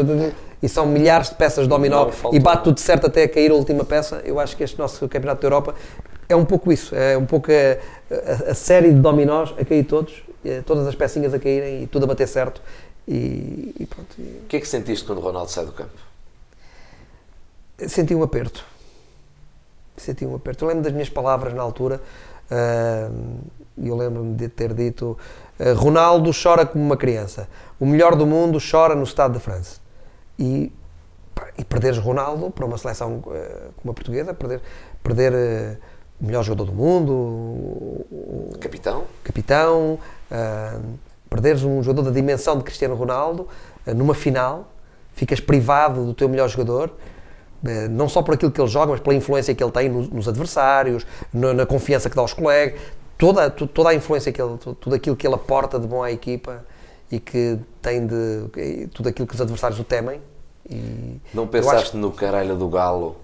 e 0.62 0.68
são 0.68 0.86
milhares 0.86 1.28
de 1.28 1.34
peças 1.34 1.64
de 1.64 1.68
dominó 1.68 2.06
Não, 2.24 2.32
e 2.34 2.38
bate 2.40 2.64
tudo 2.64 2.80
certo 2.80 3.06
até 3.06 3.24
a 3.24 3.28
cair 3.28 3.50
a 3.50 3.54
última 3.54 3.84
peça. 3.84 4.22
Eu 4.24 4.40
acho 4.40 4.56
que 4.56 4.64
este 4.64 4.78
nosso 4.78 5.06
Campeonato 5.08 5.42
da 5.42 5.46
Europa 5.46 5.74
é 6.26 6.34
um 6.34 6.44
pouco 6.46 6.72
isso. 6.72 6.94
É 6.94 7.18
um 7.18 7.26
pouco 7.26 7.48
a, 7.52 8.14
a- 8.48 8.50
a 8.52 8.54
série 8.54 8.88
de 8.94 9.00
dominós 9.00 9.52
a 9.60 9.64
cair 9.64 9.84
todos, 9.84 10.22
eh, 10.42 10.62
todas 10.64 10.86
as 10.86 10.94
pecinhas 10.94 11.34
a 11.34 11.38
caírem 11.38 11.82
e 11.82 11.86
tudo 11.86 12.04
a 12.04 12.06
bater 12.06 12.26
certo. 12.26 12.62
E, 13.12 13.74
e 13.80 13.86
pronto. 13.86 14.14
O 14.20 14.46
que 14.46 14.56
é 14.56 14.60
que 14.60 14.68
sentiste 14.68 15.04
quando 15.04 15.18
o 15.18 15.20
Ronaldo 15.20 15.50
sai 15.50 15.66
do 15.66 15.72
campo? 15.72 15.90
senti 17.88 18.14
um 18.14 18.22
aperto. 18.22 18.64
Senti 19.96 20.24
um 20.24 20.34
aperto. 20.36 20.64
Eu 20.64 20.68
lembro 20.68 20.84
das 20.84 20.92
minhas 20.92 21.08
palavras 21.08 21.52
na 21.54 21.62
altura, 21.62 22.00
ah, 22.50 23.10
e 23.76 23.88
eu 23.88 23.96
lembro-me 23.96 24.34
de 24.34 24.48
ter 24.48 24.72
dito: 24.74 25.18
ah, 25.58 25.72
Ronaldo 25.72 26.30
chora 26.30 26.64
como 26.64 26.84
uma 26.84 26.96
criança, 26.96 27.48
o 27.80 27.86
melhor 27.86 28.14
do 28.14 28.26
mundo 28.26 28.58
chora 28.60 28.94
no 28.94 29.02
Estado 29.04 29.34
de 29.34 29.40
França. 29.40 29.80
E, 30.38 30.72
e 31.58 31.64
perderes 31.64 31.98
Ronaldo 31.98 32.50
para 32.50 32.64
uma 32.64 32.78
seleção 32.78 33.22
ah, 33.28 33.70
como 33.76 33.90
a 33.90 33.94
portuguesa, 33.94 34.32
perder, 34.34 34.60
perder 35.02 35.78
o 36.20 36.24
melhor 36.26 36.42
jogador 36.44 36.66
do 36.70 36.72
mundo, 36.76 37.12
o- 37.12 38.56
Capitão? 38.60 39.04
capitão, 39.24 39.98
ah, 40.30 40.78
perderes 41.30 41.62
um 41.62 41.82
jogador 41.82 42.10
da 42.10 42.10
dimensão 42.10 42.58
de 42.58 42.64
Cristiano 42.64 42.94
Ronaldo 42.94 43.48
ah, 43.86 43.94
numa 43.94 44.12
final, 44.14 44.68
ficas 45.14 45.40
privado 45.40 46.04
do 46.04 46.12
teu 46.12 46.28
melhor 46.28 46.48
jogador, 46.48 46.90
eh, 47.64 47.88
não 47.88 48.08
só 48.08 48.20
por 48.22 48.34
aquilo 48.34 48.50
que 48.50 48.60
ele 48.60 48.68
joga, 48.68 48.92
mas 48.92 49.00
pela 49.00 49.14
influência 49.14 49.54
que 49.54 49.62
ele 49.62 49.70
tem 49.72 49.88
nos, 49.88 50.08
nos 50.08 50.28
adversários, 50.28 51.06
na, 51.32 51.52
na 51.54 51.64
confiança 51.66 52.10
que 52.10 52.16
dá 52.16 52.22
aos 52.22 52.32
colegas, 52.32 52.80
toda, 53.16 53.50
toda 53.50 53.90
a 53.90 53.94
influência 53.94 54.32
que 54.32 54.40
ele, 54.42 54.56
tu- 54.58 54.74
tudo 54.74 54.96
aquilo 54.96 55.14
que 55.16 55.26
ele 55.26 55.34
aporta 55.34 55.78
de 55.78 55.86
bom 55.86 56.02
à 56.02 56.10
equipa 56.10 56.64
e 57.12 57.18
que 57.20 57.58
tem 57.82 58.06
de 58.06 58.88
tudo 58.94 59.08
aquilo 59.08 59.26
que 59.28 59.34
os 59.34 59.40
adversários 59.40 59.78
o 59.78 59.84
temem. 59.84 60.20
E 60.68 61.20
Não 61.34 61.46
pensaste 61.46 61.88
acho- 61.88 61.96
no 61.96 62.10
caralho 62.12 62.56
do 62.56 62.68
Galo? 62.68 63.16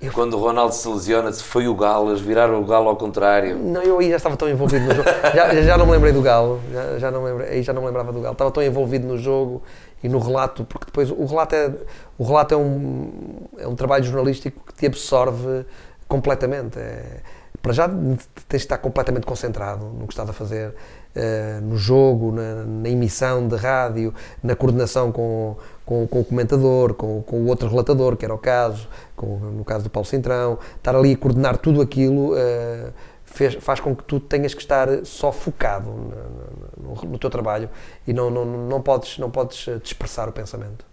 Eu- 0.00 0.12
Quando 0.12 0.34
o 0.34 0.38
Ronaldo 0.40 0.74
se 0.74 0.88
lesiona, 0.88 1.30
se 1.32 1.42
foi 1.42 1.68
o 1.68 1.74
Galo, 1.74 2.10
eles 2.10 2.22
viraram 2.22 2.60
o 2.60 2.64
Galo 2.64 2.88
ao 2.88 2.96
contrário. 2.96 3.58
Não, 3.58 3.82
eu 3.82 3.98
aí 3.98 4.08
já 4.10 4.16
estava 4.16 4.34
tão 4.36 4.48
envolvido 4.48 4.86
no 4.86 4.94
jogo. 4.94 5.08
Já, 5.34 5.54
já- 5.62 5.76
não 5.76 5.84
me 5.84 5.92
lembrei 5.92 6.12
do 6.12 6.22
Galo. 6.22 6.58
Já, 6.72 6.98
já 6.98 7.10
não 7.10 7.22
lembrei, 7.22 7.48
aí 7.50 7.62
já 7.62 7.72
não 7.74 7.82
me 7.82 7.86
lembrava 7.88 8.10
do 8.12 8.20
Galo. 8.20 8.32
Estava 8.32 8.50
tão 8.50 8.62
envolvido 8.62 9.06
no 9.06 9.18
jogo 9.18 9.62
e 10.02 10.08
no 10.08 10.18
relato, 10.18 10.64
porque 10.64 10.86
depois 10.86 11.10
o 11.10 11.24
relato 11.26 11.54
é, 11.54 11.70
o 12.18 12.24
relato 12.24 12.54
é, 12.54 12.56
um, 12.56 13.10
é 13.58 13.68
um 13.68 13.74
trabalho 13.74 14.02
jornalístico 14.04 14.62
que 14.66 14.72
te 14.74 14.86
absorve 14.86 15.66
completamente. 16.08 16.78
É, 16.78 17.20
para 17.60 17.72
já 17.74 17.86
tens 17.86 18.28
de 18.48 18.56
estar 18.56 18.78
completamente 18.78 19.26
concentrado 19.26 19.84
no 19.84 20.06
que 20.06 20.14
estás 20.14 20.30
a 20.30 20.32
fazer, 20.32 20.74
eh, 21.14 21.58
no 21.62 21.76
jogo, 21.76 22.32
na, 22.32 22.64
na 22.64 22.88
emissão 22.88 23.46
de 23.48 23.56
rádio, 23.56 24.14
na 24.42 24.54
coordenação 24.56 25.10
com, 25.12 25.56
com, 25.84 26.06
com 26.06 26.20
o 26.20 26.24
comentador, 26.24 26.94
com, 26.94 27.22
com 27.22 27.36
o 27.40 27.46
outro 27.48 27.68
relatador, 27.68 28.16
que 28.16 28.24
era 28.24 28.34
o 28.34 28.38
caso, 28.38 28.88
no 29.22 29.64
caso 29.64 29.84
do 29.84 29.90
Paulo 29.90 30.06
Cintrão, 30.06 30.58
estar 30.76 30.94
ali 30.94 31.12
a 31.12 31.16
coordenar 31.16 31.56
tudo 31.58 31.80
aquilo 31.82 32.34
eh, 32.36 32.90
fez- 33.24 33.54
faz 33.56 33.80
com 33.80 33.94
que 33.94 34.04
tu 34.04 34.18
tenhas 34.20 34.54
que 34.54 34.60
estar 34.60 34.88
só 35.04 35.30
focado 35.32 35.90
na- 35.90 36.82
no, 37.04 37.10
no 37.12 37.18
teu 37.18 37.30
trabalho 37.30 37.68
e 38.06 38.12
não, 38.12 38.30
não, 38.30 38.44
não, 38.44 38.80
podes, 38.82 39.18
não 39.18 39.30
podes 39.30 39.66
eh, 39.68 39.78
dispersar 39.82 40.28
o 40.28 40.32
pensamento. 40.32 40.84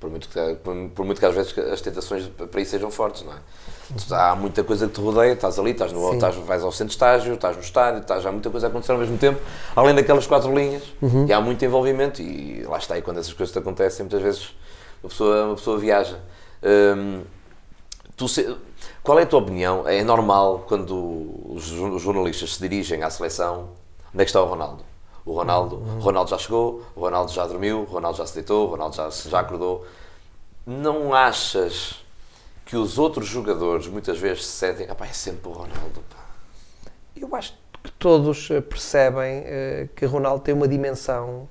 Por 0.00 0.08
muito, 0.10 0.28
que, 0.28 0.54
por, 0.62 0.74
por 0.94 1.04
muito 1.04 1.18
que 1.18 1.26
às 1.26 1.34
vezes 1.34 1.58
as 1.58 1.80
tentações 1.80 2.26
para 2.28 2.60
isso 2.60 2.70
sejam 2.70 2.88
fortes, 2.90 3.24
não 3.24 3.32
é? 3.32 3.36
Tu- 4.06 4.14
há 4.14 4.36
muita 4.36 4.62
coisa 4.62 4.86
que 4.86 4.92
te 4.94 5.00
rodeia, 5.00 5.32
estás 5.32 5.58
ali, 5.58 5.72
estás 5.72 5.92
no, 5.92 6.12
estás, 6.14 6.36
vais 6.36 6.62
ao 6.62 6.70
centro 6.70 6.86
de 6.88 6.92
estágio, 6.92 7.34
estás 7.34 7.56
no 7.56 7.62
estádio, 7.62 8.00
estás, 8.02 8.24
há 8.24 8.30
muita 8.30 8.48
coisa 8.48 8.68
a 8.68 8.70
acontecer 8.70 8.92
ao 8.92 8.98
mesmo 8.98 9.18
tempo, 9.18 9.40
além 9.74 9.94
daquelas 9.96 10.24
quatro 10.26 10.54
linhas, 10.54 10.84
Uhum. 11.02 11.26
e 11.26 11.32
há 11.32 11.40
muito 11.40 11.64
envolvimento, 11.64 12.22
e 12.22 12.62
lá 12.62 12.78
está, 12.78 12.96
e 12.96 13.02
quando 13.02 13.18
essas 13.18 13.32
coisas 13.32 13.52
te 13.52 13.58
acontecem, 13.58 14.04
muitas 14.04 14.22
vezes 14.22 14.54
uma 15.02 15.08
pessoa, 15.10 15.44
uma 15.46 15.54
pessoa 15.56 15.78
viaja. 15.78 16.20
Hum, 16.62 17.22
tu 18.16 18.28
se- 18.28 18.56
qual 19.02 19.18
é 19.18 19.22
a 19.22 19.26
tua 19.26 19.40
opinião? 19.40 19.82
É 19.88 20.04
normal 20.04 20.64
quando 20.68 20.94
os 21.54 21.64
jornalistas 22.00 22.54
se 22.54 22.60
dirigem 22.60 23.02
à 23.02 23.10
seleção, 23.10 23.70
onde 24.14 24.22
é 24.22 24.24
que 24.24 24.30
está 24.30 24.40
o 24.40 24.46
Ronaldo? 24.46 24.84
O 25.28 25.32
Ronaldo, 25.34 25.76
o 25.76 26.00
Ronaldo 26.00 26.30
já 26.30 26.38
chegou, 26.38 26.82
o 26.96 27.00
Ronaldo 27.00 27.30
já 27.30 27.46
dormiu, 27.46 27.80
o 27.80 27.84
Ronaldo 27.84 28.16
já 28.16 28.24
se 28.24 28.34
deitou, 28.34 28.66
o 28.66 28.70
Ronaldo 28.70 28.96
já, 28.96 29.10
já 29.10 29.40
acordou. 29.40 29.84
Não 30.66 31.12
achas 31.12 32.02
que 32.64 32.76
os 32.76 32.98
outros 32.98 33.26
jogadores 33.26 33.86
muitas 33.88 34.18
vezes 34.18 34.46
se 34.46 34.52
sentem, 34.52 34.86
ah 34.88 34.94
pá, 34.94 35.06
é 35.06 35.12
sempre 35.12 35.50
o 35.50 35.52
Ronaldo, 35.52 36.02
pá. 36.08 36.24
Eu 37.14 37.34
acho 37.36 37.52
que 37.84 37.92
todos 37.92 38.50
eh, 38.50 38.62
percebem 38.62 39.42
eh, 39.44 39.88
que 39.94 40.06
Ronaldo 40.06 40.42
tem 40.42 40.54
uma 40.54 40.66
dimensão 40.66 41.46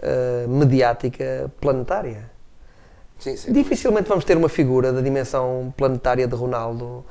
eh, 0.00 0.44
mediática 0.48 1.48
planetária. 1.60 2.28
Sim, 3.20 3.36
sim. 3.36 3.52
Dificilmente 3.52 4.08
vamos 4.08 4.24
ter 4.24 4.36
uma 4.36 4.48
figura 4.48 4.92
da 4.92 5.00
dimensão 5.00 5.72
planetária 5.76 6.26
de 6.26 6.34
Ronaldo 6.34 7.04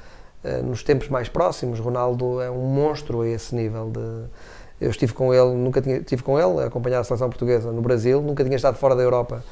eh, 0.44 0.62
nos 0.62 0.84
tempos 0.84 1.08
mais 1.08 1.30
próximos. 1.30 1.80
Ronaldo 1.80 2.42
é 2.42 2.52
um 2.52 2.66
monstro 2.66 3.22
a 3.22 3.28
esse 3.28 3.56
nível 3.56 3.90
de. 3.90 4.26
Eu 4.82 4.90
estive 4.90 5.14
com 5.14 5.34
ele, 5.34 5.54
nunca 5.54 5.82
tinha 5.82 5.98
estive 5.98 6.24
com 6.24 6.40
ele 6.40 6.64
a 6.64 6.66
acompanhar 6.66 7.00
a 7.00 7.04
seleção 7.04 7.30
portuguesa 7.30 7.72
no 7.72 7.82
Brasil, 7.82 8.22
nunca 8.22 8.44
tinha 8.44 8.56
estado 8.56 8.76
fora 8.76 8.96
da 8.96 9.04
Europa 9.04 9.44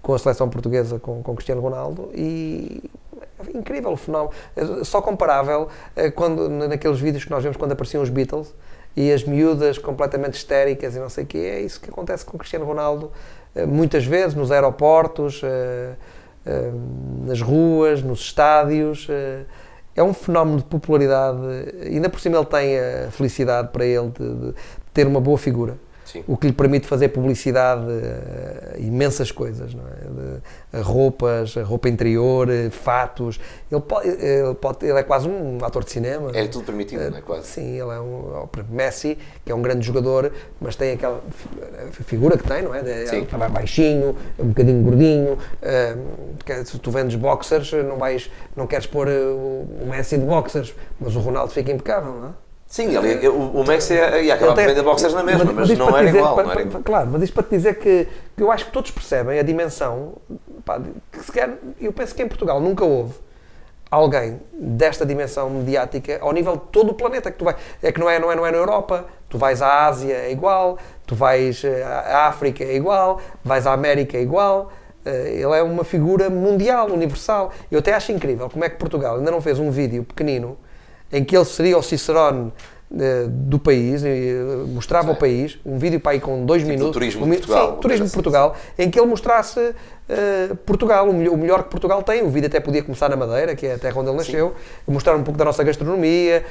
com 0.00 0.14
a 0.14 0.18
seleção 0.18 0.48
portuguesa 0.48 1.00
com, 1.00 1.22
com 1.22 1.34
Cristiano 1.34 1.60
Ronaldo 1.60 2.10
e 2.14 2.88
é 3.52 3.58
incrível 3.58 3.90
o 3.90 3.96
fenómeno, 3.96 4.30
É 4.54 4.84
só 4.84 5.02
comparável 5.02 5.68
eh, 5.96 6.10
quando 6.10 6.48
naqueles 6.48 7.00
vídeos 7.00 7.24
que 7.24 7.30
nós 7.30 7.42
vemos 7.42 7.56
quando 7.56 7.72
apareciam 7.72 8.02
os 8.02 8.08
Beatles 8.08 8.54
e 8.96 9.12
as 9.12 9.24
miúdas 9.24 9.76
completamente 9.76 10.34
histéricas 10.34 10.94
e 10.94 11.00
não 11.00 11.08
sei 11.08 11.24
o 11.24 11.26
que 11.26 11.38
é 11.38 11.60
isso 11.60 11.80
que 11.80 11.90
acontece 11.90 12.24
com 12.24 12.38
Cristiano 12.38 12.64
Ronaldo 12.64 13.10
muitas 13.66 14.04
vezes 14.04 14.34
nos 14.34 14.50
aeroportos, 14.50 15.40
nas 17.24 17.40
ruas, 17.40 18.02
nos 18.02 18.20
estádios. 18.20 19.08
É 19.96 20.02
um 20.02 20.12
fenómeno 20.12 20.58
de 20.58 20.64
popularidade. 20.64 21.38
Ainda 21.82 22.08
por 22.08 22.20
cima 22.20 22.36
ele 22.36 22.46
tem 22.46 22.78
a 22.78 23.10
felicidade 23.10 23.68
para 23.72 23.84
ele 23.84 24.10
de, 24.10 24.34
de 24.34 24.54
ter 24.92 25.06
uma 25.06 25.20
boa 25.20 25.38
figura. 25.38 25.78
Sim. 26.18 26.24
O 26.26 26.36
que 26.36 26.46
lhe 26.46 26.52
permite 26.52 26.86
fazer 26.86 27.08
publicidade 27.08 27.84
a 28.74 28.78
imensas 28.78 29.30
coisas, 29.30 29.74
não 29.74 29.84
é? 29.84 30.36
De, 30.74 30.78
a 30.78 30.82
roupas, 30.82 31.56
a 31.56 31.62
roupa 31.62 31.88
interior, 31.88 32.48
eh, 32.50 32.70
fatos. 32.70 33.40
Ele, 33.70 33.80
pode, 33.80 34.08
ele, 34.08 34.54
pode, 34.54 34.84
ele 34.86 34.98
é 34.98 35.02
quase 35.02 35.28
um 35.28 35.58
ator 35.64 35.84
de 35.84 35.90
cinema. 35.90 36.30
É 36.34 36.46
tudo 36.46 36.64
permitido, 36.66 37.10
não 37.10 37.18
é? 37.18 37.20
Quase. 37.20 37.46
Sim, 37.46 37.70
ele 37.80 37.90
é 37.94 38.00
um. 38.00 38.46
Messi, 38.70 39.18
que 39.44 39.50
é 39.52 39.54
um 39.54 39.62
grande 39.62 39.84
jogador, 39.86 40.32
mas 40.60 40.76
tem 40.76 40.92
aquela 40.92 41.20
fi- 41.90 42.02
figura 42.04 42.36
que 42.36 42.44
tem, 42.44 42.62
não 42.62 42.74
é? 42.74 42.82
De- 42.82 43.06
Sim. 43.08 43.16
Ele 43.18 43.26
vai 43.26 43.48
baixinho, 43.48 44.16
um 44.38 44.48
bocadinho 44.48 44.82
gordinho. 44.82 45.38
que 46.44 46.64
se 46.64 46.78
tu 46.78 46.90
vendes 46.90 47.14
boxers, 47.16 47.72
não, 47.72 47.96
vais, 47.98 48.30
não 48.56 48.66
queres 48.66 48.86
pôr 48.86 49.08
o 49.08 49.56
o 49.82 49.86
Messi 49.88 50.18
de 50.18 50.24
boxers, 50.24 50.74
mas 51.00 51.14
o 51.16 51.20
Ronaldo 51.20 51.52
fica 51.52 51.70
impecável, 51.72 52.12
não 52.12 52.28
é? 52.28 52.32
Sim, 52.68 52.96
ele, 52.96 53.28
o, 53.28 53.60
o 53.60 53.64
Messi 53.66 53.94
ia 53.94 54.20
ia 54.22 54.34
acabar 54.34 54.54
por 54.54 54.64
vender 54.64 54.82
boxers 54.82 55.14
na 55.14 55.22
mesma, 55.22 55.52
mas, 55.52 55.70
isto 55.70 55.78
não 55.78 55.96
era 55.96 56.06
dizer- 56.06 56.18
igual. 56.18 56.34
para- 56.34 56.44
não 56.44 56.50
era 56.52 56.62
igual. 56.62 56.82
Claro, 56.82 57.08
mas 57.12 57.22
isto 57.22 57.32
para 57.34 57.42
te 57.44 57.50
dizer 57.50 57.74
que, 57.78 58.08
que 58.36 58.42
eu 58.42 58.50
acho 58.50 58.66
que 58.66 58.72
todos 58.72 58.90
percebem 58.90 59.38
a 59.38 59.42
dimensão, 59.42 60.14
pá, 60.64 60.80
que 61.12 61.20
sequer, 61.24 61.50
eu 61.80 61.92
penso 61.92 62.14
que 62.14 62.22
em 62.22 62.28
Portugal 62.28 62.60
nunca 62.60 62.84
houve 62.84 63.14
alguém 63.88 64.40
desta 64.52 65.06
dimensão 65.06 65.48
mediática 65.48 66.18
ao 66.20 66.32
nível 66.32 66.56
de 66.56 66.62
todo 66.72 66.90
o 66.90 66.94
planeta 66.94 67.30
que 67.30 67.38
tu 67.38 67.44
vais. 67.44 67.56
É 67.80 67.92
que 67.92 68.00
não 68.00 68.10
é, 68.10 68.18
não 68.18 68.32
é, 68.32 68.34
não 68.34 68.44
é 68.44 68.50
na 68.50 68.58
Europa, 68.58 69.04
tu 69.28 69.38
vais 69.38 69.62
à 69.62 69.86
Ásia 69.86 70.12
é 70.14 70.32
igual, 70.32 70.76
tu 71.06 71.14
vais 71.14 71.62
eh, 71.62 71.82
à 71.84 72.26
África 72.26 72.64
é 72.64 72.74
igual, 72.74 73.20
vais 73.44 73.64
à 73.66 73.72
América 73.72 74.16
é 74.18 74.22
igual. 74.22 74.72
Eh, 75.04 75.34
Ele 75.40 75.56
é 75.56 75.62
uma 75.62 75.84
figura 75.84 76.28
mundial, 76.28 76.88
universal. 76.90 77.52
Eu 77.70 77.78
até 77.78 77.94
acho 77.94 78.10
incrível 78.10 78.50
como 78.50 78.64
é 78.64 78.68
que 78.68 78.76
Portugal 78.76 79.18
ainda 79.18 79.30
não 79.30 79.40
fez 79.40 79.60
um 79.60 79.70
vídeo 79.70 80.02
pequenino 80.02 80.58
em 81.12 81.24
que 81.24 81.36
ele 81.36 81.44
seria 81.44 81.78
o 81.78 81.82
Cicerone 81.82 82.52
eh, 82.98 83.26
do 83.28 83.58
país, 83.58 84.04
eh, 84.04 84.36
mostrava 84.68 85.08
Sim. 85.08 85.14
o 85.14 85.16
país, 85.16 85.58
um 85.66 85.76
vídeo 85.76 85.98
para 85.98 86.12
aí 86.12 86.20
com 86.20 86.46
dois 86.46 86.62
Tipo 86.62 86.70
minutos. 86.70 86.92
turismo 86.92 87.26
um 87.26 87.30
de 87.30 87.36
Portugal, 87.38 87.74
Sim, 87.74 87.80
turismo 87.80 88.04
de 88.04 88.06
assim. 88.06 88.14
Portugal, 88.14 88.56
em 88.78 88.88
que 88.88 89.00
ele 89.00 89.08
mostrasse 89.08 89.74
eh, 90.08 90.50
Portugal, 90.64 91.08
o 91.10 91.12
melhor, 91.12 91.34
o 91.34 91.36
melhor 91.36 91.64
que 91.64 91.68
Portugal 91.70 92.00
tem. 92.04 92.22
O 92.22 92.30
vídeo 92.30 92.46
até 92.46 92.60
podia 92.60 92.84
começar 92.84 93.08
na 93.08 93.16
Madeira, 93.16 93.56
que 93.56 93.66
é 93.66 93.74
a 93.74 93.78
terra 93.78 93.98
onde 93.98 94.08
ele 94.10 94.16
nasceu, 94.18 94.54
mostrar 94.86 95.16
um 95.16 95.24
pouco 95.24 95.36
da 95.36 95.44
nossa 95.44 95.64
gastronomia, 95.64 96.44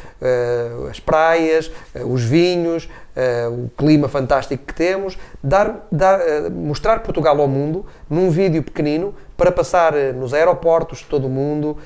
as 0.91 0.99
praias, 0.99 1.71
os 2.05 2.21
vinhos, 2.21 2.89
eh, 3.15 3.47
o 3.47 3.69
clima 3.77 4.07
fantástico 4.07 4.65
que 4.65 4.73
temos, 4.73 5.17
dar, 5.43 5.87
dar, 5.91 6.19
eh, 6.19 6.49
mostrar 6.49 6.99
Portugal 7.03 7.39
ao 7.39 7.47
mundo 7.47 7.85
num 8.09 8.29
vídeo 8.29 8.61
pequenino 8.63 9.13
para 9.37 9.51
passar 9.51 9.95
eh, 9.95 10.11
nos 10.11 10.33
aeroportos 10.33 10.99
de 10.99 11.05
todo 11.05 11.27
o 11.27 11.29
mundo, 11.29 11.77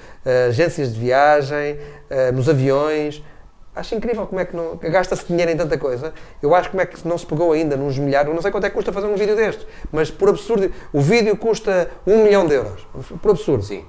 agências 0.49 0.93
de 0.93 0.99
viagem, 0.99 1.77
nos 2.33 2.47
aviões. 2.49 3.23
Acho 3.75 3.95
incrível 3.95 4.25
como 4.27 4.41
é 4.41 4.45
que, 4.45 4.55
não- 4.55 4.75
gasta-se 4.77 5.25
dinheiro 5.27 5.51
em 5.51 5.55
tanta 5.57 5.77
coisa. 5.77 6.13
Eu 6.41 6.53
acho 6.53 6.69
como 6.69 6.81
é 6.81 6.85
que 6.85 7.07
não 7.07 7.17
se 7.17 7.25
pegou 7.25 7.53
ainda 7.53 7.77
nos 7.77 7.97
milhares. 7.97 8.27
Eu 8.27 8.33
não 8.35 8.41
sei 8.41 8.51
quanto 8.51 8.65
é 8.65 8.69
que 8.69 8.75
custa 8.75 8.91
fazer 8.91 9.07
um 9.07 9.15
vídeo 9.15 9.35
destes, 9.35 9.65
mas 9.91 10.11
por 10.11 10.29
absurdo. 10.29 10.71
O 10.91 10.99
vídeo 10.99 11.37
custa 11.37 11.89
um 12.05 12.23
milhão 12.23 12.45
de 12.47 12.55
euros. 12.55 12.85
Por 13.21 13.31
absurdo. 13.31 13.63
Sim. 13.63 13.85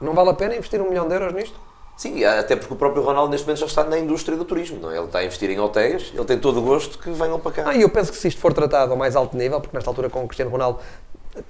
Não 0.00 0.14
vale 0.14 0.30
a 0.30 0.34
pena 0.34 0.54
investir 0.54 0.80
um 0.80 0.88
milhão 0.88 1.06
de 1.06 1.14
euros 1.14 1.34
nisto? 1.34 1.60
Sim, 2.00 2.24
até 2.24 2.56
porque 2.56 2.72
o 2.72 2.76
próprio 2.78 3.02
Ronaldo 3.02 3.30
neste 3.30 3.46
momento 3.46 3.60
já 3.60 3.66
está 3.66 3.84
na 3.84 3.98
indústria 3.98 4.34
do 4.34 4.42
turismo, 4.42 4.80
não 4.80 4.90
é? 4.90 4.96
Ele 4.96 5.04
está 5.04 5.18
a 5.18 5.24
investir 5.24 5.50
em 5.50 5.60
hotéis, 5.60 6.10
ele 6.14 6.24
tem 6.24 6.38
todo 6.38 6.58
o 6.58 6.62
gosto 6.62 6.98
que 6.98 7.10
venham 7.10 7.38
para 7.38 7.52
cá. 7.52 7.64
Ah, 7.66 7.74
e 7.74 7.82
eu 7.82 7.90
penso 7.90 8.10
que 8.10 8.16
se 8.16 8.26
isto 8.26 8.40
for 8.40 8.54
tratado 8.54 8.92
ao 8.92 8.96
mais 8.96 9.14
alto 9.14 9.36
nível, 9.36 9.60
porque 9.60 9.76
nesta 9.76 9.90
altura 9.90 10.08
com 10.08 10.24
o 10.24 10.26
Cristiano 10.26 10.50
Ronaldo 10.50 10.78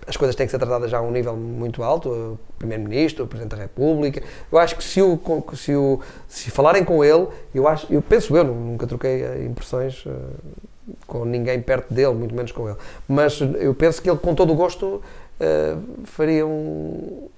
as 0.08 0.16
coisas 0.16 0.34
têm 0.34 0.48
que 0.48 0.50
ser 0.50 0.58
tratadas 0.58 0.90
já 0.90 0.98
a 0.98 1.02
um 1.02 1.12
nível 1.12 1.36
muito 1.36 1.84
alto, 1.84 2.08
o 2.08 2.38
Primeiro-Ministro, 2.58 3.26
o 3.26 3.28
Presidente 3.28 3.54
da 3.54 3.62
República, 3.62 4.24
eu 4.50 4.58
acho 4.58 4.74
que 4.74 4.82
se, 4.82 5.00
o, 5.00 5.20
se, 5.54 5.76
o, 5.76 6.00
se 6.26 6.50
falarem 6.50 6.84
com 6.84 7.04
ele, 7.04 7.28
eu, 7.54 7.68
acho, 7.68 7.86
eu 7.88 8.02
penso 8.02 8.36
eu, 8.36 8.42
nunca 8.42 8.88
troquei 8.88 9.22
eh, 9.22 9.44
impressões 9.44 10.02
eh, 10.04 10.10
com 11.06 11.24
ninguém 11.24 11.62
perto 11.62 11.94
dele, 11.94 12.12
muito 12.12 12.34
menos 12.34 12.50
com 12.50 12.68
ele, 12.68 12.78
mas 13.06 13.40
eu 13.40 13.72
penso 13.72 14.02
que 14.02 14.10
ele 14.10 14.18
com 14.18 14.34
todo 14.34 14.52
o 14.52 14.56
gosto 14.56 15.00
eh, 15.38 15.76
faria 16.06 16.44
um, 16.44 17.28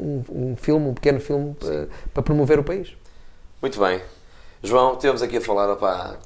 um, 0.00 0.24
um 0.52 0.56
filme, 0.56 0.88
um 0.88 0.94
pequeno 0.94 1.20
filme 1.20 1.56
eh, 1.64 1.86
para 2.14 2.22
promover 2.22 2.58
o 2.58 2.64
país. 2.64 2.96
Muito 3.60 3.78
bem. 3.78 4.00
João, 4.62 4.96
temos 4.96 5.22
aqui 5.22 5.36
a 5.36 5.40
falar, 5.40 5.70
opá, 5.70 6.16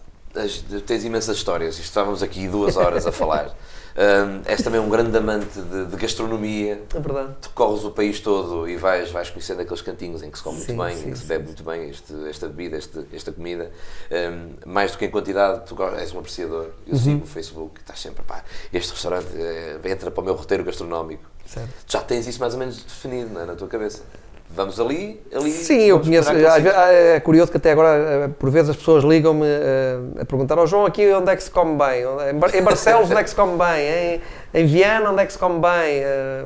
tens 0.86 1.04
imensas 1.04 1.36
histórias, 1.36 1.78
estávamos 1.78 2.22
aqui 2.22 2.48
duas 2.48 2.76
horas 2.76 3.06
a 3.06 3.12
falar. 3.12 3.54
Hum, 3.96 4.42
és 4.46 4.60
também 4.60 4.80
um 4.80 4.88
grande 4.88 5.16
amante 5.16 5.60
de, 5.60 5.86
de 5.86 5.96
gastronomia, 5.96 6.82
É 6.92 6.98
verdade. 6.98 7.32
tu 7.40 7.50
corres 7.50 7.84
o 7.84 7.92
país 7.92 8.18
todo 8.18 8.68
e 8.68 8.76
vais, 8.76 9.08
vais 9.12 9.30
conhecendo 9.30 9.62
aqueles 9.62 9.82
cantinhos 9.82 10.20
em 10.20 10.30
que 10.32 10.36
se 10.38 10.42
come 10.42 10.58
Sim, 10.58 10.72
muito 10.72 10.84
bem, 10.88 10.96
sim, 10.96 11.08
em 11.08 11.12
que 11.12 11.16
se 11.18 11.22
sim, 11.22 11.28
bebe 11.28 11.44
muito 11.44 11.62
bem 11.62 11.90
este- 11.90 12.28
esta 12.28 12.48
bebida, 12.48 12.76
este- 12.76 13.06
esta 13.12 13.30
comida. 13.30 13.70
Hum, 14.10 14.54
mais 14.66 14.90
do 14.90 14.98
que 14.98 15.04
em 15.04 15.10
quantidade, 15.10 15.64
tu 15.66 15.80
és 15.96 16.12
um 16.12 16.18
apreciador. 16.18 16.70
Eu 16.88 16.94
Uhum. 16.94 16.98
sigo 16.98 17.22
o 17.22 17.26
Facebook, 17.28 17.78
estás 17.78 18.00
sempre, 18.00 18.24
pá, 18.24 18.42
este 18.72 18.90
restaurante 18.90 19.28
eh, 19.36 19.78
entra 19.84 20.10
para 20.10 20.20
o 20.20 20.24
meu 20.24 20.34
roteiro 20.34 20.64
gastronómico. 20.64 21.22
Certo. 21.54 21.68
Já 21.86 22.00
tens 22.00 22.26
isso 22.26 22.40
mais 22.40 22.52
ou 22.54 22.58
menos 22.60 22.82
definido 22.82 23.30
não 23.32 23.40
é, 23.40 23.46
na 23.46 23.54
tua 23.54 23.68
cabeça. 23.68 24.02
Vamos 24.50 24.78
ali, 24.78 25.20
ali. 25.34 25.50
Sim, 25.50 25.80
eu 25.80 25.98
conheço. 25.98 26.30
É 26.30 27.18
curioso 27.20 27.50
que 27.50 27.56
até 27.56 27.72
agora, 27.72 27.88
eh, 27.98 28.28
por 28.38 28.50
vezes, 28.50 28.70
as 28.70 28.76
pessoas 28.76 29.02
ligam-me 29.02 29.46
eh, 29.46 29.96
a 30.20 30.24
perguntar 30.24 30.58
ao 30.58 30.66
João 30.66 30.86
aqui 30.86 31.12
onde 31.12 31.28
é 31.30 31.34
que 31.34 31.42
se 31.42 31.50
come 31.50 31.76
bem. 31.76 32.02
Em 32.30 32.38
Bar- 32.38 32.54
em 32.54 32.62
Barcelos, 32.62 33.10
onde 33.10 33.18
é 33.20 33.24
que 33.24 33.30
se 33.30 33.34
come 33.36 33.56
bem? 33.58 33.88
Em, 33.88 34.20
em 34.60 34.66
Viana, 34.66 35.10
onde 35.10 35.22
é 35.22 35.26
que 35.26 35.32
se 35.32 35.38
come 35.38 35.58
bem? 35.60 35.70
Eh, 35.98 36.44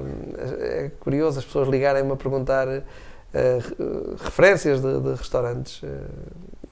É 0.61 0.91
curioso 1.01 1.39
as 1.39 1.45
pessoas 1.45 1.69
ligarem-me 1.69 2.13
a 2.13 2.17
perguntar 2.17 2.67
re- 2.69 2.83
referências 4.23 4.81
de, 4.81 5.01
de 5.01 5.11
restaurantes. 5.15 5.83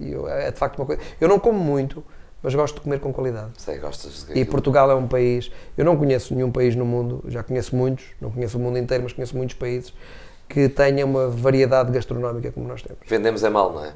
E 0.01 0.12
eu- 0.12 0.28
é 0.28 0.51
de 0.51 0.59
facto 0.59 0.78
uma 0.78 0.87
coisa. 0.87 1.03
Eu 1.20 1.28
não 1.28 1.39
como 1.39 1.59
muito, 1.59 2.03
mas 2.47 2.55
gosto 2.55 2.76
de 2.76 2.80
comer 2.82 3.01
com 3.01 3.12
qualidade. 3.12 3.51
Sei, 3.59 3.76
gostas 3.78 4.24
de 4.24 4.38
E 4.38 4.44
Portugal 4.44 4.88
é 4.88 4.94
um 4.94 5.09
país. 5.09 5.51
Eu 5.76 5.84
não 5.84 5.97
conheço 5.97 6.32
nenhum 6.32 6.53
país 6.53 6.76
no 6.76 6.84
mundo, 6.84 7.24
já 7.26 7.42
conheço 7.42 7.74
muitos, 7.74 8.05
não 8.20 8.30
conheço 8.30 8.57
o 8.57 8.61
mundo 8.61 8.78
inteiro, 8.78 9.03
mas 9.03 9.12
conheço 9.12 9.36
muitos 9.36 9.57
países 9.57 9.92
que 10.49 10.68
tenha 10.68 11.05
uma 11.05 11.28
variedade 11.28 11.90
gastronómica 11.90 12.53
como 12.53 12.68
nós 12.68 12.82
temos. 12.82 13.01
Vendemos 13.05 13.42
é 13.42 13.51
mal, 13.51 13.72
não 13.72 13.84
é? 13.84 13.92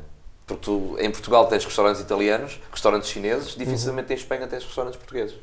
Porque 0.49 0.65
tu, 0.65 0.97
em 0.99 1.13
Portugal 1.13 1.47
tens 1.47 1.65
restaurantes 1.65 2.01
italianos, 2.01 2.61
restaurantes 2.73 3.09
chineses, 3.09 3.55
dificilmente 3.55 4.13
em 4.13 4.17
Espanha 4.17 4.49
tens 4.49 4.65
restaurantes 4.65 4.99
portugueses. 4.99 5.37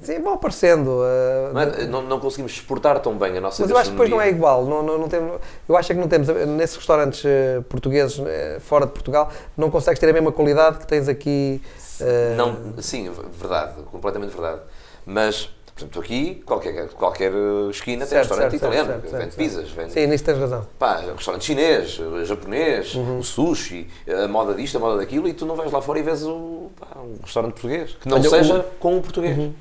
Sim, 0.00 0.20
vão 0.20 0.34
aparecendo. 0.34 1.00
eh, 1.04 1.50
Não, 1.52 1.60
é? 1.60 1.86
não, 1.86 2.02
não 2.02 2.20
conseguimos 2.20 2.52
exportar 2.52 2.98
tão 3.00 3.16
bem 3.16 3.36
a 3.36 3.40
nossa 3.40 3.62
mas 3.62 3.70
eu 3.70 3.76
acho 3.76 3.90
que 3.90 3.92
depois 3.92 4.10
não 4.10 4.20
é 4.20 4.28
igual. 4.28 4.64
Não, 4.64 4.82
não, 4.82 4.98
não 4.98 5.08
temos, 5.08 5.40
eu 5.68 5.76
acho 5.76 5.92
é 5.92 5.94
que 5.94 6.00
não 6.00 6.08
temos, 6.08 6.28
nesses 6.48 6.76
restaurantes 6.76 7.24
eh, 7.24 7.60
portugueses 7.68 8.20
eh, 8.24 8.58
fora 8.60 8.86
de 8.86 8.92
Portugal, 8.92 9.30
não 9.56 9.70
consegues 9.70 9.98
ter 9.98 10.08
a 10.08 10.12
mesma 10.12 10.32
qualidade 10.32 10.78
que 10.78 10.86
tens 10.86 11.08
aqui. 11.08 11.60
Eh, 12.00 12.34
Não, 12.36 12.56
sim, 12.82 13.10
verdade, 13.38 13.82
completamente 13.90 14.30
verdade. 14.32 14.60
Mas, 15.06 15.46
por 15.74 15.80
exemplo, 15.82 16.00
aqui, 16.02 16.42
qualquer, 16.44 16.88
qualquer 16.88 17.32
esquina 17.70 18.00
tem 18.00 18.08
certo, 18.08 18.28
restaurante 18.28 18.50
certo, 18.58 18.62
italiano, 18.74 19.02
certo, 19.02 19.16
vende 19.22 19.36
pizzas, 19.36 19.70
vende 19.70 19.92
Sim, 19.92 20.06
nisso 20.06 20.24
tens 20.24 20.38
razão. 20.38 20.66
pá, 20.78 20.96
restaurante 20.96 21.44
chinês, 21.44 21.98
japonês, 22.24 22.94
Uhum. 22.94 23.18
o 23.18 23.22
sushi, 23.22 23.88
a 24.24 24.26
moda 24.28 24.54
disto, 24.54 24.76
a 24.76 24.80
moda 24.80 24.98
daquilo, 24.98 25.28
e 25.28 25.32
tu 25.32 25.46
não 25.46 25.54
vais 25.56 25.70
lá 25.72 25.80
fora 25.80 25.98
e 25.98 26.02
vês 26.02 26.22
o, 26.24 26.70
pá, 26.78 26.98
um 27.00 27.16
restaurante 27.22 27.52
português, 27.52 27.96
que 28.00 28.08
não 28.08 28.18
Olha, 28.18 28.28
seja 28.28 28.58
o- 28.60 28.64
com 28.78 28.96
um 28.96 29.00
português. 29.00 29.36
Sim. 29.36 29.54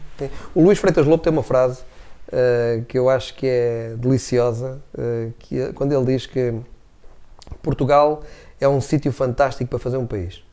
O 0.56 0.64
Luís 0.64 0.80
Freitas 0.80 1.06
Lobo 1.06 1.22
tem 1.24 1.32
uma 1.32 1.44
frase 1.44 1.82
eh, 2.32 2.82
que 2.90 2.98
eu 3.00 3.10
acho 3.10 3.34
que 3.36 3.48
é 3.48 3.94
deliciosa, 3.98 4.82
eh, 4.98 5.30
que 5.40 5.62
é- 5.62 5.72
quando 5.72 5.94
ele 5.94 6.04
diz 6.06 6.26
que 6.26 6.54
Portugal 7.62 8.22
é 8.60 8.68
um 8.68 8.82
sítio 8.82 9.12
fantástico 9.12 9.70
para 9.70 9.80
fazer 9.80 9.98
um 9.98 10.06
país. 10.06 10.44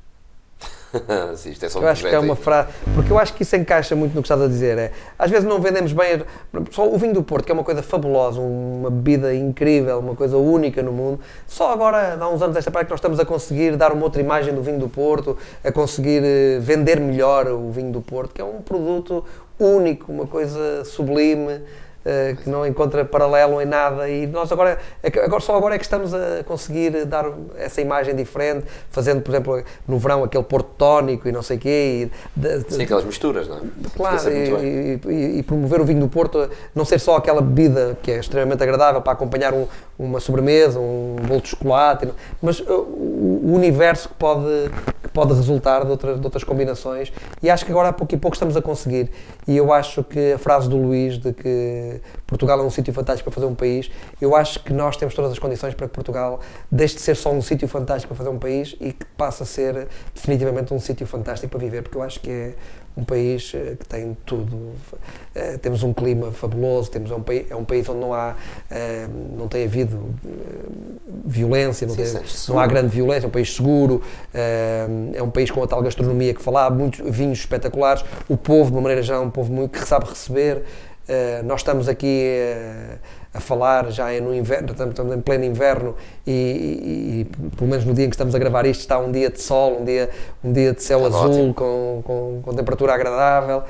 Isto 1.45 1.67
é 1.67 1.69
só 1.69 1.79
um 1.79 1.83
Eu 1.83 1.89
acho 1.89 2.03
que 2.03 2.15
é 2.15 2.19
uma 2.19 2.37
frase, 2.37 2.69
porque 2.95 3.13
eu 3.13 3.19
acho 3.19 3.35
que 3.35 3.43
isso 3.43 3.57
encaixa 3.57 3.95
muito 3.97 4.15
no 4.15 4.23
que 4.23 4.27
estás 4.27 4.41
a 4.41 4.47
dizer. 4.47 4.79
É, 4.79 4.93
às 5.19 5.31
vezes 5.31 5.47
não 5.47 5.61
vendemos 5.61 5.93
bem, 5.93 6.23
só 6.71 6.89
o 6.89 6.97
vinho 6.99 7.15
do 7.15 7.23
Porto, 7.23 7.45
que 7.45 7.53
é 7.53 7.55
uma 7.55 7.65
coisa 7.65 7.83
fabulosa, 7.83 8.41
uma 8.41 8.91
bebida 8.91 9.35
incrível, 9.35 9.99
uma 9.99 10.15
coisa 10.15 10.37
única 10.37 10.83
no 10.83 10.93
mundo. 10.93 11.21
Só 11.47 11.73
agora, 11.73 12.17
há 12.19 12.29
uns 12.29 12.43
anos 12.43 12.55
desta 12.55 12.71
parte, 12.71 12.87
que 12.87 12.93
nós 12.93 12.99
estamos 12.99 13.19
a 13.19 13.25
conseguir 13.25 13.77
dar 13.77 13.93
uma 13.93 14.05
outra 14.05 14.21
imagem 14.21 14.55
do 14.55 14.63
vinho 14.63 14.79
do 14.79 14.89
Porto, 14.89 15.37
a 15.63 15.73
conseguir 15.73 16.23
eh, 16.25 16.59
vender 16.61 17.01
melhor 17.01 17.47
o 17.49 17.71
vinho 17.71 17.93
do 17.93 18.01
Porto, 18.01 18.33
que 18.33 18.41
é 18.41 18.45
um 18.45 18.61
produto 18.61 19.25
único, 19.59 20.13
uma 20.13 20.27
coisa 20.27 20.85
sublime. 20.85 21.61
Eh, 22.05 22.37
que 22.43 22.49
não 22.51 22.67
encontra 22.67 23.05
paralelo 23.05 23.61
em 23.61 23.65
nada 23.65 24.09
e 24.09 24.27
nós 24.27 24.51
agora, 24.53 24.79
é 25.03 25.09
agora 25.21 25.41
só 25.41 25.57
agora 25.57 25.75
é 25.75 25.79
que 25.79 25.85
estamos 25.85 26.13
a 26.13 26.43
conseguir 26.45 27.05
dar 27.07 27.27
essa 27.57 27.81
imagem 27.81 28.15
diferente, 28.15 28.67
fazendo, 28.91 29.23
por 29.23 29.31
exemplo, 29.33 29.63
no 29.89 29.99
verão 29.99 30.23
aquele 30.25 30.45
porto 30.45 30.69
tónico 30.77 31.29
e 31.29 31.33
não 31.33 31.43
sei 31.43 31.57
o 31.57 31.61
quê, 31.61 32.09
e 32.37 32.39
de- 32.41 32.65
de- 32.65 32.75
Sim, 32.75 32.83
aquelas 32.83 33.05
misturas, 33.05 33.49
não 33.49 33.57
é? 33.57 33.61
Claro, 33.97 34.23
bem. 34.25 34.55
e, 34.63 35.01
e- 35.09 35.39
e 35.39 35.43
promover 35.43 35.81
o 35.81 35.85
vinho 35.85 36.01
do 36.01 36.09
Porto, 36.09 36.49
não 36.75 36.85
ser 36.85 36.99
só 37.01 37.17
aquela 37.17 37.41
bebida 37.41 37.97
que 38.03 38.11
é 38.11 38.19
extremamente 38.19 38.63
agradável 38.63 39.01
para 39.01 39.13
acompanhar 39.13 39.53
um- 39.55 39.67
uma 39.99 40.21
sobremesa, 40.21 40.79
um 40.81 41.17
bolo 41.27 41.41
de 41.41 41.49
chocolate, 41.49 42.09
mas 42.43 42.61
uh, 42.61 42.65
o, 42.73 43.41
o 43.45 43.55
universo 43.55 44.09
que 44.09 44.15
pode, 44.17 44.71
pode 45.15 45.33
resultar 45.33 45.85
de 45.85 45.91
outras, 45.93 46.19
de 46.19 46.27
outras 46.27 46.43
combinações. 46.45 47.13
E 47.41 47.49
acho 47.49 47.65
que 47.65 47.71
agora, 47.71 47.89
a 47.89 47.93
pouco 47.93 48.15
e 48.15 48.19
pouco, 48.19 48.35
estamos 48.35 48.57
a 48.57 48.61
conseguir. 48.61 49.11
E 49.47 49.57
eu 49.57 49.73
acho 49.73 50.03
que 50.03 50.33
a 50.33 50.39
frase 50.39 50.69
do 50.69 50.77
Luís 50.77 51.17
de 51.17 51.33
que 51.33 52.01
Portugal 52.27 52.59
é 52.61 52.63
um 52.63 52.71
sítio 52.71 52.93
fantástico 52.93 53.31
para 53.31 53.35
fazer 53.35 53.47
um 53.47 53.55
país, 53.55 53.91
eu 54.21 54.35
acho 54.35 54.63
que 54.63 54.73
nós 54.73 54.97
temos 54.97 55.15
todas 55.15 55.31
as 55.31 55.39
condições 55.39 55.73
para 55.73 55.87
que 55.87 55.95
Portugal 55.95 56.41
deixe 56.71 56.97
de 56.97 57.01
ser 57.01 57.15
só 57.15 57.31
um 57.31 57.41
sítio 57.41 57.69
fantástico 57.69 58.13
para 58.13 58.25
fazer 58.25 58.35
um 58.35 58.39
país 58.39 58.77
e 58.81 58.93
que 58.93 59.07
passe 59.17 59.43
a 59.43 59.47
ser 59.47 59.87
definitivamente 60.13 60.75
um 60.75 60.81
sítio 60.81 61.07
fantástico 61.07 61.51
para 61.51 61.61
viver, 61.61 61.83
porque 61.83 61.97
eu 61.97 62.03
acho 62.03 62.21
que 62.21 62.31
é 62.31 62.55
um 62.97 63.03
país 63.05 63.53
eh, 63.55 63.77
que 63.79 63.87
tem 63.87 64.17
tudo. 64.25 64.73
Eh, 65.35 65.59
temos 65.59 65.83
um 65.83 65.93
clima 65.93 66.31
fabuloso, 66.31 66.91
temos 66.91 67.11
um 67.11 67.21
país, 67.21 67.51
é 67.51 67.57
um 67.57 67.65
país 67.65 67.89
onde 67.89 67.99
não 68.01 68.15
há, 68.15 68.37
eh, 68.71 69.07
não 69.37 69.49
tem 69.49 69.65
havido 69.65 70.15
violência, 71.25 71.87
não, 71.87 71.95
Sim, 71.95 72.05
tem- 72.05 72.23
não 72.49 72.59
há 72.59 72.67
grande 72.67 72.89
violência, 72.89 73.27
é 73.27 73.29
um 73.29 73.33
país 73.33 73.53
seguro, 73.55 74.01
é 74.33 75.23
um 75.23 75.31
país 75.31 75.51
com 75.51 75.63
a 75.63 75.67
tal 75.67 75.83
gastronomia 75.83 76.33
que 76.35 76.43
falar, 76.43 76.71
muitos 76.71 77.01
vinhos 77.11 77.39
espetaculares, 77.41 78.05
o 78.29 78.37
povo, 78.37 78.71
de 78.71 78.77
uma 78.77 78.83
maneira 78.83 79.03
geral, 79.03 79.23
é 79.23 79.27
um 79.27 79.31
povo 79.31 79.53
muito, 79.53 79.73
que 79.79 79.87
sabe 79.87 80.07
receber. 80.09 80.63
Eh, 81.07 81.43
nós 81.45 81.61
estamos 81.61 81.87
aqui 81.89 82.23
eh, 82.25 82.97
a 83.35 83.41
falar 83.41 83.91
já 83.91 84.11
é 84.11 84.21
no 84.21 84.35
inverno, 84.35 84.71
estamos, 84.73 84.93
estamos 84.93 85.15
em 85.15 85.21
pleno 85.21 85.45
inverno 85.45 85.95
e, 86.27 86.31
e- 86.31 87.21
e, 87.21 87.51
pelo 87.57 87.69
menos 87.69 87.85
no 87.85 87.93
dia 87.93 88.07
em 88.07 88.09
que 88.09 88.15
estamos 88.15 88.35
a 88.35 88.39
gravar 88.39 88.65
isto 88.65 88.81
está 88.81 88.99
um 88.99 89.13
dia 89.13 89.29
de 89.29 89.41
sol, 89.41 89.81
um 89.81 89.85
dia, 89.85 90.09
um 90.43 90.51
dia 90.53 90.73
de 90.73 90.83
céu 90.83 91.05
Está 91.07 91.19
azul 91.19 91.31
ótimo. 91.31 91.55
com, 91.55 92.03
com, 92.05 92.41
com 92.43 92.55
temperatura 92.55 92.95
agradável 92.95 93.65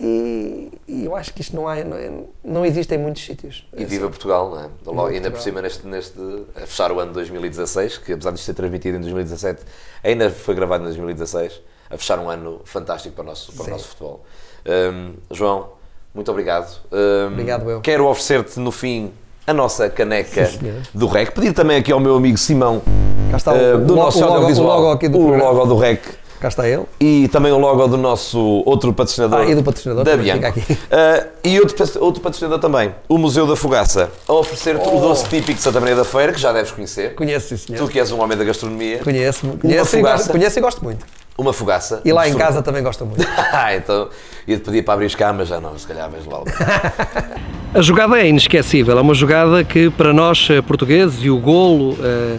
e, 0.00 0.70
e 0.86 1.04
eu 1.04 1.14
acho 1.16 1.34
que 1.34 1.40
isto 1.42 1.54
não, 1.56 1.66
há, 1.68 1.76
não, 1.84 1.96
é- 1.96 2.10
não 2.44 2.64
existe 2.66 2.94
em 2.94 2.98
muitos 2.98 3.24
sítios. 3.24 3.66
E 3.76 3.84
viva 3.84 4.08
Portugal, 4.08 4.50
não 4.50 4.60
é? 4.64 4.68
Logo, 4.86 5.06
ainda 5.06 5.30
por 5.30 5.38
Portugal. 5.38 5.42
cima, 5.42 5.62
neste, 5.62 5.86
neste, 5.86 6.18
a 6.56 6.60
fechar 6.66 6.90
o 6.92 6.98
ano 7.00 7.08
de 7.10 7.14
2016, 7.14 7.98
que 7.98 8.12
apesar 8.12 8.30
de 8.32 8.40
ser 8.40 8.54
transmitido 8.54 8.96
em 8.96 9.00
2017, 9.00 9.62
ainda 10.02 10.30
foi 10.30 10.54
gravado 10.54 10.82
em 10.82 10.86
2016, 10.86 11.60
a 11.90 11.96
fechar 11.96 12.18
um 12.18 12.28
ano 12.30 12.60
fantástico 12.64 13.14
para 13.14 13.22
o 13.22 13.26
nosso, 13.26 13.52
para 13.52 13.64
o 13.66 13.70
nosso 13.70 13.88
futebol. 13.88 14.24
Hum, 14.66 15.14
João, 15.30 15.77
muito 16.18 16.30
obrigado. 16.32 16.68
Hum, 16.92 17.28
Obrigado, 17.32 17.70
eu. 17.70 17.80
Quero 17.80 18.04
oferecer-te 18.06 18.58
no 18.58 18.72
fim 18.72 19.12
a 19.46 19.54
nossa 19.54 19.88
caneca 19.88 20.46
Sim, 20.46 20.82
do 20.92 21.06
REC. 21.06 21.30
Pedir 21.32 21.52
também 21.52 21.76
aqui 21.76 21.92
ao 21.92 22.00
meu 22.00 22.16
amigo 22.16 22.36
Simão, 22.36 22.82
Cá 23.30 23.36
está 23.36 23.52
o, 23.52 23.56
eh, 23.56 23.76
do 23.76 23.92
o, 23.92 23.96
nosso 23.96 24.18
o 24.18 24.20
logo, 24.22 24.32
o 24.32 24.34
audiovisual, 24.34 24.80
logo 24.80 24.92
aqui 24.92 25.08
do 25.08 25.16
o 25.18 25.26
programa. 25.28 25.50
logo 25.52 25.66
do 25.66 25.76
REC. 25.78 26.00
Cá 26.40 26.48
está 26.48 26.68
ele. 26.68 26.84
E 27.00 27.26
também 27.28 27.50
o 27.50 27.58
logo 27.58 27.86
do 27.88 27.96
nosso 27.96 28.38
outro 28.64 28.92
patrocinador. 28.92 29.40
Ah, 29.40 29.46
e 29.46 29.54
do 29.54 29.62
patrocinador 29.62 30.04
da 30.04 30.16
Bianco. 30.16 30.52
fica 30.52 30.72
aqui. 30.74 30.78
Ah, 30.90 31.26
e 31.42 31.58
outro, 31.58 31.76
outro 32.00 32.20
patrocinador 32.22 32.58
também, 32.60 32.94
o 33.08 33.18
Museu 33.18 33.46
da 33.46 33.56
Fogaça, 33.56 34.10
a 34.28 34.32
oferecer-te 34.32 34.86
o 34.88 34.96
Oh. 34.96 35.00
doce 35.00 35.24
típico 35.28 35.54
de 35.54 35.60
Santa 35.62 35.80
Maria 35.80 35.96
da 35.96 36.04
Feira, 36.04 36.32
que 36.32 36.40
já 36.40 36.52
deves 36.52 36.70
conhecer. 36.70 37.14
Conheço, 37.14 37.48
sim, 37.48 37.56
senhor. 37.56 37.78
Tu 37.86 37.88
que 37.92 37.98
és 37.98 38.12
um 38.12 38.20
homem 38.22 38.38
da 38.38 38.44
gastronomia. 38.44 38.98
Conheço, 38.98 39.46
conheço, 39.60 39.96
e 39.96 39.98
fogaça. 39.98 40.16
gosto, 40.18 40.30
conheço 40.32 40.58
e 40.58 40.62
gosto 40.62 40.84
muito. 40.84 41.04
Uma 41.36 41.52
fogaça. 41.52 42.00
E 42.04 42.12
lá 42.12 42.28
em 42.28 42.34
casa 42.34 42.62
também 42.62 42.82
gosto 42.82 43.04
muito. 43.06 43.24
Ah, 43.52 43.74
então 43.74 44.08
ia-te 44.46 44.62
pedir 44.64 44.82
para 44.82 44.94
abrir 44.94 45.14
cá, 45.16 45.32
mas 45.32 45.48
já 45.48 45.60
não, 45.60 45.76
se 45.78 45.86
calhar 45.86 46.08
vais 46.10 46.24
lá. 46.26 46.38
A 47.74 47.82
jogada 47.82 48.18
é 48.18 48.26
inesquecível, 48.28 48.96
é 48.98 49.00
uma 49.00 49.12
jogada 49.14 49.62
que 49.62 49.90
para 49.90 50.12
nós 50.12 50.48
eh, 50.50 50.62
portugueses 50.62 51.22
e 51.22 51.28
o 51.30 51.38
golo 51.38 51.96
eh, 52.02 52.36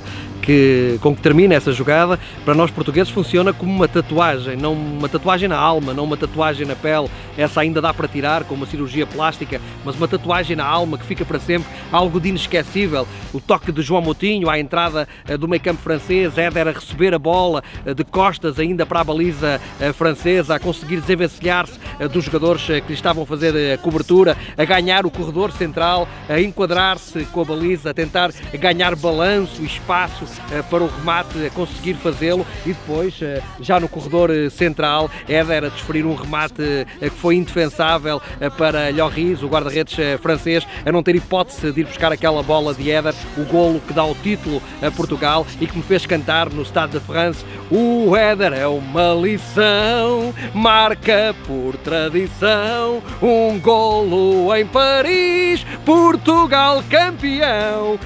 que 0.50 0.98
com 1.00 1.16
que 1.16 1.22
termina 1.22 1.54
essa 1.54 1.72
jogada, 1.72 2.20
para 2.44 2.56
nós 2.56 2.72
portugueses 2.72 3.14
funciona 3.14 3.54
como 3.54 3.72
uma 3.72 3.88
tatuagem, 3.88 4.58
não 4.58 4.74
uma 4.74 5.08
tatuagem 5.08 5.48
na 5.48 5.56
alma, 5.56 5.94
não 5.94 6.06
uma 6.06 6.18
tatuagem 6.18 6.66
na 6.66 6.76
pele, 6.76 7.08
essa 7.38 7.62
ainda 7.62 7.80
dá 7.80 7.94
para 7.94 8.08
tirar 8.08 8.44
com 8.46 8.56
uma 8.56 8.66
cirurgia 8.66 9.06
plástica, 9.06 9.62
mas 9.86 9.96
uma 9.96 10.08
tatuagem 10.08 10.56
na 10.56 10.66
alma 10.66 10.98
que 10.98 11.06
fica 11.06 11.24
para 11.24 11.40
sempre, 11.40 11.70
algo 11.92 12.20
de 12.20 12.30
inesquecível. 12.30 13.08
O 13.32 13.40
toque 13.40 13.72
de 13.72 13.84
João 13.84 14.02
Moutinho 14.02 14.50
à 14.50 14.60
entrada 14.60 15.08
eh, 15.28 15.38
do 15.38 15.48
meio 15.48 15.62
campo 15.62 15.84
francês, 15.84 16.36
Éder 16.36 16.68
a 16.68 16.72
receber 16.72 17.14
a 17.14 17.20
bola 17.20 17.64
eh, 17.86 17.94
de 17.94 18.04
costas 18.04 18.58
ainda 18.58 18.88
para 18.88 19.02
a 19.02 19.04
baliza 19.04 19.62
eh, 19.80 19.94
francesa, 19.94 20.56
a 20.56 20.60
conseguir 20.60 21.00
desenvencilhar-se 21.00 21.78
dos 22.12 22.26
jogadores 22.26 22.64
que 22.64 22.88
lhe 22.88 22.94
estavam 22.94 23.22
a 23.22 23.26
fazer 23.28 23.74
a 23.74 23.78
cobertura, 23.78 24.36
a 24.58 24.66
ganhar 24.66 25.06
o 25.06 25.12
corredor 25.12 25.52
central, 25.52 26.08
a 26.28 26.40
enquadrar-se 26.42 27.24
com 27.26 27.42
a 27.42 27.46
baliza, 27.46 27.92
a 27.92 27.94
tentar 27.94 28.32
ganhar 28.54 28.96
balanço 28.96 29.62
e 29.62 29.66
espaço 29.66 30.26
para 30.70 30.84
o 30.84 30.88
remate, 30.88 31.46
a 31.46 31.50
conseguir 31.50 31.96
fazê-lo 31.96 32.46
e 32.66 32.70
depois, 32.70 33.20
já 33.60 33.80
no 33.80 33.88
corredor 33.88 34.30
central, 34.52 35.10
Éder 35.28 35.66
a 35.66 35.70
desferir 35.70 36.06
um 36.06 36.16
remate 36.16 36.88
que 37.00 37.10
foi 37.10 37.36
indefensável 37.36 38.22
para 38.58 38.90
Lloris, 38.92 39.42
o 39.44 39.48
guarda-redes 39.48 39.96
francês, 40.22 40.68
a 40.86 40.92
não 40.92 41.04
ter 41.04 41.16
hipótese 41.16 41.72
de 41.72 41.82
ir 41.82 41.86
buscar 41.86 42.12
aquela 42.12 42.42
bola 42.44 42.74
de 42.74 42.90
Éder, 42.90 43.14
o 43.38 43.44
golo 43.44 43.80
que 43.80 43.94
dá 43.94 44.04
o 44.06 44.16
título 44.16 44.62
a 44.82 44.92
Portugal 44.92 45.46
e 45.60 45.68
que 45.68 45.78
me 45.78 45.84
fez 45.84 46.06
cantar 46.06 46.50
no 46.50 46.64
Stade 46.64 46.94
de 46.94 47.00
France. 47.00 47.46
O 47.70 48.16
Éder 48.16 48.54
é 48.54 48.68
uma 48.68 49.14
lição, 49.14 50.34
marca 50.54 51.36
por 51.46 51.76
tradição, 51.78 53.02
um 53.22 53.60
golo 53.60 54.56
em 54.56 54.66
Paris, 54.66 55.66
Portugal 55.86 56.84
campeão. 56.90 58.00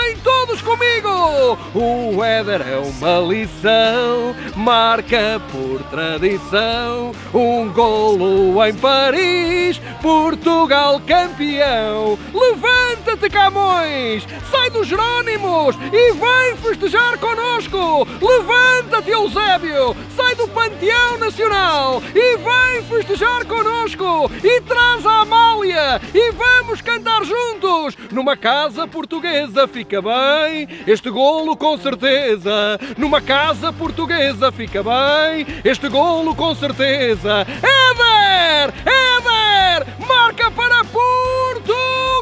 Cantem 0.00 0.16
todos 0.22 0.62
comigo! 0.62 1.58
O 1.74 2.24
Éder 2.24 2.62
é 2.62 2.78
uma 2.78 3.20
lição, 3.20 4.34
marca 4.56 5.40
por 5.52 5.82
tradição, 5.90 7.12
um 7.34 7.70
golo 7.70 8.64
em 8.64 8.74
Paris, 8.74 9.80
Portugal 10.00 11.00
campeão. 11.06 12.18
Levanta-te, 12.32 13.28
Camões! 13.28 14.26
Sai 14.50 14.70
dos 14.70 14.88
Jerónimos 14.88 15.76
e 15.92 16.12
vem 16.12 16.56
festejar 16.62 17.18
connosco! 17.18 18.06
Levanta-te, 18.20 19.10
Eusébio! 19.10 19.96
Sai 20.16 20.34
do 20.34 20.48
Panteão 20.48 21.18
Nacional 21.18 22.02
e 22.14 22.36
vem 22.38 22.82
festejar 22.84 23.44
connosco! 23.44 24.30
E 24.42 24.60
traz 24.62 25.04
a 25.04 25.20
Amália 25.20 26.00
e 26.14 26.32
vamos 26.32 26.80
cantar 26.80 27.22
juntos! 27.24 27.96
Numa 28.10 28.36
casa 28.36 28.86
portuguesa 28.86 29.68
bem 29.98 30.68
este 30.86 31.08
golo 31.08 31.56
com 31.56 31.78
certeza! 31.78 32.78
Numa 32.98 33.22
casa 33.22 33.72
portuguesa 33.72 34.52
fica 34.52 34.82
bem 34.82 35.46
este 35.64 35.88
golo 35.88 36.34
com 36.34 36.54
certeza! 36.54 37.46
Éder! 37.48 38.74
Éder! 38.84 39.86
Marca 40.06 40.50
para 40.50 40.84
Portugal! 40.84 42.20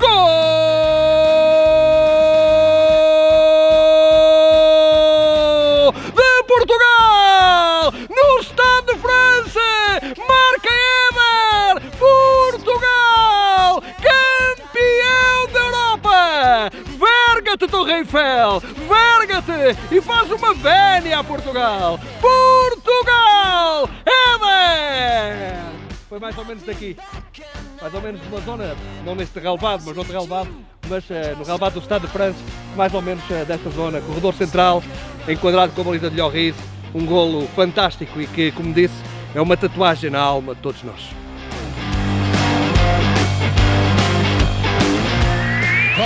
Gol 0.00 1.89
Verga-te, 17.50 17.66
Torre 17.66 17.92
Eiffel! 17.94 18.60
Verga-te! 18.60 19.94
E 19.96 20.00
faz 20.00 20.30
uma 20.30 20.54
vénia 20.54 21.18
a 21.18 21.24
Portugal! 21.24 21.98
Portugal! 22.20 23.90
Éder! 24.06 25.58
Foi 26.08 26.20
mais 26.20 26.38
ou 26.38 26.44
menos 26.44 26.62
daqui. 26.62 26.96
Mais 27.82 27.92
ou 27.92 28.00
menos 28.00 28.20
numa 28.22 28.40
zona, 28.42 28.76
não 29.04 29.16
neste 29.16 29.40
relevado, 29.40 29.82
mas 29.84 29.96
noutro 29.96 30.12
relevado, 30.12 30.48
mas 30.88 31.04
uh, 31.10 31.36
no 31.36 31.44
relevado 31.44 31.72
do 31.72 31.80
Estado 31.80 32.06
de 32.06 32.12
França, 32.12 32.38
mais 32.76 32.94
ou 32.94 33.02
menos 33.02 33.24
uh, 33.24 33.44
desta 33.44 33.70
zona, 33.70 34.00
corredor 34.00 34.34
central, 34.34 34.80
enquadrado 35.26 35.72
com 35.72 35.80
a 35.80 35.84
baliza 35.84 36.08
de 36.08 36.20
Lloris, 36.20 36.54
um 36.94 37.04
golo 37.04 37.48
fantástico 37.56 38.20
e 38.20 38.28
que, 38.28 38.52
como 38.52 38.72
disse, 38.72 38.94
é 39.34 39.40
uma 39.40 39.56
tatuagem 39.56 40.08
na 40.08 40.20
alma 40.20 40.54
de 40.54 40.60
todos 40.60 40.84
nós. 40.84 41.19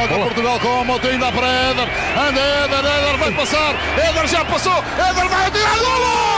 Joga 0.04 0.18
Portugal 0.18 0.60
com 0.60 0.80
a 0.80 0.84
Moutinho, 0.84 1.18
dá 1.18 1.32
para 1.32 1.46
Éder, 1.46 1.88
anda 2.14 2.38
Éder, 2.38 2.84
Éder 2.84 3.16
vai 3.16 3.32
passar, 3.32 3.74
Éder 3.96 4.26
já 4.26 4.44
passou, 4.44 4.84
Éder 4.98 5.28
vai 5.30 5.50
tirar 5.50 5.78
golo! 5.78 6.33